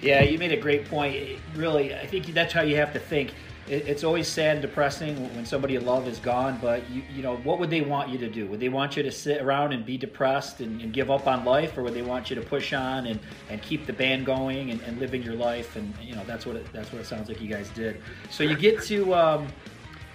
Yeah, 0.00 0.22
you 0.22 0.38
made 0.38 0.52
a 0.52 0.56
great 0.56 0.88
point. 0.88 1.40
Really, 1.56 1.92
I 1.92 2.06
think 2.06 2.26
that's 2.26 2.52
how 2.52 2.62
you 2.62 2.76
have 2.76 2.92
to 2.92 3.00
think 3.00 3.34
it, 3.68 3.88
it's 3.88 4.04
always 4.04 4.28
sad 4.28 4.56
and 4.56 4.62
depressing 4.62 5.16
when 5.34 5.44
somebody 5.44 5.74
you 5.74 5.80
love 5.80 6.06
is 6.08 6.18
gone. 6.18 6.58
But 6.60 6.88
you, 6.90 7.02
you 7.14 7.22
know, 7.22 7.36
what 7.38 7.58
would 7.58 7.70
they 7.70 7.80
want 7.80 8.10
you 8.10 8.18
to 8.18 8.28
do? 8.28 8.46
Would 8.46 8.60
they 8.60 8.68
want 8.68 8.96
you 8.96 9.02
to 9.02 9.12
sit 9.12 9.40
around 9.42 9.72
and 9.72 9.84
be 9.84 9.96
depressed 9.96 10.60
and, 10.60 10.80
and 10.80 10.92
give 10.92 11.10
up 11.10 11.26
on 11.26 11.44
life, 11.44 11.76
or 11.76 11.82
would 11.82 11.94
they 11.94 12.02
want 12.02 12.30
you 12.30 12.36
to 12.36 12.42
push 12.42 12.72
on 12.72 13.06
and, 13.06 13.20
and 13.48 13.62
keep 13.62 13.86
the 13.86 13.92
band 13.92 14.26
going 14.26 14.70
and, 14.70 14.80
and 14.82 14.98
living 14.98 15.22
your 15.22 15.34
life? 15.34 15.76
And 15.76 15.92
you 16.00 16.14
know, 16.14 16.24
that's 16.24 16.46
what 16.46 16.56
it, 16.56 16.72
that's 16.72 16.92
what 16.92 17.00
it 17.00 17.06
sounds 17.06 17.28
like 17.28 17.40
you 17.40 17.48
guys 17.48 17.68
did. 17.70 18.00
So 18.30 18.44
you 18.44 18.56
get 18.56 18.82
to. 18.84 19.14
Um, 19.14 19.48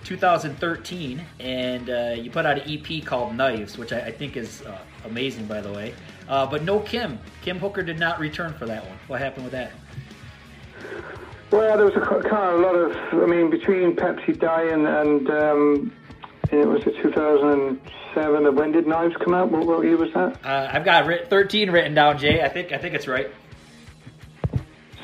2013, 0.03 1.23
and 1.39 1.89
uh, 1.89 2.15
you 2.17 2.31
put 2.31 2.45
out 2.45 2.57
an 2.57 2.67
EP 2.67 3.05
called 3.05 3.35
Knives, 3.35 3.77
which 3.77 3.93
I, 3.93 3.99
I 3.99 4.11
think 4.11 4.35
is 4.35 4.61
uh, 4.63 4.79
amazing, 5.05 5.45
by 5.45 5.61
the 5.61 5.71
way. 5.71 5.93
Uh, 6.27 6.45
but 6.45 6.63
no 6.63 6.79
Kim. 6.79 7.19
Kim 7.41 7.59
Hooker 7.59 7.83
did 7.83 7.99
not 7.99 8.19
return 8.19 8.53
for 8.53 8.65
that 8.65 8.85
one. 8.85 8.97
What 9.07 9.21
happened 9.21 9.43
with 9.43 9.53
that? 9.53 9.71
Well, 11.51 11.75
there 11.75 11.85
was 11.85 11.95
a 11.95 11.99
kind 11.99 12.47
of 12.47 12.59
a 12.59 12.63
lot 12.63 12.75
of, 12.75 13.21
I 13.21 13.25
mean, 13.25 13.49
between 13.49 13.93
Pepsi 13.95 14.39
dying 14.39 14.85
and 14.85 15.29
um, 15.29 15.93
it 16.49 16.65
was 16.65 16.81
a 16.83 16.91
2007. 16.91 18.55
When 18.55 18.71
did 18.71 18.87
Knives 18.87 19.15
come 19.17 19.33
out? 19.33 19.51
What, 19.51 19.65
what 19.65 19.83
year 19.83 19.97
was 19.97 20.13
that? 20.13 20.45
Uh, 20.45 20.69
I've 20.71 20.85
got 20.85 21.29
13 21.29 21.69
written 21.71 21.93
down, 21.93 22.17
Jay. 22.17 22.41
I 22.41 22.47
think 22.47 22.71
I 22.71 22.77
think 22.77 22.95
it's 22.95 23.07
right. 23.07 23.29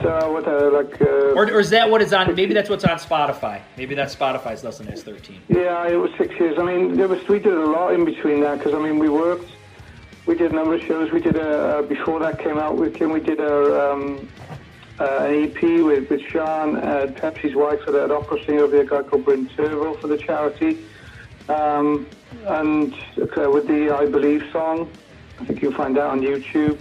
So 0.01 0.31
what, 0.31 0.47
uh, 0.47 0.71
like, 0.71 1.01
uh, 1.01 1.33
or, 1.33 1.51
or 1.51 1.59
is 1.59 1.71
that 1.71 1.89
what 1.89 2.01
is 2.01 2.13
on? 2.13 2.33
Maybe 2.35 2.53
that's 2.53 2.69
what's 2.69 2.85
on 2.85 2.97
Spotify. 2.97 3.61
Maybe 3.77 3.95
that's 3.95 4.15
Spotify's 4.15 4.63
lesson 4.63 4.87
is 4.89 5.03
13. 5.03 5.41
Yeah, 5.49 5.87
it 5.87 5.95
was 5.95 6.11
six 6.17 6.33
years. 6.39 6.57
I 6.59 6.63
mean, 6.63 6.95
there 6.95 7.07
was 7.07 7.27
we 7.27 7.39
did 7.39 7.53
a 7.53 7.65
lot 7.65 7.93
in 7.93 8.05
between 8.05 8.41
that 8.41 8.59
because 8.59 8.73
I 8.73 8.79
mean 8.79 8.99
we 8.99 9.09
worked. 9.09 9.49
We 10.25 10.35
did 10.35 10.51
a 10.51 10.55
number 10.55 10.75
of 10.75 10.81
shows. 10.83 11.11
We 11.11 11.19
did 11.19 11.35
a 11.35 11.79
uh, 11.79 11.81
before 11.81 12.19
that 12.19 12.39
came 12.39 12.57
out 12.57 12.77
with. 12.77 12.99
We 12.99 13.19
did 13.19 13.39
a 13.39 13.91
um, 13.91 14.29
an 14.99 15.43
EP 15.43 15.61
with, 15.61 16.09
with 16.09 16.21
Sean, 16.21 16.77
uh, 16.77 17.07
Pepsi's 17.15 17.55
wife, 17.55 17.81
for 17.81 17.91
that 17.91 18.11
opera 18.11 18.43
singer 18.45 18.63
of 18.63 18.71
the 18.71 18.83
guy 18.83 19.03
called 19.03 19.25
Bryn 19.25 19.47
Terfel 19.49 19.99
for 19.99 20.07
the 20.07 20.17
charity. 20.17 20.79
Um, 21.49 22.07
and 22.45 22.93
uh, 23.19 23.49
with 23.49 23.67
the 23.67 23.91
I 23.95 24.05
Believe 24.05 24.43
song, 24.51 24.89
I 25.39 25.45
think 25.45 25.61
you'll 25.61 25.73
find 25.73 25.95
that 25.97 26.05
on 26.05 26.21
YouTube. 26.21 26.79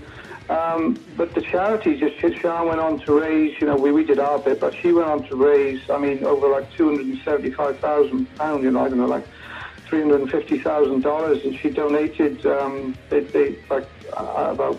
Um, 0.49 0.97
but 1.17 1.35
the 1.35 1.43
charity 1.43 1.99
just, 1.99 2.21
Sean 2.41 2.69
went 2.69 2.81
on 2.81 3.01
to 3.01 3.21
raise, 3.21 3.61
you 3.61 3.67
know, 3.67 3.77
we, 3.77 3.91
we 3.91 4.05
did 4.05 4.21
our 4.21 4.39
bit, 4.39 4.61
but 4.61 4.75
she 4.75 4.93
went 4.93 5.09
on 5.09 5.25
to 5.29 5.35
raise, 5.37 5.91
I 5.91 5.99
mean, 5.99 6.25
over 6.25 6.49
like 6.49 6.71
£275,000, 6.73 8.63
you 8.63 8.71
know, 8.71 8.85
I 8.85 8.89
don't 8.89 8.99
know, 8.99 9.07
like 9.07 9.27
$350,000, 9.89 11.45
and 11.45 11.59
she 11.59 11.71
donated, 11.71 12.47
um, 12.47 12.97
they, 13.11 13.21
they, 13.21 13.59
like, 13.69 13.89
uh, 14.17 14.51
about 14.53 14.79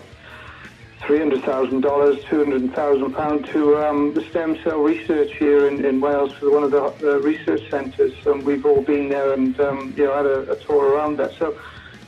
$300,000, 1.00 1.80
£200,000 1.80 3.52
to 3.52 3.76
um, 3.78 4.14
the 4.14 4.22
stem 4.30 4.56
cell 4.62 4.78
research 4.78 5.30
here 5.38 5.68
in, 5.68 5.84
in 5.84 6.00
Wales 6.00 6.32
for 6.38 6.50
one 6.50 6.64
of 6.64 6.70
the 6.70 7.20
research 7.20 7.60
centres. 7.70 8.12
And 8.26 8.44
we've 8.44 8.64
all 8.66 8.82
been 8.82 9.08
there 9.08 9.32
and 9.32 9.58
um, 9.60 9.94
you 9.96 10.04
know 10.04 10.16
had 10.16 10.26
a, 10.26 10.52
a, 10.52 10.56
tour 10.66 10.92
around 10.94 11.18
that. 11.18 11.32
So 11.38 11.58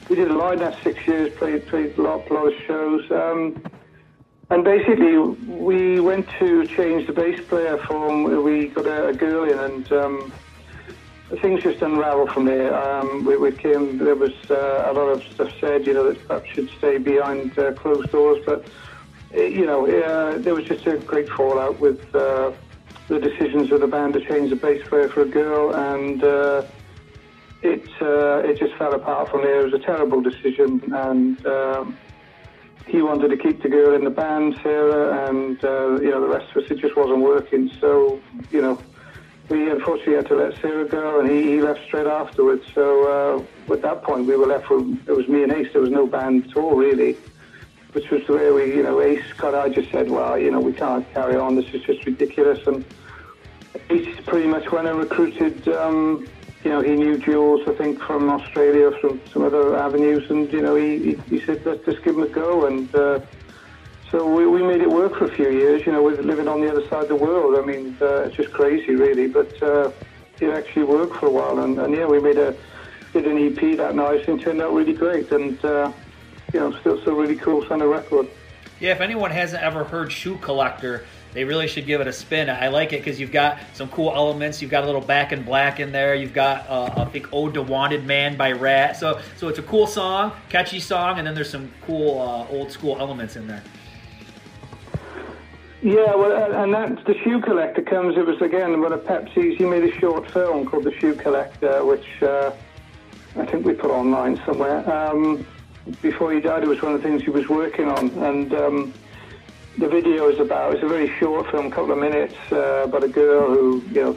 we 0.08 0.16
did 0.16 0.30
a 0.30 0.56
that 0.56 0.76
six 0.82 1.06
years, 1.06 1.32
played, 1.38 1.66
played 1.68 1.96
a 1.96 2.02
lot, 2.02 2.30
lot 2.30 2.52
of 2.52 2.54
shows. 2.66 3.10
Um, 3.10 3.62
and 4.50 4.64
basically, 4.64 5.16
we 5.16 6.00
went 6.00 6.28
to 6.40 6.66
change 6.76 7.06
the 7.06 7.12
bass 7.12 7.40
player 7.48 7.78
from, 7.86 8.42
we 8.42 8.66
got 8.68 8.86
a, 8.86 9.08
a 9.08 9.12
girl 9.12 9.44
in 9.44 9.58
and 9.58 9.92
um, 9.92 10.32
things 11.36 11.62
just 11.62 11.80
unravel 11.82 12.26
from 12.26 12.44
there. 12.44 12.74
Um, 12.74 13.24
we, 13.24 13.36
we, 13.36 13.52
came, 13.52 13.98
there 13.98 14.16
was 14.16 14.32
uh, 14.50 14.90
a 14.90 14.92
lot 14.92 15.08
of 15.08 15.22
stuff 15.32 15.52
said, 15.60 15.86
you 15.86 15.94
know, 15.94 16.12
that 16.12 16.26
perhaps 16.26 16.50
should 16.50 16.68
stay 16.78 16.98
behind 16.98 17.56
uh, 17.58 17.72
closed 17.72 18.10
doors, 18.10 18.42
but, 18.44 18.66
uh, 19.34 19.40
you 19.40 19.64
know, 19.64 19.86
uh, 19.86 20.38
there 20.38 20.54
was 20.54 20.64
just 20.64 20.86
a 20.86 20.96
great 20.98 21.28
fallout 21.28 21.78
with 21.78 22.14
uh, 22.14 22.52
the 23.08 23.18
decisions 23.18 23.70
of 23.70 23.80
the 23.80 23.86
band 23.86 24.14
to 24.14 24.20
change 24.20 24.50
the 24.50 24.56
bass 24.56 24.86
player 24.88 25.08
for 25.08 25.22
a 25.22 25.28
girl, 25.28 25.74
and 25.74 26.24
uh, 26.24 26.64
it, 27.62 27.88
it 28.00 28.58
just 28.58 28.74
fell 28.74 28.94
apart 28.94 29.28
from 29.30 29.42
there. 29.42 29.60
It 29.60 29.72
was 29.72 29.74
a 29.74 29.84
terrible 29.84 30.20
decision, 30.20 30.82
and 30.92 31.46
um, 31.46 31.98
he 32.86 33.02
wanted 33.02 33.28
to 33.28 33.36
keep 33.36 33.62
the 33.62 33.68
girl 33.68 33.94
in 33.94 34.02
the 34.02 34.10
band, 34.10 34.58
Sarah, 34.62 35.28
and, 35.28 35.62
you 36.02 36.10
know, 36.10 36.20
the 36.20 36.28
rest 36.28 36.50
of 36.50 36.64
us, 36.64 36.70
it 36.70 36.78
just 36.78 36.96
wasn't 36.96 37.20
working. 37.20 37.70
So, 37.80 38.20
you 38.50 38.62
know, 38.62 38.80
we 39.50 39.68
unfortunately 39.68 40.14
had 40.14 40.26
to 40.28 40.36
let 40.36 40.56
Sarah 40.60 40.86
go, 40.86 41.20
and 41.20 41.28
he, 41.28 41.42
he 41.42 41.60
left 41.60 41.84
straight 41.84 42.06
afterwards. 42.06 42.64
So 42.72 43.44
uh, 43.68 43.72
at 43.72 43.82
that 43.82 44.04
point, 44.04 44.26
we 44.26 44.36
were 44.36 44.46
left 44.46 44.70
with 44.70 45.08
it 45.08 45.12
was 45.12 45.28
me 45.28 45.42
and 45.42 45.52
Ace. 45.52 45.72
There 45.72 45.82
was 45.82 45.90
no 45.90 46.06
band 46.06 46.46
at 46.46 46.56
all, 46.56 46.76
really. 46.76 47.16
Which 47.92 48.08
was 48.10 48.24
the 48.28 48.34
way 48.34 48.52
we, 48.52 48.76
you 48.76 48.84
know, 48.84 49.00
Ace, 49.00 49.24
God, 49.36 49.54
I 49.54 49.68
just 49.68 49.90
said, 49.90 50.08
well, 50.08 50.38
you 50.38 50.52
know, 50.52 50.60
we 50.60 50.72
can't 50.72 51.04
carry 51.12 51.34
on. 51.34 51.56
This 51.56 51.66
is 51.74 51.82
just 51.82 52.06
ridiculous. 52.06 52.64
And 52.68 52.84
Ace 53.90 54.16
pretty 54.24 54.46
much 54.46 54.70
went 54.70 54.86
and 54.86 54.96
recruited. 54.96 55.66
Um, 55.68 56.28
you 56.62 56.70
know, 56.70 56.80
he 56.80 56.94
knew 56.94 57.18
Jules, 57.18 57.66
I 57.66 57.72
think, 57.72 58.00
from 58.00 58.30
Australia, 58.30 58.92
from 59.00 59.20
some 59.32 59.42
other 59.42 59.76
avenues, 59.76 60.30
and 60.30 60.52
you 60.52 60.62
know, 60.62 60.76
he, 60.76 60.98
he, 60.98 61.14
he 61.28 61.40
said, 61.40 61.66
let's 61.66 61.84
just 61.84 62.04
give 62.04 62.14
him 62.14 62.22
a 62.22 62.28
go, 62.28 62.66
and. 62.66 62.94
Uh, 62.94 63.20
so 64.10 64.26
we, 64.26 64.46
we 64.46 64.62
made 64.62 64.80
it 64.80 64.90
work 64.90 65.16
for 65.16 65.26
a 65.26 65.34
few 65.34 65.50
years. 65.50 65.86
You 65.86 65.92
know, 65.92 66.02
with 66.02 66.20
living 66.20 66.48
on 66.48 66.60
the 66.60 66.70
other 66.70 66.86
side 66.88 67.04
of 67.04 67.08
the 67.08 67.16
world. 67.16 67.56
I 67.56 67.64
mean, 67.64 67.96
uh, 68.00 68.22
it's 68.22 68.36
just 68.36 68.52
crazy, 68.52 68.96
really. 68.96 69.28
But 69.28 69.62
uh, 69.62 69.92
it 70.40 70.50
actually 70.50 70.84
worked 70.84 71.16
for 71.16 71.26
a 71.26 71.30
while. 71.30 71.60
And, 71.60 71.78
and, 71.78 71.94
yeah, 71.94 72.06
we 72.06 72.20
made 72.20 72.38
a 72.38 72.56
did 73.12 73.26
an 73.26 73.38
EP 73.38 73.76
that 73.76 73.94
night 73.94 74.28
and 74.28 74.40
turned 74.40 74.60
out 74.60 74.72
really 74.72 74.94
great. 74.94 75.30
And 75.30 75.64
uh, 75.64 75.92
you 76.52 76.60
know, 76.60 76.72
still 76.80 77.00
still 77.00 77.14
really 77.14 77.36
cool 77.36 77.64
sounding 77.68 77.88
record. 77.88 78.28
Yeah, 78.80 78.92
if 78.92 79.00
anyone 79.00 79.30
hasn't 79.30 79.62
ever 79.62 79.84
heard 79.84 80.10
Shoe 80.10 80.38
Collector, 80.38 81.04
they 81.34 81.44
really 81.44 81.68
should 81.68 81.86
give 81.86 82.00
it 82.00 82.06
a 82.06 82.12
spin. 82.12 82.50
I 82.50 82.68
like 82.68 82.92
it 82.92 83.04
because 83.04 83.20
you've 83.20 83.30
got 83.30 83.58
some 83.74 83.88
cool 83.90 84.12
elements. 84.14 84.60
You've 84.60 84.70
got 84.70 84.82
a 84.82 84.86
little 84.86 85.02
Back 85.02 85.32
in 85.32 85.44
Black 85.44 85.78
in 85.78 85.92
there. 85.92 86.14
You've 86.14 86.34
got 86.34 86.68
uh, 86.68 86.90
I 86.96 87.04
think 87.04 87.28
"Ode 87.32 87.54
to 87.54 87.62
Wanted 87.62 88.04
Man" 88.06 88.36
by 88.36 88.50
Ratt. 88.50 88.96
So 88.96 89.20
so 89.36 89.46
it's 89.46 89.60
a 89.60 89.62
cool 89.62 89.86
song, 89.86 90.32
catchy 90.48 90.80
song, 90.80 91.18
and 91.18 91.26
then 91.26 91.36
there's 91.36 91.50
some 91.50 91.70
cool 91.86 92.20
uh, 92.20 92.48
old 92.48 92.72
school 92.72 92.96
elements 92.98 93.36
in 93.36 93.46
there. 93.46 93.62
Yeah, 95.82 96.14
well, 96.14 96.52
and 96.62 96.74
that 96.74 97.06
the 97.06 97.14
shoe 97.24 97.40
collector 97.40 97.80
comes. 97.80 98.16
It 98.18 98.26
was 98.26 98.40
again 98.42 98.82
one 98.82 98.92
of 98.92 99.00
Pepsi's. 99.00 99.56
He 99.56 99.64
made 99.64 99.82
a 99.82 99.98
short 99.98 100.30
film 100.30 100.66
called 100.66 100.84
The 100.84 100.92
Shoe 100.98 101.14
Collector, 101.14 101.86
which 101.86 102.22
uh, 102.22 102.52
I 103.36 103.46
think 103.46 103.64
we 103.64 103.72
put 103.72 103.90
online 103.90 104.36
somewhere. 104.44 104.88
Um, 104.92 105.46
before 106.02 106.34
he 106.34 106.40
died, 106.40 106.64
it 106.64 106.68
was 106.68 106.82
one 106.82 106.92
of 106.92 107.02
the 107.02 107.08
things 107.08 107.22
he 107.22 107.30
was 107.30 107.48
working 107.48 107.88
on, 107.88 108.10
and 108.10 108.52
um, 108.52 108.94
the 109.78 109.88
video 109.88 110.28
is 110.28 110.38
about. 110.38 110.74
It's 110.74 110.82
a 110.82 110.88
very 110.88 111.08
short 111.18 111.50
film, 111.50 111.66
a 111.66 111.70
couple 111.70 111.92
of 111.92 111.98
minutes, 111.98 112.34
uh, 112.52 112.82
about 112.84 113.02
a 113.02 113.08
girl 113.08 113.48
who 113.48 113.82
you 113.90 114.02
know 114.02 114.16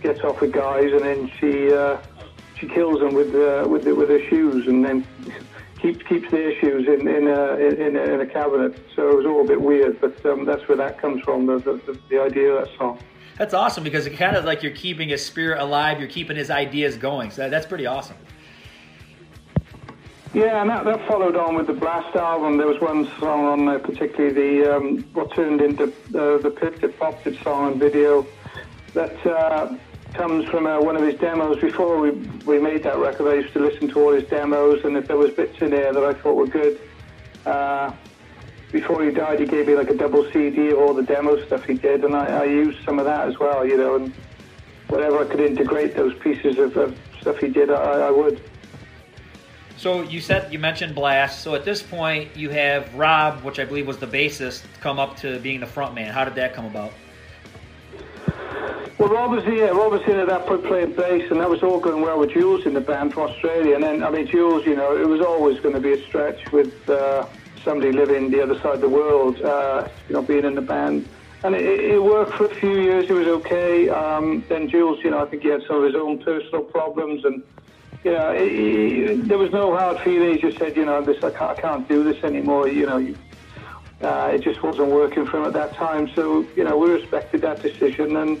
gets 0.00 0.20
off 0.20 0.40
with 0.40 0.52
guys, 0.52 0.92
and 0.92 1.02
then 1.02 1.30
she 1.38 1.74
uh, 1.74 1.98
she 2.58 2.68
kills 2.68 3.00
them 3.00 3.12
with 3.12 3.34
uh, 3.34 3.68
with 3.68 3.86
with 3.86 4.08
her 4.08 4.26
shoes, 4.30 4.66
and 4.66 4.82
then 4.82 5.06
keeps 5.80 6.02
keeps 6.06 6.30
their 6.30 6.58
shoes 6.60 6.86
in 6.88 7.06
in 7.06 7.28
a, 7.28 7.54
in, 7.56 7.96
a, 7.96 8.02
in 8.02 8.20
a 8.20 8.26
cabinet. 8.26 8.78
So 8.94 9.10
it 9.10 9.16
was 9.16 9.26
all 9.26 9.42
a 9.42 9.46
bit 9.46 9.60
weird, 9.60 10.00
but 10.00 10.24
um, 10.26 10.44
that's 10.44 10.66
where 10.68 10.76
that 10.76 11.00
comes 11.00 11.22
from. 11.22 11.46
The, 11.46 11.58
the, 11.58 11.98
the 12.08 12.20
idea 12.20 12.52
of 12.52 12.66
that 12.66 12.76
song. 12.76 12.98
That's 13.38 13.52
awesome 13.54 13.84
because 13.84 14.06
it 14.06 14.16
kind 14.16 14.36
of 14.36 14.44
like 14.44 14.62
you're 14.62 14.72
keeping 14.72 15.10
his 15.10 15.24
spirit 15.24 15.60
alive. 15.60 15.98
You're 15.98 16.08
keeping 16.08 16.36
his 16.36 16.50
ideas 16.50 16.96
going. 16.96 17.30
So 17.30 17.42
that, 17.42 17.50
that's 17.50 17.66
pretty 17.66 17.86
awesome. 17.86 18.16
Yeah, 20.32 20.60
and 20.60 20.68
that, 20.68 20.84
that 20.84 21.06
followed 21.06 21.36
on 21.36 21.54
with 21.54 21.66
the 21.66 21.72
Blast 21.72 22.14
album. 22.16 22.58
There 22.58 22.66
was 22.66 22.80
one 22.80 23.06
song 23.18 23.44
on 23.44 23.66
there, 23.66 23.78
particularly 23.78 24.34
the 24.34 24.76
um, 24.76 24.98
what 25.14 25.34
turned 25.34 25.60
into 25.60 25.84
uh, 25.84 26.38
the 26.38 26.50
Pit 26.50 26.80
That 26.80 26.98
Popped 26.98 27.26
It 27.26 27.42
song 27.42 27.72
and 27.72 27.80
video 27.80 28.26
that 28.92 29.26
uh, 29.26 29.76
comes 30.16 30.48
from 30.48 30.66
uh, 30.66 30.80
one 30.80 30.96
of 30.96 31.02
his 31.02 31.14
demos. 31.20 31.60
Before 31.60 32.00
we, 32.00 32.10
we 32.46 32.58
made 32.58 32.82
that 32.84 32.98
record, 32.98 33.28
I 33.28 33.34
used 33.34 33.52
to 33.52 33.60
listen 33.60 33.88
to 33.88 34.00
all 34.00 34.12
his 34.12 34.24
demos, 34.24 34.84
and 34.84 34.96
if 34.96 35.06
there 35.06 35.16
was 35.16 35.32
bits 35.32 35.60
in 35.60 35.70
there 35.70 35.92
that 35.92 36.02
I 36.02 36.14
thought 36.14 36.34
were 36.34 36.46
good, 36.46 36.80
uh, 37.44 37.92
before 38.72 39.04
he 39.04 39.10
died, 39.10 39.40
he 39.40 39.46
gave 39.46 39.66
me 39.66 39.74
like 39.76 39.90
a 39.90 39.96
double 39.96 40.28
CD 40.32 40.70
of 40.70 40.78
all 40.78 40.94
the 40.94 41.02
demo 41.02 41.44
stuff 41.46 41.64
he 41.64 41.74
did, 41.74 42.04
and 42.04 42.16
I, 42.16 42.42
I 42.42 42.44
used 42.44 42.82
some 42.84 42.98
of 42.98 43.04
that 43.04 43.28
as 43.28 43.38
well, 43.38 43.64
you 43.64 43.76
know, 43.76 43.96
and 43.96 44.12
whatever 44.88 45.20
I 45.20 45.24
could 45.26 45.40
integrate 45.40 45.94
those 45.94 46.14
pieces 46.18 46.58
of, 46.58 46.76
of 46.76 46.98
stuff 47.20 47.38
he 47.38 47.48
did, 47.48 47.70
I, 47.70 48.08
I 48.08 48.10
would. 48.10 48.40
So 49.76 50.00
you 50.00 50.20
said 50.20 50.50
you 50.50 50.58
mentioned 50.58 50.94
Blast. 50.94 51.42
So 51.42 51.54
at 51.54 51.66
this 51.66 51.82
point, 51.82 52.34
you 52.34 52.48
have 52.48 52.92
Rob, 52.94 53.44
which 53.44 53.58
I 53.58 53.64
believe 53.66 53.86
was 53.86 53.98
the 53.98 54.06
bassist, 54.06 54.62
come 54.80 54.98
up 54.98 55.16
to 55.18 55.38
being 55.40 55.60
the 55.60 55.66
front 55.66 55.94
man. 55.94 56.12
How 56.12 56.24
did 56.24 56.34
that 56.36 56.54
come 56.54 56.64
about? 56.64 56.92
Well, 58.98 59.10
Rob 59.10 59.30
was 59.30 59.44
here. 59.44 59.74
Rob 59.74 59.92
was 59.92 60.02
here 60.04 60.20
at 60.20 60.28
that 60.28 60.46
point 60.46 60.64
playing 60.64 60.92
bass, 60.92 61.30
and 61.30 61.38
that 61.40 61.50
was 61.50 61.62
all 61.62 61.78
going 61.78 62.00
well 62.00 62.18
with 62.18 62.30
Jules 62.30 62.64
in 62.64 62.72
the 62.72 62.80
band 62.80 63.12
from 63.12 63.24
Australia. 63.24 63.74
And 63.74 63.84
then, 63.84 64.02
I 64.02 64.08
mean, 64.08 64.26
Jules, 64.26 64.64
you 64.64 64.74
know, 64.74 64.96
it 64.96 65.06
was 65.06 65.20
always 65.20 65.60
going 65.60 65.74
to 65.74 65.80
be 65.80 65.92
a 65.92 66.02
stretch 66.06 66.50
with 66.50 66.88
uh, 66.88 67.26
somebody 67.62 67.92
living 67.92 68.30
the 68.30 68.42
other 68.42 68.54
side 68.60 68.76
of 68.76 68.80
the 68.80 68.88
world, 68.88 69.42
uh, 69.42 69.86
you 70.08 70.14
know, 70.14 70.22
being 70.22 70.46
in 70.46 70.54
the 70.54 70.62
band. 70.62 71.06
And 71.44 71.54
it, 71.54 71.62
it, 71.62 72.02
worked 72.02 72.32
for 72.32 72.46
a 72.46 72.54
few 72.54 72.80
years. 72.80 73.10
It 73.10 73.12
was 73.12 73.26
okay. 73.26 73.90
Um, 73.90 74.42
then 74.48 74.66
Jules, 74.66 75.04
you 75.04 75.10
know, 75.10 75.18
I 75.22 75.26
think 75.26 75.42
he 75.42 75.48
had 75.48 75.62
some 75.66 75.76
of 75.76 75.84
his 75.84 75.94
own 75.94 76.18
personal 76.18 76.62
problems, 76.62 77.22
and 77.26 77.42
you 78.02 78.12
know, 78.12 78.30
it, 78.30 78.40
it, 78.40 79.28
there 79.28 79.36
was 79.36 79.52
no 79.52 79.76
hard 79.76 80.00
feelings. 80.00 80.36
He 80.36 80.48
just 80.48 80.58
said, 80.58 80.74
you 80.74 80.86
know, 80.86 81.02
this 81.02 81.22
I 81.22 81.30
can't, 81.30 81.58
I 81.58 81.60
can't 81.60 81.86
do 81.86 82.02
this 82.02 82.24
anymore. 82.24 82.66
You 82.68 82.86
know, 82.86 82.96
you, 82.96 83.14
uh, 84.00 84.30
it 84.32 84.40
just 84.40 84.62
wasn't 84.62 84.88
working 84.88 85.26
for 85.26 85.40
him 85.40 85.44
at 85.44 85.52
that 85.52 85.74
time. 85.74 86.08
So, 86.14 86.46
you 86.56 86.64
know, 86.64 86.78
we 86.78 86.90
respected 86.90 87.42
that 87.42 87.60
decision 87.60 88.16
and 88.16 88.40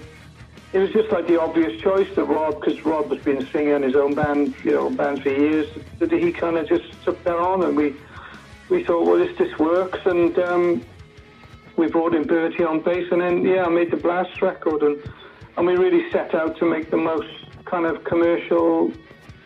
it 0.72 0.78
was 0.78 0.90
just 0.90 1.10
like 1.10 1.26
the 1.26 1.40
obvious 1.40 1.80
choice 1.80 2.08
that 2.16 2.24
Rob, 2.24 2.60
because 2.60 2.84
Rob 2.84 3.10
has 3.10 3.22
been 3.22 3.46
singer 3.48 3.76
in 3.76 3.82
his 3.82 3.94
own 3.94 4.14
band, 4.14 4.54
you 4.64 4.72
know, 4.72 4.90
bands 4.90 5.22
for 5.22 5.30
years, 5.30 5.68
that 5.98 6.10
he 6.12 6.32
kind 6.32 6.56
of 6.56 6.68
just 6.68 6.84
took 7.04 7.22
that 7.24 7.36
on, 7.36 7.62
and 7.62 7.76
we 7.76 7.94
we 8.68 8.82
thought, 8.84 9.06
well, 9.06 9.16
this 9.16 9.36
this 9.38 9.56
works, 9.58 10.00
and 10.06 10.38
um, 10.38 10.84
we 11.76 11.86
brought 11.86 12.14
in 12.14 12.24
Bertie 12.24 12.64
on 12.64 12.80
bass, 12.80 13.06
and 13.12 13.20
then 13.20 13.44
yeah, 13.44 13.64
I 13.64 13.68
made 13.68 13.90
the 13.90 13.96
Blast 13.96 14.42
record, 14.42 14.82
and 14.82 14.98
and 15.56 15.66
we 15.66 15.76
really 15.76 16.10
set 16.10 16.34
out 16.34 16.58
to 16.58 16.64
make 16.68 16.90
the 16.90 16.96
most 16.96 17.28
kind 17.64 17.86
of 17.86 18.04
commercial, 18.04 18.92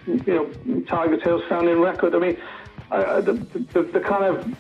you 0.07 0.53
know, 0.67 0.83
Tiger 0.89 1.19
Tail 1.19 1.43
sounding 1.49 1.81
record. 1.81 2.15
I 2.15 2.19
mean, 2.19 2.37
I, 2.91 3.21
the, 3.21 3.35
the 3.73 3.83
the 3.83 4.01
kind 4.01 4.25
of 4.25 4.57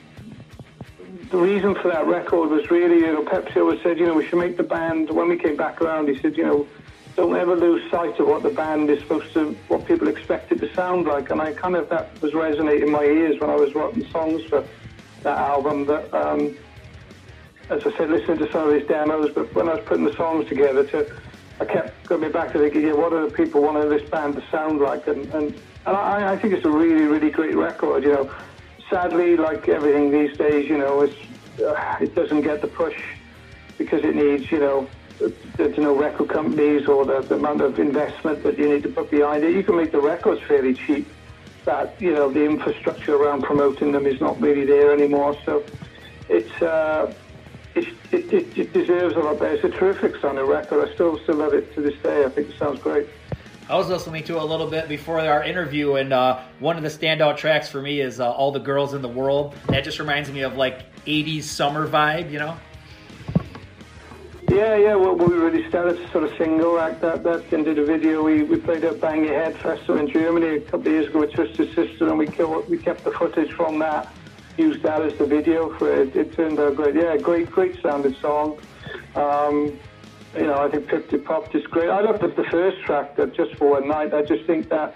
the 1.30 1.38
reason 1.38 1.76
for 1.76 1.88
that 1.88 2.06
record 2.06 2.50
was 2.50 2.70
really, 2.70 2.98
you 2.98 3.12
know, 3.12 3.22
Pepsi 3.22 3.56
always 3.56 3.80
said, 3.82 3.98
you 3.98 4.06
know, 4.06 4.14
we 4.14 4.26
should 4.26 4.38
make 4.38 4.56
the 4.56 4.64
band. 4.64 5.10
When 5.10 5.28
we 5.28 5.36
came 5.36 5.56
back 5.56 5.80
around, 5.80 6.08
he 6.08 6.18
said, 6.18 6.36
you 6.36 6.44
know, 6.44 6.68
don't 7.16 7.36
ever 7.36 7.54
lose 7.54 7.88
sight 7.90 8.18
of 8.18 8.26
what 8.26 8.42
the 8.42 8.50
band 8.50 8.90
is 8.90 9.00
supposed 9.00 9.32
to, 9.34 9.56
what 9.68 9.86
people 9.86 10.08
expect 10.08 10.50
it 10.50 10.58
to 10.58 10.74
sound 10.74 11.06
like. 11.06 11.30
And 11.30 11.40
I 11.40 11.52
kind 11.52 11.76
of 11.76 11.88
that 11.90 12.20
was 12.20 12.34
resonating 12.34 12.88
in 12.88 12.90
my 12.90 13.04
ears 13.04 13.40
when 13.40 13.48
I 13.48 13.54
was 13.54 13.74
writing 13.76 14.04
songs 14.10 14.44
for 14.44 14.66
that 15.22 15.38
album. 15.38 15.86
That, 15.86 16.12
um, 16.12 16.56
as 17.68 17.86
I 17.86 17.96
said, 17.96 18.10
listening 18.10 18.38
to 18.38 18.50
some 18.50 18.68
of 18.68 18.74
his 18.74 18.86
demos, 18.88 19.32
but 19.32 19.54
when 19.54 19.68
I 19.68 19.76
was 19.76 19.84
putting 19.84 20.04
the 20.04 20.14
songs 20.14 20.48
together, 20.48 20.84
to 20.88 21.14
I 21.60 21.64
kept 21.64 22.08
going 22.08 22.32
back 22.32 22.52
to 22.54 22.58
thinking, 22.58 22.82
yeah, 22.82 22.94
what 22.94 23.10
do 23.10 23.28
the 23.28 23.32
people 23.32 23.62
want 23.62 23.88
this 23.88 24.08
band 24.10 24.34
to 24.34 24.44
sound 24.50 24.80
like? 24.80 25.06
And 25.06 25.26
and, 25.32 25.54
and 25.86 25.96
I, 25.96 26.32
I 26.32 26.36
think 26.38 26.54
it's 26.54 26.66
a 26.66 26.70
really, 26.70 27.04
really 27.04 27.30
great 27.30 27.54
record. 27.54 28.02
You 28.02 28.14
know 28.14 28.30
sadly, 28.91 29.36
like 29.36 29.68
everything 29.68 30.11
these 30.11 30.36
days, 30.36 30.68
you 30.68 30.76
know, 30.76 31.03
it's, 31.03 31.61
uh, 31.61 31.97
it 32.01 32.14
doesn't 32.14 32.43
get 32.43 32.61
the 32.61 32.66
push 32.66 33.01
because 33.78 34.05
it 34.05 34.14
needs, 34.14 34.51
you 34.51 34.59
know, 34.59 34.88
there's 35.57 35.78
no 35.78 35.95
record 35.97 36.28
companies 36.28 36.86
or 36.86 37.05
the, 37.05 37.20
the, 37.20 37.34
amount 37.36 37.61
of 37.61 37.78
investment 37.78 38.43
that 38.43 38.59
you 38.59 38.68
need 38.68 38.82
to 38.82 38.88
put 38.88 39.11
behind 39.11 39.45
it. 39.45 39.55
You 39.55 39.62
can 39.62 39.76
make 39.76 39.93
the 39.93 40.01
records 40.01 40.41
fairly 40.43 40.74
cheap, 40.74 41.07
but 41.64 41.95
you 42.01 42.12
know 42.12 42.30
the 42.30 42.45
infrastructure 42.45 43.16
around 43.16 43.43
promoting 43.43 43.93
them 43.93 44.07
is 44.07 44.20
not 44.20 44.41
really 44.41 44.64
there 44.64 44.93
anymore. 44.93 45.36
So 45.45 45.62
it's 46.28 46.51
uh, 46.62 47.12
it, 47.74 47.88
it, 48.12 48.59
it, 48.59 48.72
deserves 48.72 49.14
a 49.16 49.20
lot 49.20 49.38
better. 49.38 49.55
It's 49.55 49.64
a 49.64 49.68
terrific 49.68 50.16
sounding 50.20 50.47
record. 50.47 50.88
I 50.88 50.95
still 50.95 51.18
still 51.18 51.36
love 51.36 51.53
it 51.53 51.74
to 51.74 51.82
this 51.82 52.01
day. 52.03 52.24
I 52.24 52.30
think 52.30 52.49
it 52.49 52.59
sounds 52.59 52.80
great. 52.80 53.07
I 53.70 53.76
was 53.76 53.88
listening 53.88 54.24
to 54.24 54.42
a 54.42 54.42
little 54.42 54.66
bit 54.66 54.88
before 54.88 55.20
our 55.20 55.44
interview, 55.44 55.94
and 55.94 56.12
uh, 56.12 56.40
one 56.58 56.76
of 56.76 56.82
the 56.82 56.88
standout 56.88 57.36
tracks 57.36 57.68
for 57.68 57.80
me 57.80 58.00
is 58.00 58.18
uh, 58.18 58.28
"All 58.28 58.50
the 58.50 58.58
Girls 58.58 58.94
in 58.94 59.00
the 59.00 59.08
World." 59.08 59.54
That 59.68 59.84
just 59.84 60.00
reminds 60.00 60.28
me 60.32 60.40
of 60.40 60.56
like 60.56 60.92
'80s 61.04 61.44
summer 61.44 61.86
vibe, 61.86 62.32
you 62.32 62.40
know. 62.40 62.56
Yeah, 64.48 64.74
yeah. 64.74 64.96
Well, 64.96 65.14
we 65.14 65.36
really 65.36 65.68
started 65.68 65.98
to 65.98 66.10
sort 66.10 66.24
of 66.24 66.36
single 66.36 66.74
like 66.74 67.00
that, 67.00 67.22
that 67.22 67.48
did 67.48 67.78
a 67.78 67.84
video. 67.84 68.24
We, 68.24 68.42
we 68.42 68.56
played 68.56 68.82
at 68.82 69.00
Bang 69.00 69.24
Your 69.24 69.34
Head 69.34 69.56
Festival 69.58 69.98
in 69.98 70.10
Germany 70.10 70.56
a 70.56 70.60
couple 70.62 70.88
of 70.88 70.92
years 70.92 71.06
ago 71.06 71.20
with 71.20 71.32
Twisted 71.32 71.72
Sister, 71.72 72.08
and 72.08 72.18
we 72.18 72.26
killed, 72.26 72.68
we 72.68 72.76
kept 72.76 73.04
the 73.04 73.12
footage 73.12 73.52
from 73.52 73.78
that, 73.78 74.12
used 74.58 74.82
that 74.82 75.00
as 75.00 75.16
the 75.16 75.26
video 75.26 75.72
for 75.78 75.92
it. 75.92 76.16
It 76.16 76.32
turned 76.32 76.58
out 76.58 76.74
great. 76.74 76.96
Yeah, 76.96 77.16
great, 77.18 77.48
great 77.48 77.80
sounding 77.80 78.16
song. 78.16 78.58
Um, 79.14 79.78
you 80.36 80.46
know, 80.46 80.54
I 80.54 80.70
think 80.70 80.88
Pip 80.88 81.24
Pop 81.24 81.54
is 81.54 81.64
great. 81.66 81.88
I 81.88 82.00
looked 82.02 82.22
at 82.22 82.36
the 82.36 82.44
first 82.44 82.82
track, 82.82 83.16
that 83.16 83.34
Just 83.34 83.54
for 83.56 83.70
One 83.70 83.88
Night. 83.88 84.14
I 84.14 84.22
just 84.22 84.44
think 84.44 84.68
that 84.68 84.94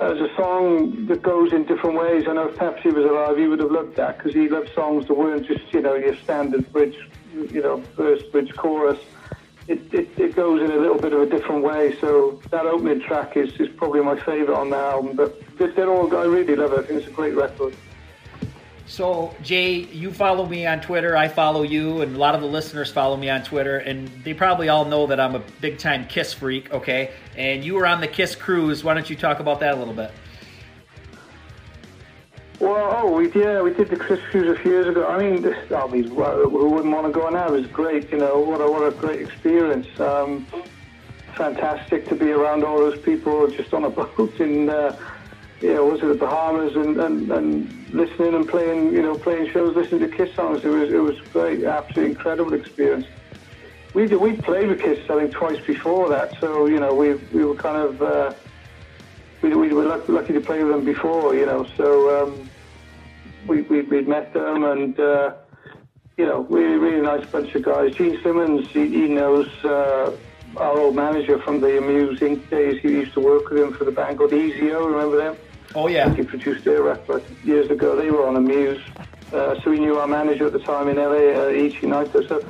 as 0.00 0.18
a 0.18 0.34
song 0.34 1.06
that 1.06 1.22
goes 1.22 1.52
in 1.52 1.64
different 1.64 1.96
ways. 1.96 2.24
I 2.26 2.32
know 2.32 2.48
if 2.48 2.56
Pepsi 2.56 2.92
was 2.92 3.04
alive, 3.04 3.36
he 3.36 3.46
would 3.46 3.60
have 3.60 3.70
loved 3.70 3.96
that 3.96 4.16
because 4.16 4.34
he 4.34 4.48
loved 4.48 4.70
songs 4.74 5.06
that 5.08 5.14
weren't 5.14 5.46
just, 5.46 5.72
you 5.72 5.80
know, 5.80 5.94
your 5.94 6.16
standard 6.16 6.70
bridge, 6.72 6.96
you 7.32 7.62
know, 7.62 7.76
verse, 7.96 8.22
bridge, 8.24 8.54
chorus. 8.56 8.98
It, 9.68 9.92
it, 9.94 10.08
it 10.18 10.34
goes 10.34 10.62
in 10.62 10.70
a 10.70 10.76
little 10.76 10.98
bit 10.98 11.12
of 11.12 11.22
a 11.22 11.26
different 11.26 11.64
way. 11.64 11.96
So 12.00 12.40
that 12.50 12.66
opening 12.66 13.00
track 13.00 13.36
is, 13.36 13.52
is 13.60 13.68
probably 13.76 14.00
my 14.00 14.18
favourite 14.20 14.58
on 14.58 14.70
the 14.70 14.76
album. 14.76 15.16
But 15.16 15.40
they're 15.58 15.90
all, 15.90 16.14
I 16.16 16.24
really 16.24 16.56
love 16.56 16.72
it. 16.72 16.80
I 16.80 16.82
think 16.82 17.00
it's 17.00 17.08
a 17.08 17.12
great 17.12 17.34
record. 17.34 17.74
So, 18.86 19.34
Jay, 19.42 19.76
you 19.76 20.12
follow 20.12 20.46
me 20.46 20.66
on 20.66 20.80
Twitter. 20.80 21.16
I 21.16 21.28
follow 21.28 21.62
you, 21.62 22.02
and 22.02 22.14
a 22.14 22.18
lot 22.18 22.34
of 22.34 22.42
the 22.42 22.46
listeners 22.46 22.90
follow 22.90 23.16
me 23.16 23.30
on 23.30 23.42
Twitter. 23.42 23.78
And 23.78 24.08
they 24.24 24.34
probably 24.34 24.68
all 24.68 24.84
know 24.84 25.06
that 25.06 25.18
I'm 25.18 25.34
a 25.34 25.42
big 25.60 25.78
time 25.78 26.06
Kiss 26.06 26.34
freak, 26.34 26.72
okay? 26.72 27.12
And 27.36 27.64
you 27.64 27.74
were 27.74 27.86
on 27.86 28.00
the 28.00 28.06
Kiss 28.06 28.36
cruise. 28.36 28.84
Why 28.84 28.92
don't 28.92 29.08
you 29.08 29.16
talk 29.16 29.40
about 29.40 29.60
that 29.60 29.74
a 29.74 29.76
little 29.76 29.94
bit? 29.94 30.10
Well, 32.60 32.90
oh, 33.02 33.12
we, 33.16 33.32
yeah, 33.32 33.62
we 33.62 33.72
did 33.72 33.88
the 33.88 33.96
Kiss 33.96 34.20
cruise 34.30 34.58
a 34.58 34.60
few 34.60 34.72
years 34.72 34.86
ago. 34.86 35.06
I 35.06 35.18
mean, 35.18 35.54
I 35.74 35.86
mean, 35.86 36.04
who 36.04 36.68
wouldn't 36.68 36.94
want 36.94 37.06
to 37.06 37.12
go 37.12 37.28
now? 37.30 37.48
It 37.48 37.52
was 37.52 37.66
great, 37.68 38.10
you 38.10 38.18
know, 38.18 38.38
what 38.38 38.60
a, 38.60 38.70
what 38.70 38.86
a 38.86 38.94
great 38.94 39.20
experience. 39.22 39.88
Um, 39.98 40.46
fantastic 41.34 42.06
to 42.08 42.14
be 42.14 42.32
around 42.32 42.64
all 42.64 42.78
those 42.78 43.00
people 43.00 43.48
just 43.48 43.72
on 43.72 43.84
a 43.84 43.90
boat 43.90 44.18
in. 44.40 44.68
Uh, 44.68 44.96
know, 45.62 45.84
was 45.86 46.00
it 46.02 46.06
the 46.06 46.14
Bahamas 46.14 46.74
and, 46.74 47.00
and, 47.00 47.30
and 47.30 47.86
listening 47.92 48.34
and 48.34 48.48
playing, 48.48 48.92
you 48.92 49.02
know, 49.02 49.16
playing 49.16 49.50
shows, 49.52 49.74
listening 49.76 50.00
to 50.00 50.16
Kiss 50.16 50.34
songs. 50.34 50.60
It 50.64 50.68
was 50.68 50.90
it 50.90 50.98
was 50.98 51.14
great, 51.32 51.64
absolutely 51.64 52.10
incredible 52.12 52.54
experience. 52.54 53.06
We 53.94 54.08
did, 54.08 54.16
we 54.16 54.32
played 54.34 54.68
with 54.68 54.80
Kiss 54.80 54.98
I 55.08 55.20
think 55.20 55.32
twice 55.32 55.60
before 55.66 56.08
that, 56.10 56.32
so 56.40 56.66
you 56.66 56.80
know 56.80 56.94
we 56.94 57.14
we 57.14 57.44
were 57.44 57.54
kind 57.54 57.76
of 57.76 58.02
uh, 58.02 58.34
we, 59.42 59.54
we 59.54 59.72
were 59.72 59.84
lucky, 59.84 60.12
lucky 60.12 60.32
to 60.32 60.40
play 60.40 60.62
with 60.62 60.72
them 60.74 60.84
before, 60.84 61.34
you 61.34 61.46
know. 61.46 61.66
So 61.76 62.22
um, 62.22 62.50
we 63.46 63.62
we 63.62 63.82
would 63.82 64.08
met 64.08 64.32
them 64.34 64.64
and. 64.64 64.98
Uh, 64.98 65.34
you 66.16 66.26
know, 66.26 66.46
really, 66.48 66.76
really 66.76 67.00
nice 67.02 67.26
bunch 67.30 67.54
of 67.54 67.62
guys. 67.62 67.92
Gene 67.96 68.18
Simmons, 68.22 68.68
he, 68.72 68.88
he 68.88 69.08
knows 69.08 69.48
uh, 69.64 70.12
our 70.56 70.78
old 70.78 70.94
manager 70.94 71.40
from 71.40 71.60
the 71.60 71.78
Amuse 71.78 72.20
Inc. 72.20 72.48
days. 72.50 72.80
He 72.82 72.88
used 72.88 73.14
to 73.14 73.20
work 73.20 73.50
with 73.50 73.60
him 73.60 73.74
for 73.74 73.84
the 73.84 73.90
band 73.90 74.18
called 74.18 74.32
EZO. 74.32 74.86
Remember 74.86 75.16
them? 75.16 75.36
Oh 75.74 75.88
yeah. 75.88 76.14
He 76.14 76.22
produced 76.22 76.64
their 76.64 76.82
record 76.82 77.24
years 77.42 77.70
ago. 77.70 77.96
They 77.96 78.10
were 78.10 78.26
on 78.26 78.36
Amuse, 78.36 78.82
uh, 79.32 79.60
so 79.62 79.72
he 79.72 79.80
knew 79.80 79.98
our 79.98 80.06
manager 80.06 80.46
at 80.46 80.52
the 80.52 80.60
time 80.60 80.88
in 80.88 80.96
LA, 80.96 81.42
uh, 81.42 81.48
United. 81.48 82.28
So 82.28 82.48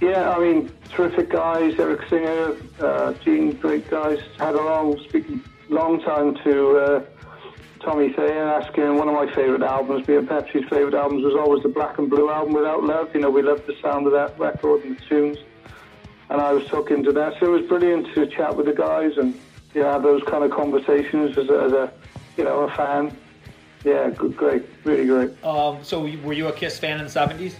yeah, 0.00 0.30
I 0.30 0.40
mean, 0.40 0.72
terrific 0.90 1.30
guys. 1.30 1.78
Eric 1.78 2.08
Singer, 2.08 2.56
uh, 2.80 3.12
Gene, 3.24 3.52
great 3.52 3.88
guys. 3.88 4.18
Had 4.38 4.56
a 4.56 4.62
long, 4.62 4.98
speaking 5.08 5.40
long 5.68 6.00
time 6.02 6.34
to 6.42 6.76
uh, 6.76 7.04
Tommy 7.80 8.12
Thayer, 8.12 8.48
asking 8.48 8.96
one 8.96 9.08
of 9.08 9.14
my 9.14 9.32
favourite 9.32 9.62
albums, 9.62 10.04
being 10.06 10.26
Pepsi's 10.26 10.68
favourite 10.68 10.94
albums, 10.94 11.24
was 11.24 11.34
always 11.34 11.62
the 11.62 11.68
Black 11.68 11.98
and 11.98 12.10
Blue 12.10 12.30
album, 12.30 12.52
Without 12.52 12.82
Love. 12.82 13.14
You 13.14 13.20
know, 13.20 13.30
we 13.30 13.42
loved 13.42 13.66
the 13.66 13.76
sound 13.80 14.06
of 14.06 14.12
that 14.12 14.38
record 14.38 14.84
and 14.84 14.98
the 14.98 15.04
tunes. 15.04 15.38
And 16.30 16.40
I 16.40 16.52
was 16.52 16.66
talking 16.66 17.04
to 17.04 17.12
that, 17.12 17.34
so 17.38 17.54
it 17.54 17.60
was 17.60 17.68
brilliant 17.68 18.12
to 18.14 18.26
chat 18.26 18.56
with 18.56 18.66
the 18.66 18.72
guys 18.72 19.16
and 19.18 19.38
you 19.74 19.82
know, 19.82 19.92
have 19.92 20.02
those 20.02 20.22
kind 20.24 20.42
of 20.42 20.50
conversations 20.50 21.36
as 21.38 21.48
a, 21.48 21.60
as 21.62 21.72
a 21.72 21.92
you 22.36 22.44
know, 22.44 22.60
a 22.60 22.70
fan. 22.70 23.16
Yeah, 23.84 24.10
good, 24.10 24.36
great, 24.36 24.64
really 24.84 25.06
great. 25.06 25.44
Um, 25.44 25.82
so, 25.82 26.00
were 26.00 26.32
you 26.32 26.48
a 26.48 26.52
Kiss 26.52 26.78
fan 26.78 26.98
in 26.98 27.04
the 27.04 27.10
seventies? 27.10 27.56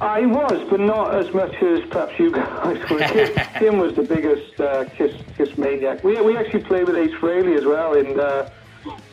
I 0.00 0.26
was, 0.26 0.64
but 0.70 0.78
not 0.78 1.14
as 1.14 1.32
much 1.34 1.54
as 1.56 1.80
perhaps 1.88 2.18
you 2.18 2.30
guys 2.30 2.78
were. 2.88 2.98
Kiss, 3.08 3.36
Tim 3.58 3.78
was 3.78 3.94
the 3.94 4.02
biggest 4.02 4.60
uh, 4.60 4.84
Kiss 4.96 5.14
Kiss 5.36 5.56
maniac. 5.58 6.04
We 6.04 6.20
we 6.20 6.36
actually 6.36 6.64
played 6.64 6.86
with 6.86 6.96
Ace 6.96 7.14
Frehley 7.14 7.56
as 7.56 7.64
well 7.64 7.94
in 7.94 8.18
uh, 8.18 8.50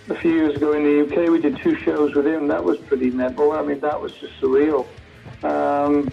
a 0.10 0.16
few 0.16 0.32
years 0.32 0.56
ago 0.56 0.74
in 0.74 0.84
the 0.84 1.04
UK. 1.04 1.30
We 1.30 1.42
did 1.42 1.58
two 1.58 1.76
shows 1.78 2.14
with 2.16 2.28
him. 2.28 2.48
That 2.48 2.64
was 2.64 2.78
pretty 2.78 3.10
mental. 3.10 3.52
I 3.52 3.62
mean, 3.64 3.80
that 3.80 4.00
was 4.00 4.14
just 4.14 4.40
surreal. 4.40 4.86
Um, 5.44 6.12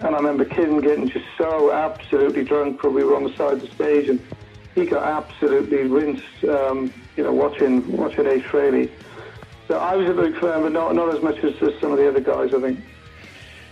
and 0.00 0.14
I 0.14 0.18
remember 0.18 0.44
Kim 0.44 0.80
getting 0.80 1.08
just 1.08 1.26
so 1.38 1.72
absolutely 1.72 2.44
drunk 2.44 2.78
probably 2.78 3.04
were 3.04 3.16
on 3.16 3.24
the 3.24 3.36
side 3.36 3.54
of 3.54 3.60
the 3.60 3.68
stage 3.68 4.08
and 4.08 4.20
he 4.74 4.86
got 4.86 5.02
absolutely 5.02 5.84
rinsed, 5.84 6.44
um, 6.44 6.92
you 7.16 7.24
know, 7.24 7.32
watching 7.32 7.90
watching 7.96 8.26
Ace 8.26 8.44
Frehley. 8.44 8.90
So 9.68 9.78
I 9.78 9.94
was 9.96 10.08
a 10.08 10.14
big 10.14 10.34
fan, 10.40 10.62
but 10.62 10.72
not 10.72 10.94
not 10.94 11.14
as 11.14 11.22
much 11.22 11.38
as, 11.38 11.54
some 11.80 11.92
of 11.92 11.98
the 11.98 12.08
other 12.08 12.20
guys, 12.20 12.54
I 12.54 12.60
think. 12.60 12.80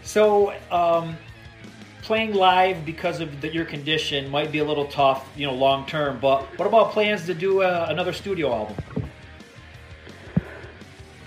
So. 0.03 0.55
Um, 0.71 1.17
playing 2.03 2.35
live 2.35 2.85
because 2.85 3.21
of 3.21 3.41
the, 3.41 3.53
your 3.53 3.65
condition 3.65 4.29
might 4.31 4.51
be 4.51 4.59
a 4.59 4.65
little 4.65 4.87
tough, 4.87 5.29
you 5.37 5.47
know, 5.47 5.55
long 5.55 5.87
term. 5.87 6.19
But 6.19 6.43
what 6.59 6.67
about 6.67 6.91
plans 6.91 7.25
to 7.27 7.35
do 7.35 7.63
uh, 7.63 7.87
another 7.89 8.13
studio 8.13 8.53
album? 8.53 8.77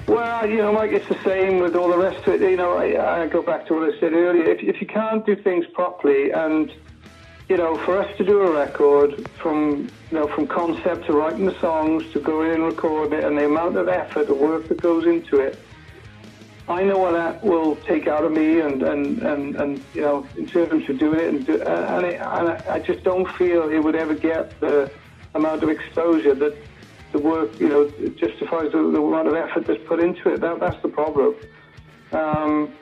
Well, 0.07 0.49
you 0.49 0.57
know, 0.57 0.73
Mike, 0.73 0.91
it's 0.91 1.07
the 1.07 1.17
same 1.23 1.59
with 1.59 1.77
all 1.77 1.87
the 1.87 1.97
rest 1.97 2.27
of 2.27 2.33
it. 2.33 2.41
You 2.41 2.57
know, 2.57 2.73
I, 2.75 3.21
I 3.21 3.27
go 3.27 3.41
back 3.41 3.65
to 3.67 3.75
what 3.75 3.93
I 3.93 3.97
said 4.01 4.11
earlier. 4.11 4.43
If, 4.43 4.61
if 4.61 4.81
you 4.81 4.87
can't 4.87 5.25
do 5.25 5.37
things 5.37 5.65
properly 5.73 6.31
and 6.31 6.69
you 7.49 7.57
know, 7.57 7.77
for 7.85 7.97
us 7.97 8.17
to 8.17 8.23
do 8.23 8.41
a 8.41 8.51
record 8.51 9.27
from 9.41 9.91
you 10.11 10.17
know 10.17 10.27
from 10.27 10.47
concept 10.47 11.05
to 11.07 11.13
writing 11.13 11.45
the 11.45 11.59
songs 11.59 12.03
to 12.13 12.19
going 12.19 12.49
in 12.49 12.55
and 12.55 12.63
recording 12.63 13.19
it, 13.19 13.25
and 13.25 13.37
the 13.37 13.45
amount 13.45 13.77
of 13.77 13.87
effort, 13.87 14.27
the 14.27 14.35
work 14.35 14.67
that 14.69 14.81
goes 14.81 15.05
into 15.05 15.39
it, 15.39 15.59
I 16.67 16.83
know 16.83 16.97
what 16.97 17.11
that 17.11 17.43
will 17.43 17.75
take 17.75 18.07
out 18.07 18.23
of 18.23 18.31
me, 18.31 18.61
and 18.61 18.81
and 18.81 19.21
and, 19.21 19.55
and 19.55 19.85
you 19.93 20.01
know, 20.01 20.27
in 20.37 20.47
terms 20.47 20.89
of 20.89 20.97
doing 20.97 21.19
it, 21.19 21.27
and 21.27 21.45
do, 21.45 21.61
and, 21.61 22.05
it, 22.05 22.21
and 22.21 22.49
I 22.69 22.79
just 22.79 23.03
don't 23.03 23.27
feel 23.37 23.69
it 23.69 23.79
would 23.79 23.95
ever 23.95 24.13
get 24.13 24.59
the 24.61 24.89
amount 25.35 25.63
of 25.63 25.69
exposure 25.69 26.35
that 26.35 26.55
the 27.11 27.19
work, 27.19 27.51
you 27.59 27.67
know, 27.67 27.91
justifies 28.17 28.71
the, 28.71 28.77
the 28.77 29.01
amount 29.01 29.27
of 29.27 29.35
effort 29.35 29.67
that's 29.67 29.83
put 29.87 29.99
into 29.99 30.33
it. 30.33 30.39
That 30.39 30.59
that's 30.59 30.81
the 30.81 30.87
problem. 30.87 31.35
Um, 32.13 32.73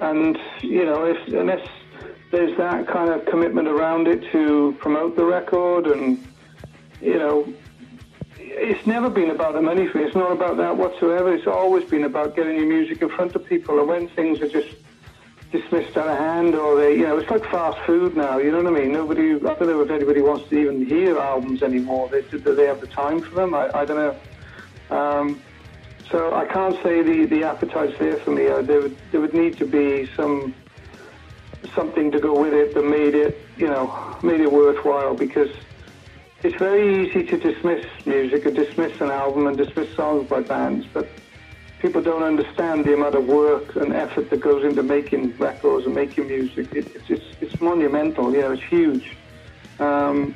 and 0.00 0.36
you 0.62 0.84
know, 0.84 1.04
if 1.04 1.16
unless 1.28 1.66
there's 2.30 2.56
that 2.58 2.86
kind 2.86 3.10
of 3.10 3.24
commitment 3.26 3.68
around 3.68 4.06
it 4.06 4.30
to 4.32 4.76
promote 4.80 5.16
the 5.16 5.24
record 5.24 5.86
and 5.86 6.26
you 7.00 7.18
know 7.18 7.52
it's 8.60 8.86
never 8.86 9.08
been 9.08 9.30
about 9.30 9.54
the 9.54 9.62
money 9.62 9.86
for 9.86 9.98
me. 9.98 10.04
It's 10.04 10.16
not 10.16 10.32
about 10.32 10.56
that 10.56 10.76
whatsoever. 10.76 11.32
It's 11.32 11.46
always 11.46 11.84
been 11.84 12.04
about 12.04 12.34
getting 12.34 12.56
your 12.56 12.66
music 12.66 13.02
in 13.02 13.08
front 13.08 13.34
of 13.36 13.44
people. 13.44 13.78
And 13.78 13.88
when 13.88 14.08
things 14.08 14.40
are 14.40 14.48
just 14.48 14.74
dismissed 15.52 15.96
out 15.96 16.08
of 16.08 16.18
hand, 16.18 16.54
or 16.54 16.76
they, 16.76 16.96
you 16.96 17.06
know, 17.06 17.18
it's 17.18 17.30
like 17.30 17.44
fast 17.44 17.78
food 17.86 18.16
now. 18.16 18.38
You 18.38 18.50
know 18.50 18.62
what 18.62 18.66
I 18.66 18.80
mean? 18.80 18.92
Nobody, 18.92 19.34
I 19.34 19.38
don't 19.38 19.62
know 19.62 19.80
if 19.80 19.90
anybody 19.90 20.20
wants 20.20 20.48
to 20.50 20.58
even 20.58 20.84
hear 20.84 21.18
albums 21.18 21.62
anymore. 21.62 22.08
They, 22.08 22.22
do 22.22 22.38
they 22.38 22.66
have 22.66 22.80
the 22.80 22.86
time 22.88 23.20
for 23.20 23.34
them? 23.34 23.54
I, 23.54 23.70
I 23.74 23.84
don't 23.84 23.96
know. 23.96 24.96
Um, 24.96 25.42
so 26.10 26.34
I 26.34 26.46
can't 26.46 26.74
say 26.82 27.02
the 27.02 27.26
the 27.26 27.44
appetite's 27.44 27.98
there 27.98 28.16
for 28.16 28.30
me. 28.30 28.48
Uh, 28.48 28.62
there 28.62 28.80
would 28.80 28.96
there 29.12 29.20
would 29.20 29.34
need 29.34 29.58
to 29.58 29.66
be 29.66 30.08
some 30.16 30.54
something 31.74 32.10
to 32.10 32.20
go 32.20 32.38
with 32.38 32.54
it 32.54 32.74
that 32.74 32.84
made 32.84 33.14
it, 33.14 33.38
you 33.56 33.66
know, 33.66 34.16
made 34.22 34.40
it 34.40 34.50
worthwhile 34.52 35.14
because 35.14 35.50
it's 36.42 36.56
very 36.56 37.06
easy 37.06 37.24
to 37.24 37.36
dismiss 37.36 37.84
music 38.06 38.46
and 38.46 38.54
dismiss 38.54 39.00
an 39.00 39.10
album 39.10 39.46
and 39.46 39.56
dismiss 39.56 39.94
songs 39.96 40.28
by 40.28 40.40
bands, 40.40 40.86
but 40.92 41.08
people 41.80 42.00
don't 42.00 42.22
understand 42.22 42.84
the 42.84 42.94
amount 42.94 43.14
of 43.14 43.26
work 43.26 43.74
and 43.76 43.92
effort 43.92 44.30
that 44.30 44.40
goes 44.40 44.64
into 44.64 44.82
making 44.82 45.36
records 45.38 45.86
and 45.86 45.94
making 45.94 46.28
music. 46.28 46.72
It, 46.74 46.94
it's, 46.94 47.10
it's, 47.10 47.24
it's 47.40 47.60
monumental, 47.60 48.32
you 48.32 48.40
know, 48.40 48.52
it's 48.52 48.62
huge. 48.62 49.16
Um, 49.80 50.34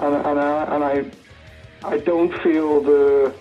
and, 0.00 0.14
and, 0.14 0.38
I, 0.38 0.74
and 0.74 0.84
I, 0.84 1.04
I 1.82 1.98
don't 1.98 2.32
feel 2.42 2.80
the, 2.82 3.34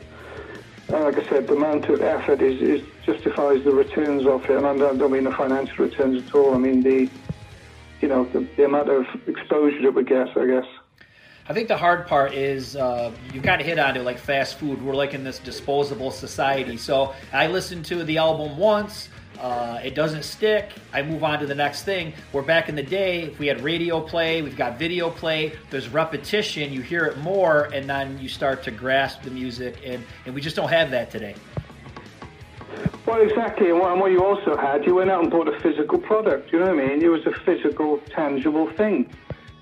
like 1.00 1.18
I 1.18 1.30
said, 1.30 1.48
the 1.48 1.56
amount 1.56 1.86
of 1.86 2.02
effort 2.02 2.41
is, 2.41 2.62
is 2.62 2.88
justifies 3.06 3.64
the 3.64 3.72
returns 3.72 4.26
of 4.26 4.44
it. 4.46 4.58
And 4.58 4.66
I 4.66 4.76
don't, 4.78 5.12
mean 5.12 5.24
the 5.24 5.32
financial 5.32 5.86
returns 5.86 6.26
at 6.26 6.36
all. 6.36 6.54
I 6.54 6.58
mean 6.58 6.84
the, 6.84 7.10
you 8.02 8.08
know, 8.08 8.26
the, 8.26 8.48
the 8.58 8.66
amount 8.66 8.89
of 8.89 9.06
exposure 9.28 9.82
that 9.82 9.94
we 9.94 10.04
get, 10.04 10.38
I 10.38 10.46
guess. 10.46 10.66
I 11.48 11.54
think 11.54 11.68
the 11.68 11.78
hard 11.78 12.08
part 12.08 12.34
is 12.34 12.78
uh, 12.78 13.12
you 13.34 13.41
kind 13.41 13.60
of 13.60 13.68
hit 13.68 13.78
on 13.78 13.98
it 13.98 14.04
like 14.04 14.18
fast 14.18 14.60
food. 14.60 14.82
We're 14.82 14.96
like 14.96 15.14
in 15.14 15.26
this 15.26 15.39
disposable 15.39 16.12
society. 16.12 16.78
So 16.78 17.14
I 17.34 17.48
listened 17.48 17.86
to 17.86 18.04
the 18.04 18.18
album 18.18 18.58
once. 18.58 19.10
Uh, 19.40 19.80
it 19.84 19.96
doesn't 19.96 20.24
stick. 20.24 20.72
I 20.94 21.02
move 21.02 21.24
on 21.24 21.40
to 21.40 21.46
the 21.46 21.56
next 21.56 21.84
thing. 21.84 22.14
Where 22.32 22.44
back 22.44 22.70
in 22.70 22.76
the 22.76 22.84
day, 22.84 23.24
if 23.24 23.40
we 23.40 23.48
had 23.48 23.62
radio 23.62 24.00
play, 24.00 24.42
we've 24.42 24.58
got 24.58 24.80
video 24.80 25.10
play. 25.10 25.54
There's 25.70 25.90
repetition. 25.90 26.72
You 26.72 26.82
hear 26.82 27.06
it 27.06 27.18
more, 27.18 27.66
and 27.74 27.90
then 27.90 28.18
you 28.20 28.30
start 28.30 28.64
to 28.64 28.72
grasp 28.72 29.24
the 29.24 29.32
music, 29.32 29.78
and, 29.84 30.04
and 30.26 30.34
we 30.34 30.42
just 30.42 30.56
don't 30.56 30.70
have 30.70 30.92
that 30.92 31.10
today. 31.12 31.36
Well, 33.06 33.22
exactly. 33.22 33.70
And 33.70 33.80
what, 33.80 34.12
you 34.12 34.24
also 34.24 34.56
had, 34.56 34.86
you 34.86 34.96
went 34.96 35.12
out 35.12 35.24
and 35.24 35.32
bought 35.32 35.48
a 35.48 35.60
physical 35.60 36.00
product. 36.00 36.52
You 36.54 36.60
know 36.60 36.74
what 36.74 36.84
I 36.84 36.88
mean? 36.88 37.04
It 37.04 37.10
was 37.10 37.26
a 37.26 37.34
physical, 37.46 38.00
tangible 38.16 38.72
thing. 38.72 39.10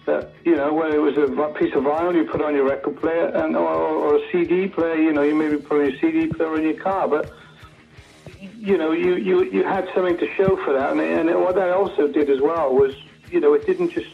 That 0.05 0.33
you 0.43 0.55
know, 0.55 0.73
whether 0.73 0.95
it 0.95 0.99
was 0.99 1.15
a 1.17 1.59
piece 1.59 1.75
of 1.75 1.83
vinyl 1.83 2.15
you 2.15 2.25
put 2.25 2.41
on 2.41 2.55
your 2.55 2.67
record 2.67 2.99
player, 2.99 3.27
and 3.27 3.55
or, 3.55 3.67
or 3.67 4.15
a 4.15 4.31
CD 4.31 4.67
player, 4.67 4.95
you 4.95 5.13
know, 5.13 5.21
you 5.21 5.35
maybe 5.35 5.57
put 5.57 5.79
a 5.81 5.97
CD 5.99 6.27
player 6.27 6.57
in 6.57 6.63
your 6.63 6.81
car, 6.81 7.07
but 7.07 7.31
you 8.41 8.77
know, 8.77 8.91
you, 8.91 9.15
you, 9.15 9.43
you 9.51 9.63
had 9.63 9.87
something 9.93 10.17
to 10.17 10.27
show 10.35 10.55
for 10.63 10.73
that. 10.73 10.91
And, 10.91 11.01
and 11.01 11.41
what 11.41 11.55
that 11.55 11.69
also 11.69 12.07
did 12.07 12.29
as 12.29 12.41
well 12.41 12.73
was, 12.73 12.95
you 13.29 13.39
know, 13.39 13.53
it 13.53 13.65
didn't 13.65 13.91
just 13.91 14.09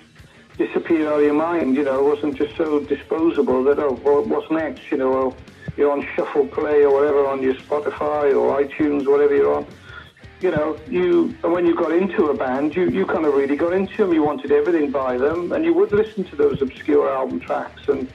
disappear 0.57 1.07
out 1.09 1.19
of 1.19 1.25
your 1.25 1.33
mind. 1.33 1.75
You 1.75 1.83
know, 1.83 1.99
it 1.99 2.15
wasn't 2.15 2.35
just 2.35 2.55
so 2.57 2.79
disposable 2.79 3.63
that, 3.63 3.79
oh, 3.79 3.99
well, 4.03 4.23
what's 4.23 4.51
next? 4.51 4.91
You 4.91 4.97
know, 4.97 5.09
well, 5.11 5.37
you're 5.77 5.91
on 5.91 6.05
shuffle 6.15 6.47
play 6.47 6.83
or 6.83 6.93
whatever 6.93 7.27
on 7.27 7.41
your 7.41 7.53
Spotify 7.55 8.35
or 8.35 8.61
iTunes, 8.61 9.07
whatever 9.07 9.35
you're 9.35 9.55
on. 9.55 9.65
You 10.39 10.51
know, 10.51 10.77
you 10.87 11.35
and 11.43 11.51
when 11.51 11.65
you 11.65 11.75
got 11.75 11.91
into 11.91 12.27
a 12.27 12.33
band, 12.37 12.75
you, 12.75 12.89
you 12.89 13.07
kind 13.07 13.25
of 13.25 13.33
really 13.33 13.55
got 13.55 13.73
into 13.73 13.97
them. 13.97 14.13
You 14.13 14.21
wanted 14.21 14.51
everything 14.51 14.91
by 14.91 15.17
them, 15.17 15.51
and 15.51 15.65
you 15.65 15.73
would 15.73 15.91
listen 15.91 16.23
to 16.25 16.35
those 16.35 16.61
obscure 16.61 17.09
album 17.09 17.39
tracks 17.39 17.87
and 17.87 18.07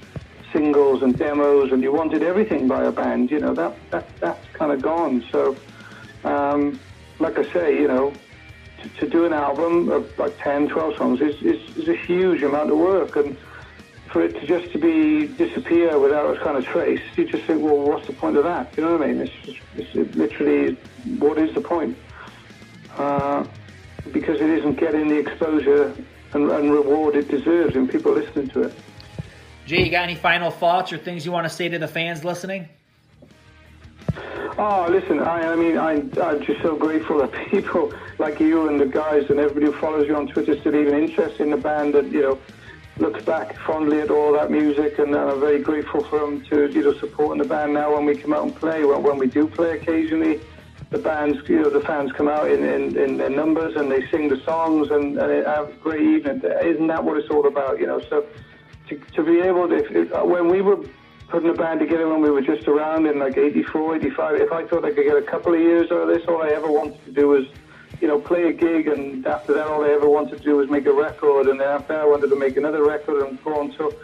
singles 0.53 1.03
and 1.03 1.19
demos, 1.19 1.73
and 1.73 1.83
you 1.83 1.93
wanted 1.93 2.23
everything 2.23 2.69
by 2.69 2.85
a 2.85 2.93
band. 2.93 3.33
You 3.33 3.41
know, 3.41 3.55
that 3.55 3.75
that 3.91 4.09
that's 4.21 4.47
kind 4.53 4.71
of 4.71 4.81
gone. 4.83 5.25
So 5.33 5.57
um, 6.25 6.79
like 7.19 7.39
I 7.39 7.53
say, 7.53 7.79
you 7.79 7.89
know, 7.89 8.13
to, 8.83 8.89
to, 8.89 9.09
do 9.09 9.25
an 9.25 9.33
album 9.33 9.89
of 9.91 10.19
like 10.19 10.37
10, 10.39 10.69
12 10.69 10.97
songs 10.97 11.21
is, 11.21 11.41
is, 11.43 11.77
is, 11.77 11.89
a 11.89 11.97
huge 11.97 12.43
amount 12.43 12.71
of 12.71 12.79
work. 12.79 13.17
And 13.17 13.37
for 14.11 14.23
it 14.23 14.33
to 14.41 14.47
just 14.47 14.73
to 14.73 14.79
be 14.79 15.27
disappear 15.27 15.99
without 15.99 16.37
a 16.37 16.39
kind 16.41 16.57
of 16.57 16.65
trace, 16.65 17.01
you 17.17 17.25
just 17.25 17.45
think, 17.45 17.63
well, 17.63 17.79
what's 17.79 18.07
the 18.07 18.13
point 18.13 18.37
of 18.37 18.45
that? 18.45 18.77
You 18.77 18.85
know 18.85 18.97
what 18.97 19.03
I 19.03 19.13
mean? 19.13 19.21
It's, 19.23 19.33
just, 19.45 19.59
it's 19.77 20.17
literally, 20.17 20.77
what 21.19 21.39
is 21.39 21.55
the 21.55 21.61
point? 21.61 21.97
Uh, 22.97 23.45
because 24.13 24.41
it 24.41 24.51
isn't 24.51 24.79
getting 24.79 25.09
the 25.09 25.17
exposure 25.17 25.95
and, 26.35 26.51
and 26.51 26.73
reward 26.73 27.15
it 27.17 27.29
deserves 27.29 27.77
in 27.77 27.89
people 27.89 28.13
listening 28.13 28.49
to 28.49 28.63
it. 28.63 28.75
Jay, 29.65 29.85
you 29.85 29.91
got 29.91 30.03
any 30.03 30.17
final 30.17 30.51
thoughts 30.51 30.93
or 30.93 30.99
things 30.99 31.25
you 31.25 31.33
want 31.33 31.45
to 31.45 31.51
say 31.51 31.69
to 31.69 31.79
the 31.79 31.89
fans 31.89 32.25
listening? 32.25 32.69
Oh, 34.59 34.87
listen, 34.91 35.21
I, 35.21 35.53
I 35.53 35.57
mean, 35.57 35.79
I, 35.79 35.93
I'm 36.21 36.43
just 36.45 36.61
so 36.63 36.77
grateful 36.77 37.19
that 37.19 37.33
people 37.51 37.93
like 38.19 38.39
you 38.41 38.69
and 38.69 38.81
the 38.81 38.87
guys 38.87 39.31
and 39.31 39.39
everybody 39.39 39.67
who 39.67 39.73
follows 39.81 40.07
you 40.07 40.17
on 40.17 40.27
Twitter 40.27 40.59
still 40.61 40.75
even 40.75 40.95
interested 40.95 41.41
in 41.41 41.51
the 41.51 41.57
band 41.57 41.95
and, 41.95 42.13
you 42.13 42.23
know, 42.23 42.39
looks 42.99 43.25
back 43.25 43.57
fondly 43.61 44.01
at 44.01 44.11
all 44.11 44.35
that 44.35 44.51
music 44.51 44.99
and 44.99 45.17
I'm 45.17 45.41
very 45.41 45.61
grateful 45.61 46.05
for 46.05 46.19
them 46.21 46.45
to, 46.47 46.71
you 46.71 46.83
know, 46.83 46.93
supporting 46.99 47.43
the 47.43 47.49
band 47.49 47.73
now 47.73 47.95
when 47.95 48.05
we 48.05 48.15
come 48.17 48.35
out 48.35 48.43
and 48.45 48.55
play. 48.55 48.85
When, 48.85 49.03
when 49.03 49.19
we 49.19 49.27
do 49.27 49.49
play 49.49 49.79
occasionally, 49.79 50.41
the 50.91 50.99
bands, 50.99 51.39
you 51.49 51.63
know, 51.63 51.71
the 51.71 51.81
fans 51.81 52.13
come 52.13 52.29
out 52.29 52.51
in, 52.51 52.63
in, 52.63 52.99
in 52.99 53.17
their 53.17 53.31
numbers 53.31 53.77
and 53.77 53.91
they 53.91 54.07
sing 54.11 54.29
the 54.29 54.41
songs 54.45 54.91
and, 54.91 55.19
and 55.19 55.47
have 55.47 55.71
a 55.71 55.73
great 55.83 56.03
evening. 56.03 56.43
Isn't 56.63 56.89
that 56.89 57.03
what 57.03 57.17
it's 57.17 57.31
all 57.31 57.47
about, 57.47 57.81
you 57.81 57.87
know? 57.87 58.01
So 58.11 58.27
to, 58.89 58.99
to 58.99 59.23
be 59.23 59.41
able 59.41 59.69
to, 59.69 59.77
if, 59.77 59.91
if, 59.91 60.25
when 60.25 60.49
we 60.49 60.61
were 60.61 60.85
putting 61.33 61.49
a 61.49 61.55
band 61.55 61.81
together 61.81 62.07
when 62.07 62.21
we 62.21 62.31
were 62.31 62.43
just 62.43 62.69
around 62.69 63.07
in 63.07 63.19
like 63.19 63.39
84, 63.39 63.97
85. 63.97 64.35
If 64.35 64.53
I 64.53 64.67
thought 64.67 64.85
I 64.85 64.93
could 64.93 65.05
get 65.05 65.17
a 65.17 65.23
couple 65.23 65.55
of 65.55 65.61
years 65.61 65.91
out 65.91 66.03
of 66.03 66.09
this, 66.09 66.23
all 66.29 66.43
I 66.43 66.51
ever 66.51 66.71
wanted 66.71 67.03
to 67.07 67.11
do 67.11 67.29
was, 67.29 67.47
you 68.03 68.07
know, 68.07 68.21
play 68.21 68.49
a 68.49 68.53
gig, 68.53 68.87
and 68.87 69.27
after 69.27 69.55
that, 69.55 69.67
all 69.67 69.83
I 69.83 69.89
ever 69.89 70.11
wanted 70.11 70.37
to 70.37 70.45
do 70.45 70.57
was 70.57 70.69
make 70.69 70.85
a 70.85 70.93
record, 70.93 71.47
and 71.47 71.59
then 71.59 71.67
after 71.67 71.95
that, 71.95 72.03
I 72.03 72.05
wanted 72.05 72.29
to 72.29 72.37
make 72.37 72.59
another 72.59 72.85
record 72.85 73.27
and 73.27 73.43
go 73.43 73.59
on. 73.59 73.73
So, 73.79 73.95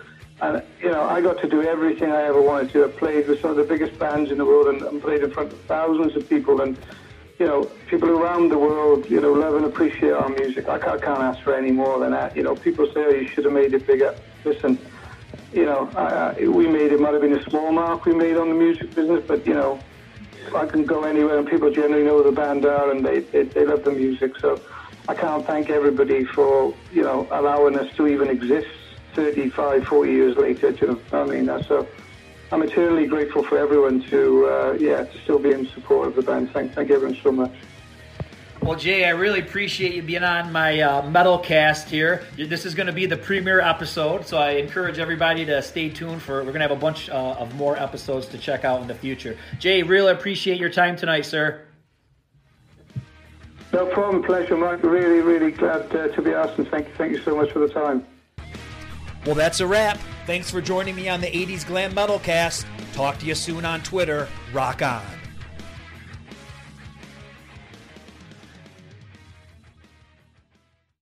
and 0.40 0.62
you 0.80 0.90
know, 0.90 1.02
I 1.02 1.20
got 1.20 1.38
to 1.42 1.48
do 1.48 1.62
everything 1.62 2.10
I 2.10 2.22
ever 2.22 2.40
wanted 2.40 2.70
to. 2.72 2.86
I 2.86 2.88
played 2.88 3.28
with 3.28 3.42
some 3.42 3.50
of 3.50 3.56
the 3.58 3.64
biggest 3.64 3.98
bands 3.98 4.30
in 4.30 4.38
the 4.38 4.46
world, 4.46 4.68
and, 4.68 4.80
and 4.80 5.02
played 5.02 5.22
in 5.22 5.30
front 5.30 5.52
of 5.52 5.60
thousands 5.62 6.16
of 6.16 6.26
people, 6.30 6.62
and 6.62 6.78
you 7.38 7.46
know, 7.46 7.64
people 7.88 8.08
around 8.08 8.48
the 8.48 8.58
world, 8.58 9.08
you 9.10 9.20
know, 9.20 9.34
love 9.34 9.54
and 9.54 9.66
appreciate 9.66 10.12
our 10.12 10.30
music. 10.30 10.66
I 10.66 10.78
can't, 10.78 11.02
I 11.02 11.04
can't 11.04 11.20
ask 11.20 11.40
for 11.42 11.54
any 11.54 11.72
more 11.72 11.98
than 11.98 12.12
that. 12.12 12.34
You 12.34 12.42
know, 12.42 12.56
people 12.56 12.86
say, 12.86 13.04
oh, 13.04 13.10
you 13.10 13.28
should 13.28 13.44
have 13.44 13.52
made 13.52 13.74
it 13.74 13.86
bigger. 13.86 14.14
Listen 14.46 14.78
you 15.52 15.64
know, 15.64 16.34
we 16.38 16.66
made 16.66 16.92
it 16.92 17.00
might 17.00 17.12
have 17.12 17.22
been 17.22 17.34
a 17.34 17.50
small 17.50 17.72
mark 17.72 18.04
we 18.04 18.14
made 18.14 18.36
on 18.36 18.48
the 18.48 18.54
music 18.54 18.94
business, 18.94 19.24
but 19.26 19.46
you 19.46 19.54
know, 19.54 19.80
I 20.54 20.66
can 20.66 20.84
go 20.84 21.04
anywhere 21.04 21.38
and 21.38 21.48
people 21.48 21.70
generally 21.70 22.04
know 22.04 22.22
the 22.22 22.32
band 22.32 22.64
are 22.64 22.90
and 22.90 23.04
they, 23.04 23.20
they, 23.20 23.44
they 23.44 23.64
love 23.64 23.84
the 23.84 23.92
music. 23.92 24.32
So 24.40 24.60
I 25.08 25.14
can't 25.14 25.46
thank 25.46 25.70
everybody 25.70 26.24
for, 26.24 26.74
you 26.92 27.02
know, 27.02 27.28
allowing 27.30 27.78
us 27.78 27.94
to 27.96 28.06
even 28.06 28.28
exist 28.28 28.68
35, 29.14 29.84
40 29.84 30.12
years 30.12 30.36
later. 30.36 30.70
You 30.70 30.86
know, 30.86 31.00
I 31.12 31.24
mean, 31.24 31.46
so 31.66 31.88
I'm 32.52 32.62
eternally 32.62 33.06
grateful 33.06 33.42
for 33.42 33.58
everyone 33.58 34.02
to, 34.10 34.46
uh, 34.46 34.76
yeah, 34.78 35.04
to 35.04 35.18
still 35.22 35.38
be 35.38 35.52
in 35.52 35.68
support 35.70 36.08
of 36.08 36.16
the 36.16 36.22
band. 36.22 36.50
Thank, 36.52 36.74
thank 36.74 36.90
everyone 36.90 37.18
so 37.22 37.32
much. 37.32 37.54
Well, 38.68 38.78
Jay, 38.78 39.06
I 39.06 39.12
really 39.12 39.40
appreciate 39.40 39.94
you 39.94 40.02
being 40.02 40.22
on 40.22 40.52
my 40.52 40.82
uh, 40.82 41.08
metal 41.08 41.38
cast 41.38 41.88
here. 41.88 42.26
This 42.36 42.66
is 42.66 42.74
going 42.74 42.86
to 42.86 42.92
be 42.92 43.06
the 43.06 43.16
premiere 43.16 43.60
episode, 43.60 44.26
so 44.26 44.36
I 44.36 44.50
encourage 44.50 44.98
everybody 44.98 45.46
to 45.46 45.62
stay 45.62 45.88
tuned 45.88 46.20
for. 46.20 46.40
We're 46.40 46.52
going 46.52 46.56
to 46.56 46.68
have 46.68 46.70
a 46.72 46.76
bunch 46.76 47.08
uh, 47.08 47.36
of 47.38 47.54
more 47.54 47.78
episodes 47.78 48.26
to 48.26 48.36
check 48.36 48.66
out 48.66 48.82
in 48.82 48.86
the 48.86 48.94
future. 48.94 49.38
Jay, 49.58 49.82
really 49.82 50.12
appreciate 50.12 50.60
your 50.60 50.68
time 50.68 50.96
tonight, 50.96 51.22
sir. 51.22 51.62
No 53.72 53.86
problem, 53.86 54.22
pleasure, 54.22 54.54
Mike. 54.54 54.82
Really, 54.82 55.20
really 55.20 55.50
glad 55.50 55.96
uh, 55.96 56.08
to 56.08 56.20
be 56.20 56.34
asked, 56.34 56.58
and 56.58 56.68
thank 56.68 56.88
you, 56.88 56.94
thank 56.98 57.12
you 57.12 57.22
so 57.22 57.34
much 57.34 57.50
for 57.52 57.60
the 57.60 57.70
time. 57.70 58.04
Well, 59.24 59.34
that's 59.34 59.60
a 59.60 59.66
wrap. 59.66 59.98
Thanks 60.26 60.50
for 60.50 60.60
joining 60.60 60.94
me 60.94 61.08
on 61.08 61.22
the 61.22 61.28
80s 61.28 61.66
Glam 61.66 61.94
Metal 61.94 62.18
Cast. 62.18 62.66
Talk 62.92 63.16
to 63.20 63.24
you 63.24 63.34
soon 63.34 63.64
on 63.64 63.80
Twitter. 63.80 64.28
Rock 64.52 64.82
on. 64.82 65.17